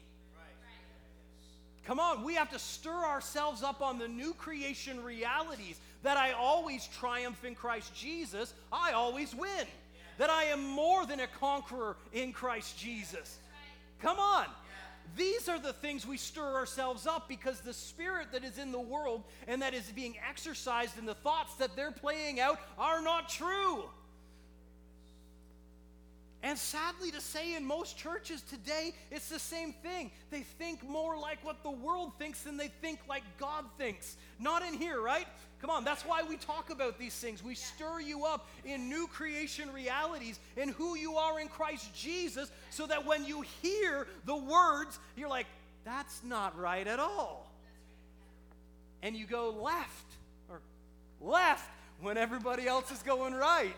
Come 1.86 1.98
on, 1.98 2.22
we 2.22 2.34
have 2.34 2.50
to 2.50 2.58
stir 2.58 3.04
ourselves 3.04 3.62
up 3.62 3.80
on 3.80 3.98
the 3.98 4.08
new 4.08 4.34
creation 4.34 5.02
realities 5.02 5.78
that 6.02 6.18
I 6.18 6.32
always 6.32 6.86
triumph 6.98 7.42
in 7.44 7.54
Christ 7.54 7.94
Jesus, 7.94 8.52
I 8.70 8.92
always 8.92 9.34
win. 9.34 9.66
That 10.18 10.30
I 10.30 10.44
am 10.44 10.62
more 10.62 11.06
than 11.06 11.20
a 11.20 11.26
conqueror 11.26 11.96
in 12.12 12.32
Christ 12.32 12.78
Jesus. 12.78 13.38
Come 14.00 14.18
on. 14.18 14.46
These 15.16 15.48
are 15.48 15.58
the 15.58 15.72
things 15.72 16.06
we 16.06 16.16
stir 16.16 16.54
ourselves 16.54 17.06
up 17.06 17.28
because 17.28 17.60
the 17.60 17.72
spirit 17.72 18.28
that 18.32 18.44
is 18.44 18.58
in 18.58 18.72
the 18.72 18.80
world 18.80 19.22
and 19.46 19.62
that 19.62 19.74
is 19.74 19.90
being 19.92 20.16
exercised 20.28 20.98
in 20.98 21.06
the 21.06 21.14
thoughts 21.14 21.54
that 21.56 21.76
they're 21.76 21.92
playing 21.92 22.40
out 22.40 22.58
are 22.78 23.00
not 23.02 23.28
true. 23.28 23.84
And 26.44 26.59
sadly 26.59 27.11
to 27.12 27.22
say, 27.22 27.57
in 27.57 27.64
most 27.64 27.96
churches 27.96 28.42
today, 28.42 28.92
it's 29.11 29.30
the 29.30 29.38
same 29.38 29.72
thing. 29.72 30.11
They 30.30 30.42
think 30.42 30.87
more 30.87 31.16
like 31.16 31.42
what 31.42 31.62
the 31.62 31.70
world 31.70 32.12
thinks 32.18 32.42
than 32.42 32.59
they 32.59 32.68
think 32.68 32.98
like 33.09 33.22
God 33.38 33.64
thinks. 33.78 34.18
Not 34.38 34.62
in 34.62 34.74
here, 34.74 35.00
right? 35.00 35.26
Come 35.62 35.70
on, 35.70 35.85
that's 35.85 36.04
why 36.04 36.22
we 36.22 36.37
talk 36.37 36.68
about 36.68 36.98
these 36.98 37.14
things. 37.14 37.42
We 37.42 37.54
stir 37.54 38.00
you 38.00 38.26
up 38.26 38.46
in 38.66 38.90
new 38.90 39.07
creation 39.07 39.72
realities 39.72 40.38
in 40.59 40.68
who 40.68 40.98
you 40.98 41.16
are 41.16 41.40
in 41.40 41.48
Christ 41.48 41.94
Jesus 41.94 42.50
so 42.68 42.87
that 42.88 43.07
when 43.07 43.24
you 43.24 43.42
hear 43.62 44.07
the 44.26 44.37
words, 44.37 44.98
you're 45.16 45.30
like, 45.30 45.46
that's 45.83 46.23
not 46.23 46.58
right 46.60 46.87
at 46.87 47.00
all. 47.00 47.50
And 49.02 49.16
you 49.16 49.25
go 49.25 49.48
left 49.62 50.12
or 50.50 50.60
left 51.23 51.71
when 52.02 52.18
everybody 52.18 52.68
else 52.68 52.90
is 52.90 53.02
going 53.02 53.33
right. 53.33 53.73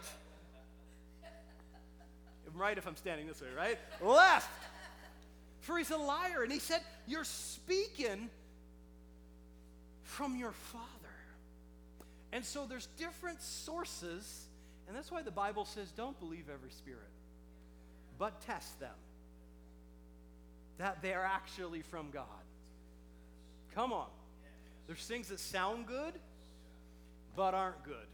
Right 2.57 2.78
if 2.78 2.86
I'm 2.86 2.96
standing 2.96 3.26
this 3.26 3.40
way, 3.40 3.48
right? 3.57 3.78
Left. 4.00 4.50
For 5.61 5.78
he's 5.78 5.90
a 5.90 5.96
liar. 5.96 6.42
And 6.42 6.52
he 6.52 6.59
said, 6.59 6.80
You're 7.07 7.24
speaking 7.24 8.30
from 10.02 10.36
your 10.36 10.52
father. 10.52 10.84
And 12.32 12.44
so 12.44 12.66
there's 12.66 12.86
different 12.98 13.40
sources, 13.42 14.46
and 14.86 14.96
that's 14.96 15.11
why 15.11 15.22
the 15.22 15.30
Bible 15.30 15.64
says 15.64 15.90
don't 15.90 16.18
believe 16.18 16.44
every 16.52 16.70
spirit, 16.70 17.11
but 18.18 18.40
test 18.42 18.78
them. 18.80 18.94
That 20.78 21.02
they're 21.02 21.24
actually 21.24 21.82
from 21.82 22.11
God. 22.11 22.24
Come 23.74 23.92
on. 23.92 24.09
There's 24.86 25.04
things 25.07 25.28
that 25.28 25.40
sound 25.40 25.86
good, 25.86 26.14
but 27.34 27.54
aren't 27.54 27.82
good. 27.84 28.07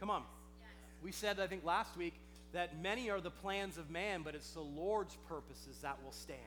Come 0.00 0.10
on. 0.10 0.22
We 1.02 1.12
said, 1.12 1.38
I 1.38 1.46
think 1.46 1.64
last 1.64 1.96
week, 1.96 2.14
that 2.54 2.80
many 2.80 3.10
are 3.10 3.20
the 3.20 3.30
plans 3.30 3.76
of 3.76 3.90
man, 3.90 4.22
but 4.22 4.34
it's 4.34 4.50
the 4.52 4.60
Lord's 4.60 5.16
purposes 5.28 5.78
that 5.82 6.02
will 6.02 6.12
stand. 6.12 6.38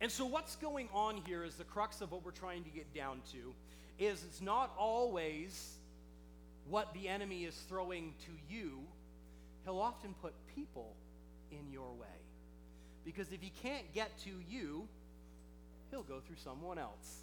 And 0.00 0.10
so, 0.10 0.24
what's 0.24 0.56
going 0.56 0.88
on 0.92 1.18
here 1.26 1.44
is 1.44 1.54
the 1.54 1.64
crux 1.64 2.00
of 2.00 2.10
what 2.10 2.24
we're 2.24 2.32
trying 2.32 2.64
to 2.64 2.70
get 2.70 2.92
down 2.94 3.20
to 3.32 3.54
is 3.98 4.24
it's 4.24 4.40
not 4.40 4.72
always 4.76 5.76
what 6.68 6.92
the 6.94 7.08
enemy 7.08 7.44
is 7.44 7.54
throwing 7.68 8.14
to 8.24 8.54
you, 8.54 8.80
he'll 9.64 9.78
often 9.78 10.14
put 10.22 10.32
people 10.56 10.94
in 11.50 11.72
your 11.72 11.92
way. 11.92 12.06
Because 13.04 13.32
if 13.32 13.40
he 13.40 13.52
can't 13.62 13.92
get 13.94 14.16
to 14.24 14.30
you, 14.48 14.88
he'll 15.90 16.02
go 16.02 16.20
through 16.20 16.36
someone 16.42 16.78
else. 16.78 17.22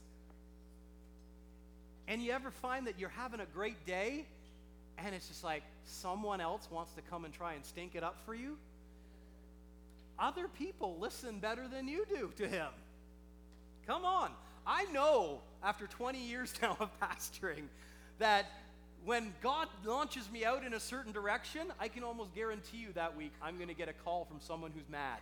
And 2.07 2.21
you 2.21 2.31
ever 2.31 2.51
find 2.51 2.87
that 2.87 2.99
you're 2.99 3.09
having 3.09 3.39
a 3.39 3.45
great 3.45 3.85
day 3.85 4.25
and 4.97 5.15
it's 5.15 5.27
just 5.27 5.43
like 5.43 5.63
someone 5.89 6.41
else 6.41 6.67
wants 6.71 6.93
to 6.93 7.01
come 7.01 7.25
and 7.25 7.33
try 7.33 7.53
and 7.53 7.65
stink 7.65 7.95
it 7.95 8.03
up 8.03 8.17
for 8.25 8.33
you? 8.33 8.57
Other 10.17 10.47
people 10.47 10.97
listen 10.99 11.39
better 11.39 11.67
than 11.67 11.87
you 11.87 12.05
do 12.09 12.31
to 12.37 12.47
him. 12.47 12.67
Come 13.87 14.05
on. 14.05 14.31
I 14.67 14.85
know 14.85 15.39
after 15.63 15.87
20 15.87 16.19
years 16.19 16.53
now 16.61 16.77
of 16.79 16.89
pastoring 16.99 17.63
that 18.19 18.45
when 19.05 19.33
God 19.41 19.67
launches 19.85 20.29
me 20.29 20.43
out 20.43 20.65
in 20.65 20.73
a 20.73 20.79
certain 20.79 21.11
direction, 21.11 21.71
I 21.79 21.87
can 21.87 22.03
almost 22.03 22.35
guarantee 22.35 22.77
you 22.77 22.91
that 22.93 23.15
week 23.15 23.31
I'm 23.41 23.55
going 23.55 23.69
to 23.69 23.73
get 23.73 23.87
a 23.87 23.93
call 23.93 24.25
from 24.25 24.39
someone 24.41 24.71
who's 24.75 24.87
mad. 24.89 25.19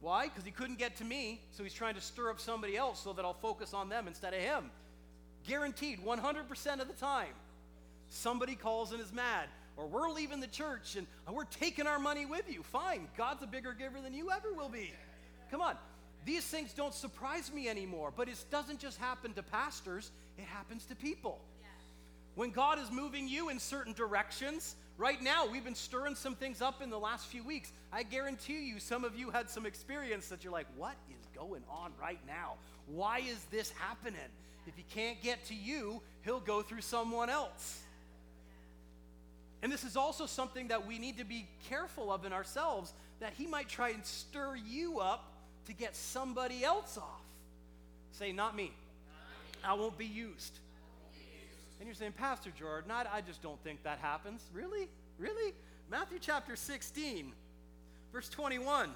Why? 0.00 0.26
Because 0.26 0.44
he 0.44 0.50
couldn't 0.50 0.78
get 0.78 0.96
to 0.96 1.04
me, 1.04 1.40
so 1.50 1.62
he's 1.62 1.72
trying 1.72 1.94
to 1.94 2.00
stir 2.00 2.30
up 2.30 2.38
somebody 2.38 2.76
else 2.76 3.00
so 3.00 3.14
that 3.14 3.24
I'll 3.24 3.32
focus 3.32 3.72
on 3.72 3.88
them 3.88 4.06
instead 4.06 4.34
of 4.34 4.40
him. 4.40 4.70
Guaranteed, 5.46 6.04
100% 6.04 6.80
of 6.80 6.88
the 6.88 6.94
time. 6.94 7.32
Somebody 8.14 8.54
calls 8.54 8.92
and 8.92 9.00
is 9.00 9.12
mad. 9.12 9.48
Or 9.76 9.88
we're 9.88 10.08
leaving 10.08 10.38
the 10.38 10.46
church 10.46 10.94
and 10.94 11.04
uh, 11.26 11.32
we're 11.32 11.44
taking 11.44 11.88
our 11.88 11.98
money 11.98 12.26
with 12.26 12.48
you. 12.48 12.62
Fine. 12.62 13.08
God's 13.16 13.42
a 13.42 13.46
bigger 13.46 13.72
giver 13.72 14.00
than 14.00 14.14
you 14.14 14.30
ever 14.30 14.52
will 14.52 14.68
be. 14.68 14.92
Come 15.50 15.60
on. 15.60 15.76
These 16.24 16.44
things 16.44 16.72
don't 16.72 16.94
surprise 16.94 17.52
me 17.52 17.68
anymore, 17.68 18.12
but 18.16 18.28
it 18.28 18.42
doesn't 18.52 18.78
just 18.78 18.98
happen 18.98 19.32
to 19.32 19.42
pastors, 19.42 20.12
it 20.38 20.44
happens 20.44 20.86
to 20.86 20.94
people. 20.94 21.40
When 22.36 22.50
God 22.50 22.78
is 22.78 22.90
moving 22.90 23.28
you 23.28 23.48
in 23.48 23.58
certain 23.58 23.92
directions, 23.92 24.76
right 24.96 25.20
now 25.20 25.46
we've 25.46 25.64
been 25.64 25.74
stirring 25.74 26.14
some 26.14 26.36
things 26.36 26.62
up 26.62 26.80
in 26.80 26.90
the 26.90 26.98
last 26.98 27.26
few 27.26 27.42
weeks. 27.42 27.72
I 27.92 28.04
guarantee 28.04 28.64
you, 28.64 28.78
some 28.78 29.04
of 29.04 29.18
you 29.18 29.30
had 29.30 29.50
some 29.50 29.66
experience 29.66 30.28
that 30.28 30.44
you're 30.44 30.52
like, 30.52 30.66
what 30.76 30.94
is 31.10 31.26
going 31.36 31.62
on 31.68 31.90
right 32.00 32.20
now? 32.26 32.54
Why 32.86 33.18
is 33.18 33.44
this 33.50 33.72
happening? 33.72 34.20
If 34.66 34.76
he 34.76 34.84
can't 34.94 35.20
get 35.20 35.44
to 35.46 35.54
you, 35.54 36.00
he'll 36.24 36.40
go 36.40 36.62
through 36.62 36.80
someone 36.80 37.28
else. 37.28 37.83
And 39.64 39.72
this 39.72 39.82
is 39.82 39.96
also 39.96 40.26
something 40.26 40.68
that 40.68 40.86
we 40.86 40.98
need 40.98 41.16
to 41.16 41.24
be 41.24 41.48
careful 41.70 42.12
of 42.12 42.26
in 42.26 42.34
ourselves 42.34 42.92
that 43.20 43.32
he 43.32 43.46
might 43.46 43.66
try 43.66 43.88
and 43.88 44.04
stir 44.04 44.56
you 44.56 45.00
up 45.00 45.32
to 45.64 45.72
get 45.72 45.96
somebody 45.96 46.62
else 46.62 46.98
off. 46.98 47.22
Say, 48.12 48.30
not 48.30 48.54
me. 48.54 48.72
I 49.64 49.72
won't 49.72 49.96
be 49.96 50.04
used. 50.04 50.58
And 51.80 51.86
you're 51.86 51.94
saying, 51.94 52.12
Pastor 52.12 52.50
Jordan, 52.50 52.90
I, 52.90 53.06
I 53.10 53.20
just 53.22 53.40
don't 53.40 53.58
think 53.64 53.82
that 53.84 54.00
happens. 54.00 54.42
Really? 54.52 54.86
Really? 55.18 55.54
Matthew 55.90 56.18
chapter 56.20 56.56
16, 56.56 57.32
verse 58.12 58.28
21. 58.28 58.90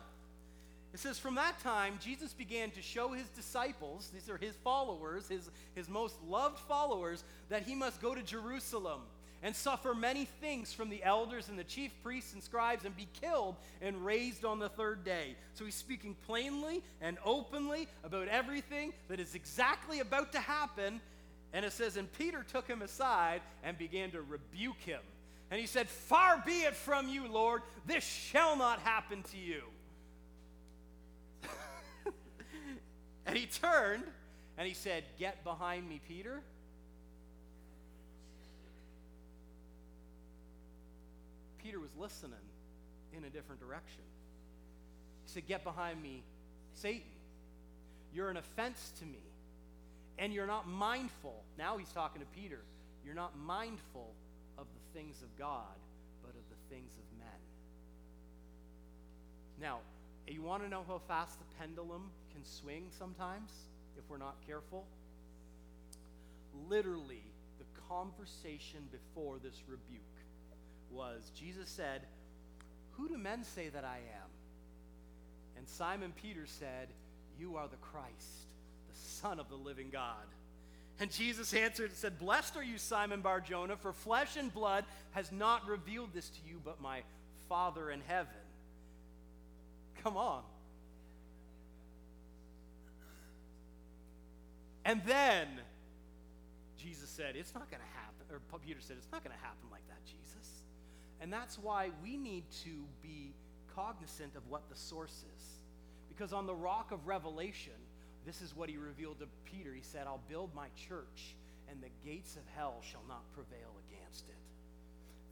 It 0.92 1.00
says, 1.00 1.18
From 1.18 1.36
that 1.36 1.58
time, 1.60 1.98
Jesus 1.98 2.34
began 2.34 2.72
to 2.72 2.82
show 2.82 3.12
his 3.12 3.30
disciples, 3.30 4.10
these 4.12 4.28
are 4.28 4.36
his 4.36 4.54
followers, 4.56 5.28
his, 5.28 5.48
his 5.74 5.88
most 5.88 6.16
loved 6.28 6.58
followers, 6.58 7.24
that 7.48 7.62
he 7.62 7.74
must 7.74 8.02
go 8.02 8.14
to 8.14 8.22
Jerusalem 8.22 9.00
and 9.42 9.54
suffer 9.54 9.94
many 9.94 10.24
things 10.24 10.72
from 10.72 10.90
the 10.90 11.02
elders 11.02 11.48
and 11.48 11.58
the 11.58 11.64
chief 11.64 11.92
priests 12.02 12.32
and 12.32 12.42
scribes 12.42 12.84
and 12.84 12.96
be 12.96 13.08
killed 13.20 13.56
and 13.80 14.04
raised 14.04 14.44
on 14.44 14.58
the 14.58 14.68
third 14.68 15.04
day. 15.04 15.36
So 15.54 15.64
he's 15.64 15.74
speaking 15.74 16.16
plainly 16.26 16.82
and 17.00 17.18
openly 17.24 17.88
about 18.04 18.28
everything 18.28 18.92
that 19.08 19.20
is 19.20 19.34
exactly 19.34 20.00
about 20.00 20.32
to 20.32 20.40
happen. 20.40 21.00
And 21.52 21.64
it 21.64 21.72
says, 21.72 21.96
And 21.96 22.12
Peter 22.12 22.42
took 22.42 22.66
him 22.66 22.82
aside 22.82 23.40
and 23.62 23.78
began 23.78 24.10
to 24.10 24.22
rebuke 24.22 24.80
him. 24.80 25.00
And 25.50 25.60
he 25.60 25.66
said, 25.66 25.88
Far 25.88 26.42
be 26.44 26.62
it 26.62 26.74
from 26.74 27.08
you, 27.08 27.28
Lord, 27.28 27.62
this 27.86 28.04
shall 28.04 28.56
not 28.56 28.80
happen 28.80 29.22
to 29.30 29.38
you. 29.38 29.62
and 33.26 33.36
he 33.36 33.46
turned 33.46 34.04
and 34.58 34.66
he 34.66 34.74
said, 34.74 35.04
Get 35.18 35.44
behind 35.44 35.88
me, 35.88 36.00
Peter. 36.08 36.42
Peter 41.68 41.80
was 41.80 41.90
listening 41.98 42.32
in 43.14 43.24
a 43.24 43.28
different 43.28 43.60
direction. 43.60 44.00
He 45.26 45.30
said, 45.30 45.46
Get 45.46 45.64
behind 45.64 46.02
me, 46.02 46.22
Satan. 46.72 47.02
You're 48.14 48.30
an 48.30 48.38
offense 48.38 48.94
to 49.00 49.04
me. 49.04 49.20
And 50.18 50.32
you're 50.32 50.46
not 50.46 50.66
mindful. 50.66 51.44
Now 51.58 51.76
he's 51.76 51.92
talking 51.92 52.22
to 52.22 52.26
Peter. 52.40 52.60
You're 53.04 53.14
not 53.14 53.36
mindful 53.36 54.14
of 54.56 54.64
the 54.64 54.98
things 54.98 55.20
of 55.20 55.28
God, 55.38 55.76
but 56.22 56.30
of 56.30 56.40
the 56.48 56.74
things 56.74 56.90
of 56.96 57.18
men. 57.18 57.28
Now, 59.60 59.80
you 60.26 60.40
want 60.40 60.62
to 60.62 60.70
know 60.70 60.84
how 60.88 61.02
fast 61.06 61.38
the 61.38 61.44
pendulum 61.58 62.08
can 62.32 62.46
swing 62.46 62.84
sometimes 62.98 63.50
if 63.98 64.08
we're 64.08 64.16
not 64.16 64.36
careful? 64.46 64.86
Literally, 66.70 67.24
the 67.58 67.66
conversation 67.90 68.88
before 68.90 69.36
this 69.42 69.60
rebuke 69.68 70.17
was 70.90 71.30
Jesus 71.34 71.68
said, 71.68 72.02
Who 72.92 73.08
do 73.08 73.16
men 73.18 73.44
say 73.44 73.68
that 73.68 73.84
I 73.84 73.96
am? 73.96 74.30
And 75.56 75.68
Simon 75.68 76.12
Peter 76.22 76.46
said, 76.46 76.88
You 77.38 77.56
are 77.56 77.68
the 77.68 77.76
Christ, 77.76 78.48
the 78.92 78.98
Son 78.98 79.40
of 79.40 79.48
the 79.48 79.56
living 79.56 79.90
God. 79.90 80.26
And 81.00 81.12
Jesus 81.12 81.54
answered 81.54 81.90
and 81.90 81.96
said, 81.96 82.18
Blessed 82.18 82.56
are 82.56 82.62
you, 82.62 82.78
Simon 82.78 83.20
Bar 83.20 83.40
Jonah, 83.40 83.76
for 83.76 83.92
flesh 83.92 84.36
and 84.36 84.52
blood 84.52 84.84
has 85.12 85.30
not 85.30 85.66
revealed 85.68 86.10
this 86.12 86.28
to 86.28 86.38
you, 86.48 86.60
but 86.64 86.80
my 86.80 87.02
Father 87.48 87.90
in 87.90 88.00
heaven. 88.06 88.32
Come 90.02 90.16
on. 90.16 90.42
And 94.84 95.02
then 95.04 95.46
Jesus 96.78 97.08
said, 97.10 97.36
It's 97.36 97.54
not 97.54 97.70
going 97.70 97.82
to 97.82 97.98
happen, 97.98 98.24
or 98.32 98.58
Peter 98.58 98.80
said, 98.80 98.96
It's 98.96 99.12
not 99.12 99.22
going 99.22 99.36
to 99.36 99.42
happen 99.44 99.68
like 99.70 99.86
that. 99.88 99.97
And 101.20 101.32
that's 101.32 101.58
why 101.58 101.90
we 102.02 102.16
need 102.16 102.44
to 102.64 102.84
be 103.02 103.32
cognizant 103.74 104.36
of 104.36 104.42
what 104.48 104.68
the 104.68 104.76
source 104.76 105.24
is. 105.36 105.44
Because 106.08 106.32
on 106.32 106.46
the 106.46 106.54
rock 106.54 106.90
of 106.90 107.06
revelation, 107.06 107.72
this 108.26 108.42
is 108.42 108.54
what 108.54 108.68
he 108.68 108.76
revealed 108.76 109.20
to 109.20 109.26
Peter. 109.44 109.72
He 109.72 109.82
said, 109.82 110.06
I'll 110.06 110.22
build 110.28 110.54
my 110.54 110.66
church, 110.88 111.34
and 111.70 111.80
the 111.82 112.08
gates 112.08 112.36
of 112.36 112.42
hell 112.54 112.82
shall 112.82 113.04
not 113.08 113.22
prevail 113.34 113.70
against 113.88 114.28
it. 114.28 114.34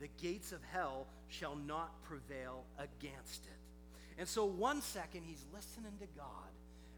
The 0.00 0.08
gates 0.22 0.52
of 0.52 0.60
hell 0.72 1.06
shall 1.28 1.56
not 1.56 2.02
prevail 2.04 2.64
against 2.78 3.46
it. 3.46 4.18
And 4.18 4.28
so, 4.28 4.44
one 4.44 4.80
second 4.80 5.22
he's 5.26 5.44
listening 5.52 5.92
to 6.00 6.06
God, 6.16 6.50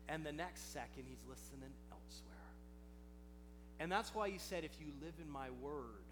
and 0.08 0.24
the 0.24 0.32
next 0.32 0.72
second 0.72 1.04
he's 1.08 1.24
listening 1.28 1.70
elsewhere. 1.90 2.38
And 3.80 3.90
that's 3.90 4.14
why 4.14 4.30
he 4.30 4.38
said, 4.38 4.64
If 4.64 4.72
you 4.80 4.86
live 5.02 5.14
in 5.20 5.30
my 5.30 5.48
word, 5.62 6.04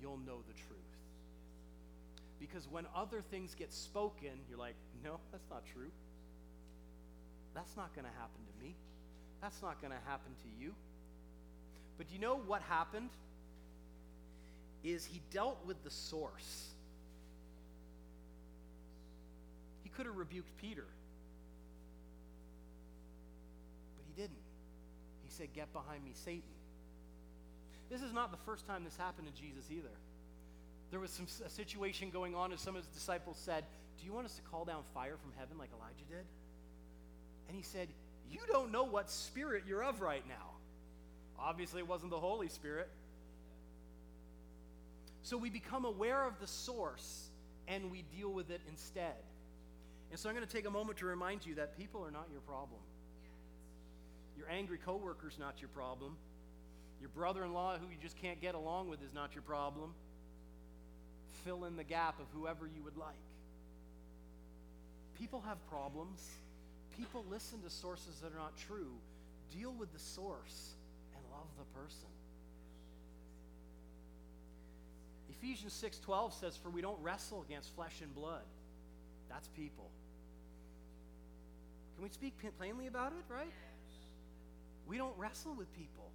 you'll 0.00 0.18
know 0.18 0.38
the 0.46 0.54
truth. 0.54 0.85
Because 2.38 2.68
when 2.70 2.86
other 2.94 3.20
things 3.20 3.54
get 3.54 3.72
spoken, 3.72 4.30
you're 4.48 4.58
like, 4.58 4.74
no, 5.02 5.18
that's 5.32 5.48
not 5.50 5.62
true. 5.72 5.90
That's 7.54 7.76
not 7.76 7.94
going 7.94 8.04
to 8.04 8.12
happen 8.18 8.40
to 8.46 8.64
me. 8.64 8.74
That's 9.40 9.62
not 9.62 9.80
going 9.80 9.92
to 9.92 10.08
happen 10.08 10.32
to 10.42 10.62
you. 10.62 10.74
But 11.96 12.08
do 12.08 12.14
you 12.14 12.20
know 12.20 12.36
what 12.46 12.62
happened? 12.62 13.10
Is 14.84 15.04
he 15.06 15.22
dealt 15.32 15.58
with 15.66 15.82
the 15.82 15.90
source. 15.90 16.68
He 19.82 19.88
could 19.88 20.06
have 20.06 20.16
rebuked 20.16 20.54
Peter. 20.60 20.84
But 23.96 24.04
he 24.06 24.20
didn't. 24.20 24.36
He 25.24 25.30
said, 25.30 25.48
Get 25.54 25.72
behind 25.72 26.04
me, 26.04 26.10
Satan. 26.12 26.42
This 27.88 28.02
is 28.02 28.12
not 28.12 28.30
the 28.30 28.38
first 28.44 28.66
time 28.66 28.84
this 28.84 28.96
happened 28.96 29.28
to 29.34 29.40
Jesus 29.40 29.64
either. 29.70 29.88
There 30.96 31.02
was 31.02 31.10
some 31.10 31.26
a 31.44 31.50
situation 31.50 32.08
going 32.08 32.34
on, 32.34 32.52
and 32.52 32.58
some 32.58 32.74
of 32.74 32.82
his 32.82 32.90
disciples 32.90 33.36
said, 33.36 33.64
Do 34.00 34.06
you 34.06 34.14
want 34.14 34.24
us 34.24 34.36
to 34.36 34.42
call 34.50 34.64
down 34.64 34.82
fire 34.94 35.18
from 35.18 35.30
heaven 35.38 35.58
like 35.58 35.68
Elijah 35.78 36.06
did? 36.08 36.24
And 37.48 37.54
he 37.54 37.62
said, 37.62 37.88
You 38.30 38.38
don't 38.50 38.72
know 38.72 38.84
what 38.84 39.10
spirit 39.10 39.64
you're 39.68 39.84
of 39.84 40.00
right 40.00 40.26
now. 40.26 40.52
Obviously, 41.38 41.80
it 41.80 41.86
wasn't 41.86 42.12
the 42.12 42.18
Holy 42.18 42.48
Spirit. 42.48 42.88
So 45.20 45.36
we 45.36 45.50
become 45.50 45.84
aware 45.84 46.24
of 46.24 46.40
the 46.40 46.46
source 46.46 47.28
and 47.68 47.90
we 47.90 48.02
deal 48.16 48.32
with 48.32 48.50
it 48.50 48.62
instead. 48.66 49.16
And 50.10 50.18
so 50.18 50.30
I'm 50.30 50.34
going 50.34 50.48
to 50.48 50.50
take 50.50 50.64
a 50.64 50.70
moment 50.70 51.00
to 51.00 51.04
remind 51.04 51.44
you 51.44 51.56
that 51.56 51.76
people 51.76 52.02
are 52.02 52.10
not 52.10 52.26
your 52.32 52.40
problem. 52.40 52.80
Your 54.38 54.48
angry 54.48 54.78
coworker's 54.78 55.38
not 55.38 55.60
your 55.60 55.68
problem. 55.68 56.16
Your 57.02 57.10
brother 57.10 57.44
in 57.44 57.52
law 57.52 57.76
who 57.76 57.84
you 57.90 57.98
just 58.00 58.16
can't 58.16 58.40
get 58.40 58.54
along 58.54 58.88
with 58.88 59.02
is 59.02 59.12
not 59.12 59.34
your 59.34 59.42
problem. 59.42 59.92
Fill 61.44 61.64
in 61.64 61.76
the 61.76 61.84
gap 61.84 62.18
of 62.20 62.26
whoever 62.34 62.66
you 62.66 62.82
would 62.84 62.96
like. 62.96 63.14
People 65.18 65.42
have 65.46 65.64
problems. 65.68 66.30
People 66.96 67.24
listen 67.30 67.62
to 67.62 67.70
sources 67.70 68.20
that 68.22 68.32
are 68.32 68.38
not 68.38 68.56
true. 68.56 68.92
Deal 69.56 69.72
with 69.72 69.92
the 69.92 69.98
source 69.98 70.74
and 71.14 71.22
love 71.32 71.46
the 71.58 71.64
person. 71.78 72.08
Ephesians 75.30 75.72
6:12 75.72 76.32
says 76.32 76.56
for 76.56 76.70
we 76.70 76.80
don't 76.80 77.00
wrestle 77.02 77.42
against 77.42 77.74
flesh 77.74 78.00
and 78.00 78.14
blood. 78.14 78.44
That's 79.28 79.48
people. 79.48 79.90
Can 81.94 82.02
we 82.02 82.10
speak 82.10 82.34
plainly 82.58 82.86
about 82.86 83.12
it, 83.12 83.24
right? 83.28 83.52
We 84.86 84.98
don't 84.98 85.16
wrestle 85.18 85.54
with 85.54 85.72
people. 85.74 86.10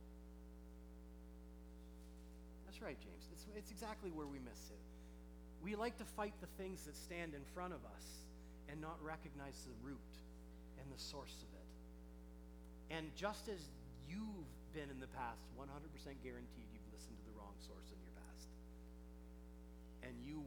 That's 2.65 2.81
right, 2.81 2.97
James. 3.01 3.27
It's, 3.33 3.45
it's 3.55 3.71
exactly 3.71 4.11
where 4.11 4.27
we 4.27 4.39
miss 4.39 4.69
it. 4.69 4.79
We 5.63 5.75
like 5.75 5.97
to 5.97 6.05
fight 6.05 6.33
the 6.41 6.49
things 6.61 6.83
that 6.85 6.95
stand 6.95 7.33
in 7.33 7.41
front 7.53 7.73
of 7.73 7.79
us 7.85 8.05
and 8.69 8.81
not 8.81 8.97
recognize 9.03 9.61
the 9.65 9.77
root 9.85 10.11
and 10.81 10.87
the 10.91 11.01
source 11.01 11.37
of 11.43 11.49
it. 11.53 12.95
And 12.97 13.13
just 13.15 13.47
as 13.47 13.61
you've 14.09 14.51
been 14.73 14.89
in 14.89 14.99
the 14.99 15.11
past, 15.13 15.45
100% 15.59 15.63
guaranteed 16.23 16.67
you've 16.73 16.89
listened 16.91 17.15
to 17.15 17.25
the 17.29 17.35
wrong 17.37 17.53
source 17.61 17.87
in 17.93 17.99
your 18.01 18.15
past. 18.17 18.47
And 20.03 20.13
you 20.25 20.43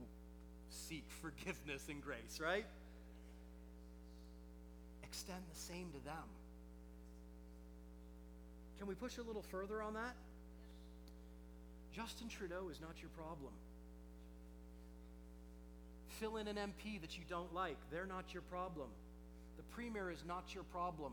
seek 0.68 1.04
forgiveness 1.22 1.86
and 1.88 2.02
grace, 2.02 2.40
right? 2.42 2.66
Extend 5.02 5.42
the 5.52 5.58
same 5.58 5.90
to 5.92 6.04
them. 6.04 6.28
Can 8.78 8.88
we 8.88 8.94
push 8.94 9.18
a 9.18 9.22
little 9.22 9.42
further 9.42 9.80
on 9.80 9.94
that? 9.94 10.16
Justin 11.94 12.28
Trudeau 12.28 12.68
is 12.70 12.80
not 12.80 13.00
your 13.00 13.10
problem. 13.10 13.52
Fill 16.20 16.36
in 16.36 16.48
an 16.48 16.56
MP 16.56 17.00
that 17.00 17.16
you 17.18 17.24
don't 17.28 17.52
like. 17.54 17.76
They're 17.90 18.06
not 18.06 18.32
your 18.32 18.42
problem. 18.42 18.88
The 19.56 19.62
premier 19.74 20.10
is 20.10 20.22
not 20.26 20.54
your 20.54 20.64
problem. 20.64 21.12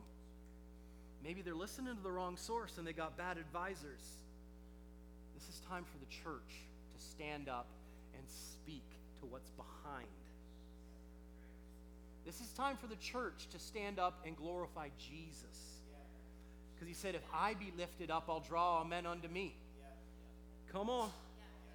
Maybe 1.24 1.42
they're 1.42 1.56
listening 1.56 1.96
to 1.96 2.02
the 2.02 2.12
wrong 2.12 2.38
source 2.38 2.78
and 2.78 2.86
they 2.86 2.94
got 2.94 3.18
bad 3.18 3.38
advisors. 3.38 4.02
This 5.36 5.48
is 5.50 5.62
time 5.68 5.86
for 5.86 5.98
the 6.00 6.06
church 6.06 6.54
to 6.96 7.04
stand 7.04 7.50
up 7.50 7.68
and 8.18 8.24
speak 8.28 8.86
to 9.20 9.26
what's 9.26 9.52
behind. 9.52 10.08
This 12.26 12.40
is 12.40 12.52
time 12.54 12.78
for 12.78 12.88
the 12.88 12.96
church 12.96 13.48
to 13.52 13.60
stand 13.60 14.00
up 14.00 14.20
and 14.26 14.36
glorify 14.36 14.90
Jesus. 15.00 15.82
Because 16.74 16.88
he 16.88 16.94
said, 16.94 17.16
If 17.16 17.24
I 17.34 17.56
be 17.56 17.74
lifted 17.78 18.12
up, 18.12 18.26
I'll 18.30 18.40
draw 18.40 18.78
all 18.78 18.86
men 18.86 19.06
unto 19.06 19.28
me. 19.28 19.56
Come 20.72 20.90
on. 20.90 21.10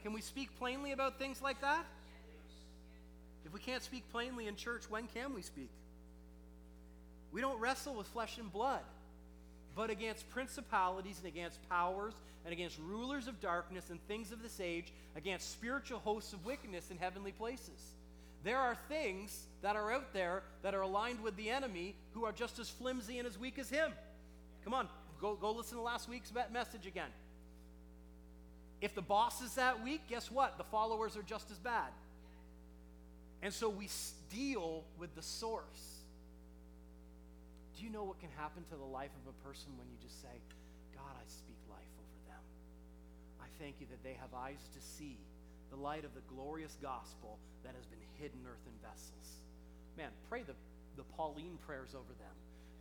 Can 0.03 0.13
we 0.13 0.21
speak 0.21 0.57
plainly 0.59 0.93
about 0.93 1.19
things 1.19 1.43
like 1.43 1.61
that? 1.63 1.85
If 3.47 3.53
we 3.53 3.61
can't 3.61 3.83
speak 3.83 4.03
plainly 4.11 4.49
in 4.49 4.57
church, 4.57 4.83
when 4.91 5.07
can 5.15 5.33
we 5.33 5.41
speak? 5.41 5.71
We 7.31 7.41
don't 7.41 7.61
wrestle 7.61 7.95
with 7.95 8.09
flesh 8.09 8.39
and 8.39 8.53
blood, 8.53 8.81
but 9.77 9.89
against 9.89 10.29
principalities 10.31 11.19
and 11.19 11.29
against 11.29 11.67
powers 11.69 12.15
and 12.45 12.53
against 12.53 12.79
rulers 12.79 13.29
of 13.29 13.41
darkness 13.41 13.91
and 13.91 14.01
things 14.09 14.33
of 14.33 14.43
this 14.43 14.59
age, 14.61 14.93
against 15.15 15.53
spiritual 15.53 16.01
hosts 16.01 16.33
of 16.33 16.45
wickedness 16.45 16.91
in 16.91 16.97
heavenly 16.97 17.33
places. 17.33 17.95
There 18.43 18.59
are 18.59 18.77
things 18.89 19.47
that 19.63 19.77
are 19.77 19.93
out 19.93 20.13
there 20.13 20.43
that 20.63 20.75
are 20.75 20.83
aligned 20.83 21.23
with 21.23 21.37
the 21.37 21.51
enemy 21.51 21.95
who 22.15 22.25
are 22.25 22.33
just 22.33 22.59
as 22.59 22.69
flimsy 22.69 23.19
and 23.19 23.27
as 23.27 23.39
weak 23.39 23.59
as 23.59 23.69
him. 23.69 23.93
Come 24.65 24.75
on, 24.75 24.89
go, 25.21 25.35
go 25.35 25.53
listen 25.53 25.79
to 25.79 25.83
last 25.83 26.09
week's 26.09 26.33
message 26.53 26.87
again. 26.87 27.11
If 28.81 28.95
the 28.95 29.03
boss 29.03 29.41
is 29.41 29.55
that 29.55 29.83
weak, 29.83 30.03
guess 30.09 30.31
what? 30.31 30.59
The 30.59 30.65
followers 30.65 31.17
are 31.17 31.23
just 31.23 31.51
as 31.51 31.59
bad. 31.59 31.91
And 33.47 33.55
so 33.55 33.71
we 33.71 33.87
deal 34.35 34.83
with 34.99 35.15
the 35.15 35.23
source. 35.23 36.03
Do 37.79 37.87
you 37.87 37.95
know 37.95 38.03
what 38.03 38.19
can 38.19 38.35
happen 38.35 38.67
to 38.75 38.75
the 38.75 38.91
life 38.91 39.15
of 39.23 39.31
a 39.31 39.37
person 39.47 39.71
when 39.79 39.87
you 39.87 39.95
just 40.03 40.19
say, 40.21 40.35
God, 40.91 41.15
I 41.15 41.23
speak 41.31 41.55
life 41.71 41.95
over 41.95 42.19
them? 42.27 42.43
I 43.39 43.47
thank 43.63 43.79
you 43.79 43.87
that 43.95 44.03
they 44.03 44.19
have 44.19 44.35
eyes 44.35 44.59
to 44.75 44.81
see 44.83 45.15
the 45.71 45.79
light 45.79 46.03
of 46.03 46.11
the 46.19 46.27
glorious 46.35 46.75
gospel 46.83 47.39
that 47.63 47.79
has 47.79 47.87
been 47.87 48.03
hidden 48.19 48.43
earthen 48.43 48.75
vessels. 48.83 49.39
Man, 49.95 50.11
pray 50.29 50.43
the, 50.43 50.59
the 50.97 51.07
Pauline 51.15 51.63
prayers 51.65 51.95
over 51.95 52.19
them. 52.19 52.35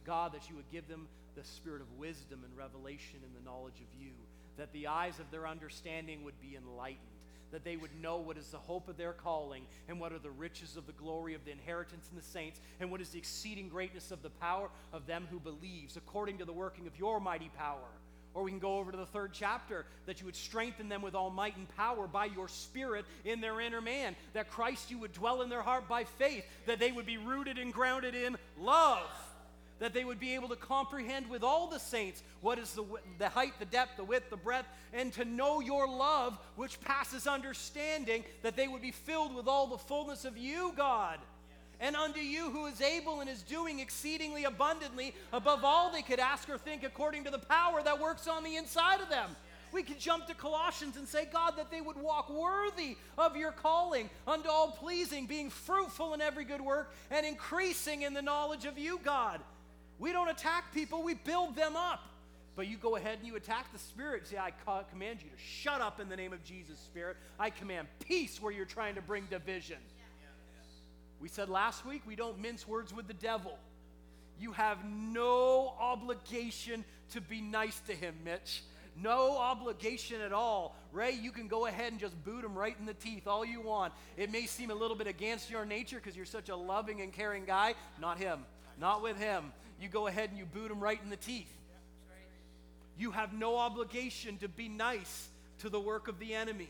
God, 0.04 0.34
that 0.34 0.50
you 0.50 0.56
would 0.56 0.72
give 0.72 0.88
them 0.88 1.06
the 1.38 1.46
spirit 1.46 1.86
of 1.86 1.94
wisdom 1.94 2.42
and 2.42 2.58
revelation 2.58 3.22
and 3.22 3.38
the 3.38 3.46
knowledge 3.46 3.86
of 3.86 4.02
you, 4.02 4.18
that 4.58 4.74
the 4.74 4.88
eyes 4.88 5.20
of 5.20 5.30
their 5.30 5.46
understanding 5.46 6.24
would 6.24 6.42
be 6.42 6.58
enlightened 6.58 7.15
that 7.56 7.64
they 7.64 7.78
would 7.78 8.02
know 8.02 8.18
what 8.18 8.38
is 8.38 8.48
the 8.48 8.58
hope 8.58 8.90
of 8.90 8.98
their 8.98 9.14
calling 9.14 9.64
and 9.88 9.98
what 9.98 10.12
are 10.12 10.20
the 10.20 10.30
riches 10.30 10.76
of 10.76 10.86
the 10.86 10.92
glory 10.92 11.36
of 11.36 11.46
the 11.46 11.52
inheritance 11.52 12.06
in 12.12 12.18
the 12.18 12.22
saints 12.22 12.60
and 12.82 12.92
what 12.92 13.00
is 13.00 13.12
the 13.12 13.18
exceeding 13.18 13.70
greatness 13.70 14.12
of 14.12 14.22
the 14.22 14.30
power 14.30 14.70
of 14.92 15.08
them 15.08 15.26
who 15.32 15.40
believes 15.40 15.96
according 15.96 16.38
to 16.38 16.44
the 16.44 16.52
working 16.52 16.86
of 16.86 17.00
your 17.00 17.22
mighty 17.22 17.50
power. 17.58 17.88
Or 18.34 18.44
we 18.44 18.52
can 18.52 18.60
go 18.60 18.78
over 18.78 18.92
to 18.92 18.98
the 18.98 19.06
third 19.06 19.32
chapter 19.32 19.86
that 20.06 20.20
you 20.20 20.26
would 20.26 20.36
strengthen 20.36 20.90
them 20.90 21.02
with 21.02 21.16
all 21.16 21.30
might 21.30 21.56
and 21.56 21.74
power 21.78 22.08
by 22.08 22.26
your 22.26 22.50
spirit 22.50 23.06
in 23.24 23.40
their 23.40 23.62
inner 23.62 23.80
man 23.80 24.18
that 24.34 24.52
christ 24.52 24.92
you 24.92 24.98
would 24.98 25.14
dwell 25.14 25.42
in 25.42 25.48
their 25.48 25.62
heart 25.62 25.88
by 25.88 26.04
faith 26.04 26.44
that 26.66 26.78
they 26.78 26.92
would 26.92 27.06
be 27.06 27.18
rooted 27.18 27.58
and 27.58 27.72
grounded 27.72 28.16
in 28.16 28.36
love 28.60 29.08
that 29.80 29.94
they 29.94 30.06
would 30.06 30.20
be 30.20 30.36
able 30.36 30.50
to 30.50 30.56
comprehend 30.56 31.30
with 31.30 31.44
all 31.44 31.68
the 31.68 31.80
saints 31.80 32.24
what 32.42 32.58
is 32.60 32.74
the, 32.74 32.86
the 33.18 33.30
height, 33.30 33.54
the 33.60 33.66
depth, 33.66 33.98
the 33.98 34.04
width, 34.04 34.30
the 34.30 34.38
breadth, 34.38 34.68
and 34.94 35.12
to 35.14 35.26
know 35.26 35.60
your 35.60 35.88
love, 35.88 36.38
which 36.56 36.80
passes 36.82 37.28
understanding, 37.28 38.24
that 38.42 38.56
they 38.56 38.68
would 38.68 38.82
be 38.82 38.92
filled 38.92 39.36
with 39.36 39.48
all 39.48 39.68
the 39.68 39.78
fullness 39.78 40.26
of 40.26 40.38
you, 40.38 40.74
God. 40.78 41.20
And 41.80 41.96
unto 41.96 42.22
you 42.22 42.50
who 42.52 42.68
is 42.68 42.80
able 42.80 43.20
and 43.20 43.30
is 43.30 43.42
doing 43.42 43.80
exceedingly 43.80 44.46
abundantly 44.46 45.14
above 45.34 45.66
all 45.66 45.92
they 45.92 46.02
could 46.02 46.20
ask 46.20 46.50
or 46.50 46.58
think 46.58 46.84
according 46.84 47.26
to 47.26 47.32
the 47.32 47.40
power 47.40 47.84
that 47.84 48.00
works 48.00 48.28
on 48.28 48.44
the 48.44 48.56
inside 48.56 49.02
of 49.02 49.10
them. 49.10 49.36
We 49.74 49.84
could 49.84 50.00
jump 50.00 50.28
to 50.28 50.34
Colossians 50.34 50.96
and 50.96 51.06
say, 51.06 51.28
God, 51.32 51.58
that 51.58 51.70
they 51.70 51.82
would 51.82 51.98
walk 51.98 52.30
worthy 52.30 52.96
of 53.18 53.36
your 53.36 53.52
calling, 53.52 54.10
unto 54.26 54.48
all 54.48 54.72
pleasing, 54.72 55.26
being 55.26 55.50
fruitful 55.50 56.14
in 56.14 56.22
every 56.22 56.46
good 56.46 56.62
work, 56.62 56.94
and 57.12 57.26
increasing 57.26 58.04
in 58.04 58.14
the 58.14 58.22
knowledge 58.22 58.64
of 58.64 58.78
you, 58.78 59.02
God. 59.04 59.42
We 60.00 60.12
don't 60.12 60.30
attack 60.30 60.74
people, 60.74 61.04
we 61.04 61.14
build 61.14 61.56
them 61.56 61.76
up. 61.76 62.02
But 62.56 62.68
you 62.68 62.78
go 62.78 62.96
ahead 62.96 63.18
and 63.20 63.28
you 63.28 63.36
attack 63.36 63.72
the 63.74 63.80
spirit. 63.80 64.28
Say, 64.28 64.38
I 64.38 64.52
command 64.90 65.20
you 65.22 65.30
to 65.30 65.38
shut 65.38 65.82
up 65.82 66.00
in 66.00 66.08
the 66.08 66.16
name 66.16 66.32
of 66.32 66.44
Jesus, 66.44 66.80
Spirit. 66.80 67.18
I 67.38 67.50
command 67.50 67.88
peace 68.00 68.42
where 68.42 68.52
you're 68.52 68.66
trying 68.66 68.96
to 68.96 69.02
bring 69.02 69.26
division. 69.26 69.78
We 71.20 71.28
said 71.28 71.50
last 71.50 71.86
week 71.86 72.02
we 72.06 72.16
don't 72.16 72.40
mince 72.40 72.68
words 72.68 72.94
with 72.94 73.08
the 73.08 73.14
devil. 73.14 73.58
You 74.40 74.54
have 74.54 74.78
no 74.86 75.74
obligation 75.80 76.86
to 77.12 77.22
be 77.22 77.42
nice 77.42 77.80
to 77.88 77.94
him, 77.94 78.16
Mitch. 78.24 78.64
No 79.02 79.38
obligation 79.38 80.22
at 80.22 80.32
all. 80.32 80.78
Ray, 80.94 81.12
you 81.12 81.32
can 81.32 81.48
go 81.50 81.66
ahead 81.66 81.92
and 81.92 82.00
just 82.00 82.22
boot 82.24 82.46
him 82.46 82.58
right 82.58 82.76
in 82.80 82.86
the 82.86 82.94
teeth 82.94 83.28
all 83.28 83.44
you 83.44 83.60
want. 83.60 83.94
It 84.16 84.32
may 84.32 84.46
seem 84.46 84.72
a 84.72 84.76
little 84.76 84.96
bit 84.96 85.08
against 85.08 85.50
your 85.50 85.66
nature 85.66 85.98
because 85.98 86.16
you're 86.16 86.26
such 86.26 86.48
a 86.48 86.56
loving 86.56 87.02
and 87.02 87.12
caring 87.12 87.44
guy. 87.44 87.76
Not 88.00 88.18
him. 88.18 88.46
Not 88.80 89.02
with 89.02 89.18
him 89.18 89.52
you 89.80 89.90
go 89.90 90.08
ahead 90.08 90.30
and 90.30 90.38
you 90.38 90.46
boot 90.46 90.70
them 90.70 90.80
right 90.80 91.00
in 91.04 91.10
the 91.10 91.18
teeth. 91.18 91.52
You 92.98 93.12
have 93.12 93.34
no 93.34 93.58
obligation 93.58 94.38
to 94.38 94.48
be 94.48 94.70
nice 94.70 95.28
to 95.60 95.70
the 95.70 95.80
work 95.80 96.08
of 96.08 96.20
the 96.20 96.34
enemy. 96.34 96.70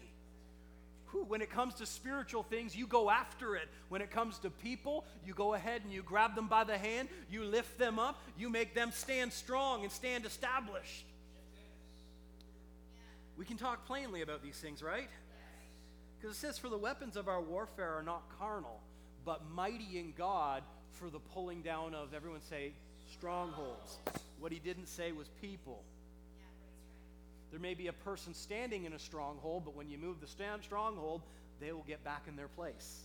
When 1.27 1.41
it 1.41 1.49
comes 1.49 1.75
to 1.75 1.85
spiritual 1.85 2.43
things, 2.43 2.75
you 2.75 2.87
go 2.87 3.09
after 3.09 3.55
it. 3.55 3.69
When 3.87 4.01
it 4.01 4.11
comes 4.11 4.37
to 4.39 4.49
people, 4.49 5.05
you 5.25 5.33
go 5.33 5.53
ahead 5.53 5.81
and 5.83 5.93
you 5.93 6.03
grab 6.03 6.35
them 6.35 6.47
by 6.47 6.65
the 6.65 6.77
hand, 6.77 7.07
you 7.29 7.45
lift 7.45 7.77
them 7.77 7.99
up, 7.99 8.21
you 8.37 8.49
make 8.49 8.75
them 8.75 8.91
stand 8.91 9.31
strong 9.31 9.83
and 9.83 9.91
stand 9.91 10.25
established. 10.25 11.05
We 13.37 13.45
can 13.45 13.57
talk 13.57 13.85
plainly 13.85 14.21
about 14.21 14.43
these 14.43 14.57
things, 14.57 14.83
right? 14.83 15.09
Because 16.19 16.35
it 16.35 16.39
says, 16.39 16.57
For 16.57 16.69
the 16.69 16.77
weapons 16.77 17.15
of 17.15 17.27
our 17.27 17.41
warfare 17.41 17.93
are 17.93 18.03
not 18.03 18.23
carnal, 18.39 18.81
but 19.25 19.41
mighty 19.53 19.99
in 19.99 20.13
God 20.17 20.63
for 20.91 21.09
the 21.09 21.19
pulling 21.19 21.61
down 21.61 21.93
of, 21.93 22.13
everyone 22.13 22.41
say, 22.41 22.73
strongholds. 23.17 23.97
What 24.39 24.51
he 24.51 24.59
didn't 24.59 24.87
say 24.87 25.11
was 25.11 25.27
people. 25.41 25.81
There 27.51 27.59
may 27.59 27.73
be 27.73 27.87
a 27.87 27.93
person 27.93 28.33
standing 28.33 28.85
in 28.85 28.93
a 28.93 28.99
stronghold, 28.99 29.63
but 29.65 29.75
when 29.75 29.89
you 29.89 29.97
move 29.97 30.19
the 30.19 30.27
stand 30.27 30.63
stronghold, 30.63 31.21
they 31.61 31.71
will 31.71 31.85
get 31.87 32.03
back 32.03 32.23
in 32.27 32.35
their 32.35 32.49
place. 32.49 33.03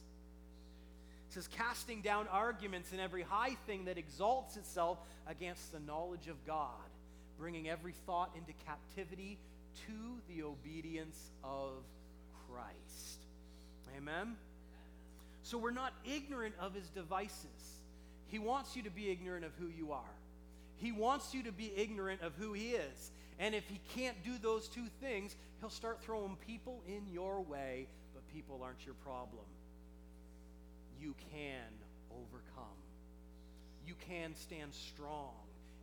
It 1.28 1.34
says, 1.34 1.48
casting 1.56 2.00
down 2.00 2.26
arguments 2.28 2.90
and 2.90 3.00
every 3.00 3.22
high 3.22 3.54
thing 3.66 3.84
that 3.84 3.96
exalts 3.96 4.56
itself 4.56 4.98
against 5.28 5.72
the 5.72 5.78
knowledge 5.78 6.26
of 6.26 6.44
God, 6.44 6.90
bringing 7.38 7.68
every 7.68 7.94
thought 8.06 8.30
into 8.34 8.52
captivity 8.66 9.38
to 9.86 9.92
the 10.34 10.42
obedience 10.42 11.30
of 11.44 11.70
Christ. 12.48 13.20
Amen? 13.96 14.34
So 15.44 15.58
we're 15.58 15.70
not 15.70 15.92
ignorant 16.04 16.54
of 16.60 16.74
his 16.74 16.88
devices. 16.88 17.79
He 18.30 18.38
wants 18.38 18.76
you 18.76 18.82
to 18.82 18.90
be 18.90 19.10
ignorant 19.10 19.44
of 19.44 19.52
who 19.58 19.68
you 19.68 19.92
are. 19.92 20.16
He 20.76 20.92
wants 20.92 21.34
you 21.34 21.42
to 21.42 21.52
be 21.52 21.72
ignorant 21.76 22.22
of 22.22 22.32
who 22.36 22.52
He 22.52 22.70
is. 22.70 23.10
And 23.40 23.54
if 23.54 23.66
he 23.68 23.80
can't 23.94 24.22
do 24.22 24.36
those 24.36 24.68
two 24.68 24.86
things, 25.00 25.34
he'll 25.60 25.70
start 25.70 26.02
throwing 26.02 26.36
people 26.46 26.82
in 26.86 27.10
your 27.10 27.40
way, 27.40 27.88
but 28.14 28.22
people 28.32 28.60
aren't 28.62 28.84
your 28.84 28.94
problem. 28.96 29.46
You 31.00 31.14
can 31.32 31.72
overcome. 32.10 32.76
You 33.86 33.94
can 34.06 34.34
stand 34.34 34.74
strong 34.74 35.32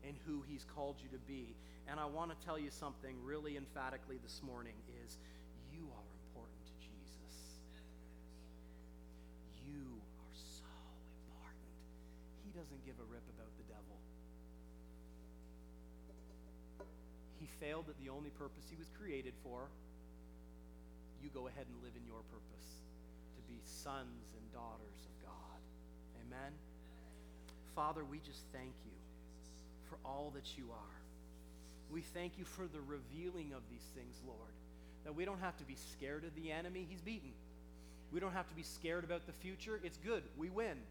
in 0.08 0.16
who 0.28 0.44
he's 0.48 0.66
called 0.76 0.98
you 1.02 1.10
to 1.10 1.24
be. 1.26 1.56
And 1.90 2.00
I 2.00 2.06
want 2.06 2.30
to 2.30 2.46
tell 2.46 2.60
you 2.60 2.70
something 2.70 3.16
really 3.26 3.58
emphatically 3.58 4.20
this 4.22 4.42
morning 4.46 4.76
is 5.04 5.18
doesn't 12.58 12.82
give 12.90 12.98
a 12.98 13.06
rip 13.06 13.22
about 13.38 13.54
the 13.62 13.70
devil. 13.70 13.98
He 17.38 17.46
failed 17.62 17.86
at 17.86 18.02
the 18.02 18.10
only 18.10 18.34
purpose 18.34 18.66
he 18.66 18.76
was 18.82 18.90
created 18.98 19.38
for. 19.46 19.70
You 21.22 21.30
go 21.30 21.46
ahead 21.46 21.70
and 21.70 21.78
live 21.86 21.94
in 21.94 22.02
your 22.10 22.26
purpose 22.34 22.82
to 23.38 23.42
be 23.46 23.62
sons 23.62 24.34
and 24.34 24.46
daughters 24.50 25.00
of 25.06 25.14
God. 25.22 25.62
Amen. 26.26 26.50
Father, 27.78 28.02
we 28.02 28.18
just 28.26 28.42
thank 28.50 28.74
you 28.90 28.98
for 29.86 30.02
all 30.02 30.34
that 30.34 30.58
you 30.58 30.66
are. 30.74 30.98
We 31.94 32.02
thank 32.02 32.42
you 32.42 32.46
for 32.46 32.66
the 32.66 32.82
revealing 32.82 33.54
of 33.54 33.62
these 33.70 33.86
things, 33.94 34.18
Lord. 34.26 34.56
That 35.06 35.14
we 35.14 35.26
don't 35.26 35.40
have 35.40 35.56
to 35.58 35.64
be 35.64 35.78
scared 35.94 36.26
of 36.26 36.34
the 36.34 36.52
enemy, 36.52 36.88
he's 36.90 37.02
beaten. 37.02 37.32
We 38.12 38.20
don't 38.20 38.34
have 38.34 38.50
to 38.50 38.56
be 38.56 38.64
scared 38.64 39.04
about 39.04 39.28
the 39.28 39.34
future, 39.46 39.80
it's 39.84 39.98
good, 39.98 40.24
we 40.38 40.50
win. 40.50 40.82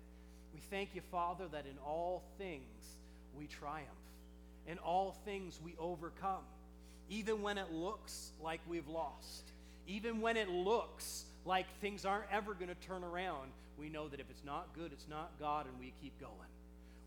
We 0.57 0.63
thank 0.71 0.95
you, 0.95 1.03
Father, 1.13 1.45
that 1.53 1.67
in 1.67 1.77
all 1.87 2.23
things 2.39 2.63
we 3.37 3.47
triumph. 3.47 3.91
In 4.67 4.79
all 4.79 5.15
things 5.27 5.61
we 5.63 5.75
overcome. 5.79 6.45
Even 7.11 7.43
when 7.43 7.59
it 7.59 7.75
looks 7.75 8.31
like 8.43 8.63
we've 8.67 8.89
lost, 8.89 9.51
even 9.87 10.23
when 10.23 10.39
it 10.39 10.49
looks 10.49 11.27
like 11.45 11.67
things 11.83 12.07
aren't 12.07 12.33
ever 12.33 12.55
going 12.55 12.71
to 12.71 12.87
turn 12.87 13.05
around, 13.05 13.51
we 13.79 13.91
know 13.91 14.09
that 14.09 14.19
if 14.19 14.31
it's 14.31 14.45
not 14.47 14.69
good, 14.75 14.93
it's 14.93 15.07
not 15.11 15.31
God, 15.39 15.67
and 15.67 15.79
we 15.79 15.93
keep 16.01 16.19
going. 16.19 16.33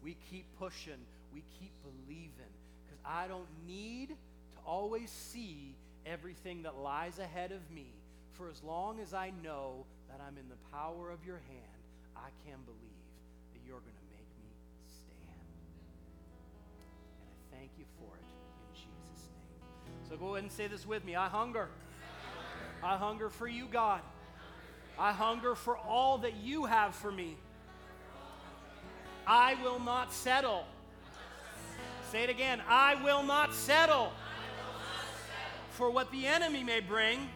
We 0.04 0.16
keep 0.30 0.46
pushing, 0.60 1.02
we 1.34 1.42
keep 1.60 1.72
believing 1.82 2.54
because 2.86 3.00
I 3.04 3.28
don't 3.28 3.50
need 3.66 4.10
to 4.10 4.60
always 4.64 5.10
see 5.10 5.74
everything 6.06 6.62
that 6.64 6.78
lies 6.78 7.18
ahead 7.18 7.52
of 7.52 7.62
me. 7.74 7.88
For 8.34 8.48
as 8.48 8.62
long 8.62 9.00
as 9.00 9.16
I 9.16 9.32
know 9.44 9.86
that 10.08 10.22
I'm 10.22 10.38
in 10.38 10.48
the 10.50 10.78
power 10.78 11.10
of 11.10 11.26
your 11.26 11.42
hand, 11.50 11.82
I 12.16 12.30
can 12.46 12.60
believe 12.64 12.90
you're 13.70 13.78
going 13.78 13.94
to 13.94 14.10
make 14.10 14.26
me 14.42 14.50
stand. 14.88 15.46
And 17.22 17.30
I 17.30 17.56
thank 17.56 17.70
you 17.78 17.86
for 18.00 18.16
it 18.16 18.26
in 18.26 18.74
Jesus' 18.74 19.30
name. 19.86 20.10
So 20.10 20.18
go 20.18 20.34
ahead 20.34 20.42
and 20.42 20.52
say 20.52 20.66
this 20.66 20.88
with 20.88 21.06
me 21.06 21.16
I 21.16 21.28
hunger. 21.28 21.68
I 22.82 22.98
hunger 22.98 23.30
for 23.30 23.48
you, 23.48 23.68
God. 23.68 24.02
I 24.98 25.12
hunger 25.12 25.54
for 25.54 25.78
all 25.78 26.18
that 26.20 26.38
you 26.38 26.66
have 26.66 26.96
for 26.96 27.12
me. 27.12 27.38
I 29.28 29.54
will 29.62 29.80
not 29.80 30.12
settle. 30.14 30.66
Say 32.12 32.24
it 32.24 32.32
again. 32.32 32.64
I 32.68 32.96
will 33.04 33.22
not 33.22 33.54
settle 33.54 34.12
for 35.70 35.92
what 35.92 36.12
the 36.12 36.26
enemy 36.26 36.64
may 36.64 36.80
bring, 36.80 37.30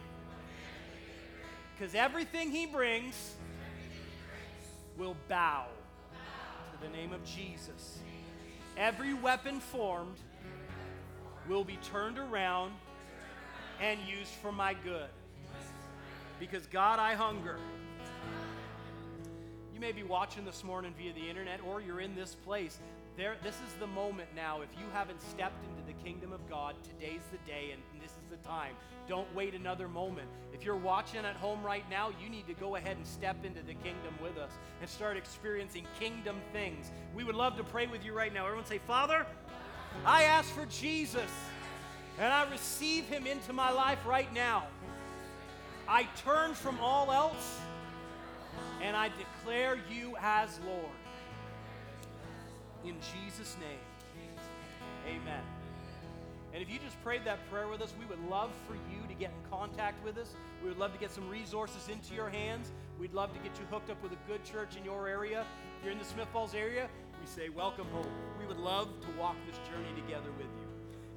because 1.78 1.94
everything 1.94 2.50
he 2.50 2.66
brings 2.66 3.36
will 4.98 5.16
bow 5.28 5.66
the 6.84 6.96
name 6.96 7.12
of 7.12 7.24
Jesus. 7.24 7.98
Every 8.76 9.14
weapon 9.14 9.58
formed 9.60 10.16
will 11.48 11.64
be 11.64 11.78
turned 11.90 12.18
around 12.18 12.72
and 13.80 13.98
used 14.00 14.32
for 14.42 14.52
my 14.52 14.74
good. 14.74 15.08
Because, 16.38 16.66
God, 16.66 16.98
I 16.98 17.14
hunger. 17.14 17.58
You 19.72 19.80
may 19.80 19.92
be 19.92 20.02
watching 20.02 20.44
this 20.44 20.62
morning 20.62 20.92
via 20.98 21.12
the 21.12 21.28
internet 21.28 21.60
or 21.66 21.80
you're 21.80 22.00
in 22.00 22.14
this 22.14 22.34
place. 22.34 22.78
There, 23.16 23.36
this 23.42 23.54
is 23.54 23.72
the 23.80 23.86
moment 23.86 24.28
now. 24.34 24.60
If 24.60 24.70
you 24.78 24.84
haven't 24.92 25.22
stepped 25.22 25.64
into 25.64 25.86
the 25.86 26.04
kingdom 26.04 26.32
of 26.32 26.46
God, 26.48 26.74
today's 26.82 27.22
the 27.30 27.38
day 27.50 27.70
and 27.72 27.80
this 28.02 28.10
is 28.10 28.23
the 28.34 28.48
time. 28.48 28.74
Don't 29.08 29.32
wait 29.34 29.54
another 29.54 29.88
moment. 29.88 30.28
If 30.52 30.64
you're 30.64 30.76
watching 30.76 31.24
at 31.24 31.36
home 31.36 31.62
right 31.62 31.84
now, 31.90 32.10
you 32.22 32.28
need 32.28 32.46
to 32.46 32.54
go 32.54 32.76
ahead 32.76 32.96
and 32.96 33.06
step 33.06 33.44
into 33.44 33.60
the 33.60 33.74
kingdom 33.74 34.14
with 34.22 34.38
us 34.38 34.50
and 34.80 34.88
start 34.88 35.16
experiencing 35.16 35.86
kingdom 36.00 36.36
things. 36.52 36.90
We 37.14 37.24
would 37.24 37.34
love 37.34 37.56
to 37.56 37.64
pray 37.64 37.86
with 37.86 38.04
you 38.04 38.12
right 38.12 38.32
now. 38.32 38.44
Everyone 38.44 38.66
say, 38.66 38.78
Father, 38.78 39.26
I 40.04 40.24
ask 40.24 40.50
for 40.50 40.66
Jesus 40.66 41.30
and 42.18 42.32
I 42.32 42.50
receive 42.50 43.06
him 43.06 43.26
into 43.26 43.52
my 43.52 43.70
life 43.70 43.98
right 44.06 44.32
now. 44.32 44.64
I 45.86 46.04
turn 46.24 46.54
from 46.54 46.78
all 46.80 47.12
else 47.12 47.60
and 48.80 48.96
I 48.96 49.10
declare 49.10 49.78
you 49.90 50.16
as 50.20 50.58
Lord. 50.66 50.80
In 52.84 52.96
Jesus' 53.00 53.56
name, 53.60 54.30
amen. 55.08 55.53
And 56.54 56.62
if 56.62 56.70
you 56.70 56.78
just 56.78 57.02
prayed 57.02 57.24
that 57.24 57.40
prayer 57.50 57.66
with 57.66 57.82
us, 57.82 57.92
we 57.98 58.06
would 58.06 58.30
love 58.30 58.52
for 58.68 58.74
you 58.74 59.02
to 59.08 59.14
get 59.14 59.30
in 59.30 59.50
contact 59.50 60.02
with 60.04 60.16
us. 60.16 60.36
We 60.62 60.68
would 60.68 60.78
love 60.78 60.92
to 60.92 61.00
get 61.00 61.10
some 61.10 61.28
resources 61.28 61.88
into 61.88 62.14
your 62.14 62.30
hands. 62.30 62.70
We'd 62.96 63.12
love 63.12 63.32
to 63.32 63.40
get 63.40 63.58
you 63.58 63.66
hooked 63.72 63.90
up 63.90 64.00
with 64.04 64.12
a 64.12 64.28
good 64.28 64.44
church 64.44 64.76
in 64.76 64.84
your 64.84 65.08
area. 65.08 65.44
If 65.76 65.82
you're 65.82 65.92
in 65.92 65.98
the 65.98 66.04
Smiths 66.04 66.30
Falls 66.32 66.54
area, 66.54 66.88
we 67.20 67.26
say, 67.26 67.48
Welcome 67.48 67.88
home. 67.88 68.06
We 68.38 68.46
would 68.46 68.60
love 68.60 68.88
to 69.00 69.08
walk 69.18 69.34
this 69.48 69.58
journey 69.68 70.00
together 70.00 70.30
with 70.38 70.46
you. 70.60 70.68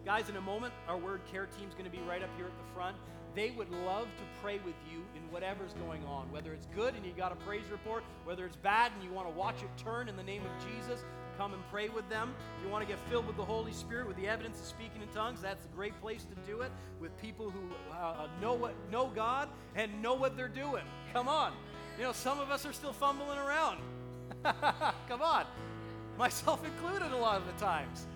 Guys, 0.04 0.28
in 0.28 0.38
a 0.38 0.42
moment, 0.42 0.74
our 0.88 0.98
Word 0.98 1.22
Care 1.32 1.46
team 1.46 1.68
is 1.68 1.76
going 1.76 1.86
to 1.86 1.96
be 1.96 2.02
right 2.10 2.24
up 2.24 2.32
here 2.36 2.48
at 2.48 2.58
the 2.58 2.74
front. 2.74 2.98
They 3.36 3.52
would 3.52 3.70
love 3.70 4.06
to 4.06 4.24
pray 4.42 4.60
with 4.66 4.74
you 4.92 5.06
in 5.16 5.22
whatever's 5.32 5.74
going 5.74 6.04
on, 6.06 6.32
whether 6.32 6.52
it's 6.54 6.66
good 6.76 6.96
and 6.96 7.06
you 7.06 7.12
got 7.16 7.32
a 7.32 7.36
praise 7.36 7.70
report, 7.70 8.04
whether 8.26 8.44
it's 8.44 8.56
bad 8.56 8.92
and 8.96 9.04
you 9.04 9.14
want 9.14 9.28
to 9.28 9.34
watch 9.38 9.62
it 9.62 9.70
turn 9.78 10.10
in 10.10 10.16
the 10.16 10.24
name 10.24 10.42
of 10.42 10.52
Jesus 10.66 11.06
come 11.38 11.54
and 11.54 11.62
pray 11.70 11.90
with 11.90 12.10
them. 12.10 12.34
If 12.58 12.66
you 12.66 12.72
want 12.72 12.86
to 12.86 12.88
get 12.88 13.00
filled 13.10 13.28
with 13.28 13.38
the 13.38 13.46
Holy 13.46 13.72
Spirit, 13.72 14.08
with 14.08 14.18
the 14.18 14.28
evidence 14.28 14.60
of 14.60 14.66
speaking 14.66 15.02
in 15.02 15.08
tongues, 15.10 15.40
that's 15.42 15.66
a 15.66 15.70
great 15.70 16.00
place 16.02 16.26
to 16.26 16.52
do 16.52 16.62
it. 16.62 16.72
With 17.00 17.16
people 17.22 17.52
who 17.52 17.62
uh, 17.96 18.28
know 18.42 18.56
what 18.56 18.74
know 18.92 19.12
God 19.14 19.50
and 19.76 20.02
know 20.02 20.16
what 20.16 20.36
they're 20.36 20.48
doing. 20.48 20.84
Come 21.14 21.28
on, 21.28 21.54
you 21.98 22.04
know 22.04 22.12
some 22.12 22.40
of 22.40 22.50
us 22.50 22.66
are 22.66 22.74
still 22.74 22.94
fumbling 22.94 23.38
around. 23.38 23.80
come 25.08 25.22
on, 25.22 25.46
myself 26.18 26.66
included, 26.66 27.12
a 27.12 27.18
lot 27.18 27.38
of 27.40 27.46
the 27.46 27.64
times. 27.64 28.08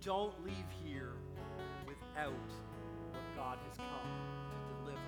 Don't 0.00 0.34
leave 0.44 0.54
here 0.84 1.12
without 1.86 2.32
what 3.10 3.22
God 3.36 3.58
has 3.68 3.76
come 3.76 3.86
to 3.86 4.74
deliver 4.80 4.98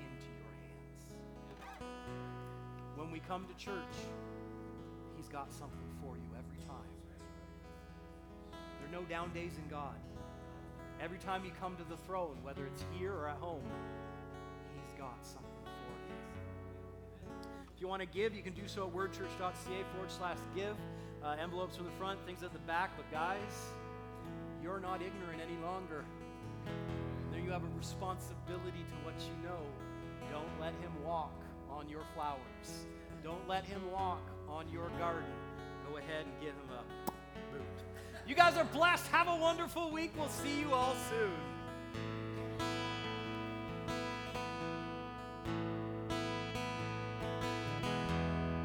into 0.00 0.26
your 0.38 0.52
hands. 0.62 1.80
When 2.96 3.10
we 3.10 3.20
come 3.20 3.46
to 3.46 3.64
church, 3.64 3.94
Got 5.32 5.52
something 5.52 5.90
for 6.00 6.16
you 6.16 6.30
every 6.32 6.64
time. 6.66 6.90
There 8.52 8.88
are 8.88 9.02
no 9.02 9.06
down 9.06 9.32
days 9.34 9.52
in 9.62 9.68
God. 9.68 9.94
Every 11.02 11.18
time 11.18 11.44
you 11.44 11.50
come 11.60 11.76
to 11.76 11.84
the 11.84 11.96
throne, 12.06 12.38
whether 12.42 12.64
it's 12.64 12.84
here 12.96 13.12
or 13.12 13.28
at 13.28 13.36
home, 13.36 13.62
He's 14.72 14.98
got 14.98 15.18
something 15.20 15.50
for 15.64 15.96
you. 16.08 16.14
If 17.74 17.82
you 17.82 17.88
want 17.88 18.00
to 18.00 18.08
give, 18.08 18.34
you 18.34 18.42
can 18.42 18.54
do 18.54 18.66
so 18.66 18.86
at 18.86 18.94
wordchurch.ca 18.94 19.82
forward 19.92 20.10
slash 20.10 20.38
give. 20.54 20.76
Uh, 21.22 21.36
envelopes 21.42 21.76
from 21.76 21.86
the 21.86 21.92
front, 21.92 22.18
things 22.24 22.42
at 22.42 22.52
the 22.52 22.60
back. 22.60 22.92
But 22.96 23.10
guys, 23.10 23.68
you're 24.62 24.80
not 24.80 25.02
ignorant 25.02 25.42
any 25.42 25.60
longer. 25.62 26.04
There 27.30 27.40
you 27.40 27.50
have 27.50 27.62
a 27.62 27.78
responsibility 27.78 28.84
to 28.88 28.96
what 29.04 29.14
you 29.20 29.48
know. 29.48 29.60
Don't 30.30 30.60
let 30.60 30.72
him 30.80 30.92
walk 31.04 31.42
on 31.70 31.88
your 31.88 32.04
flowers. 32.14 32.86
Don't 33.22 33.46
let 33.48 33.64
him 33.64 33.82
walk 33.92 34.22
on 34.48 34.66
your 34.72 34.88
garden. 34.98 35.30
Go 35.90 35.98
ahead 35.98 36.24
and 36.24 36.34
give 36.40 36.50
him 36.50 36.70
a 36.70 37.10
boot. 37.52 37.62
You 38.26 38.34
guys 38.34 38.56
are 38.56 38.64
blessed. 38.64 39.06
Have 39.08 39.28
a 39.28 39.36
wonderful 39.36 39.90
week. 39.90 40.12
We'll 40.16 40.28
see 40.28 40.60
you 40.60 40.72
all 40.72 40.94
soon. 41.10 41.55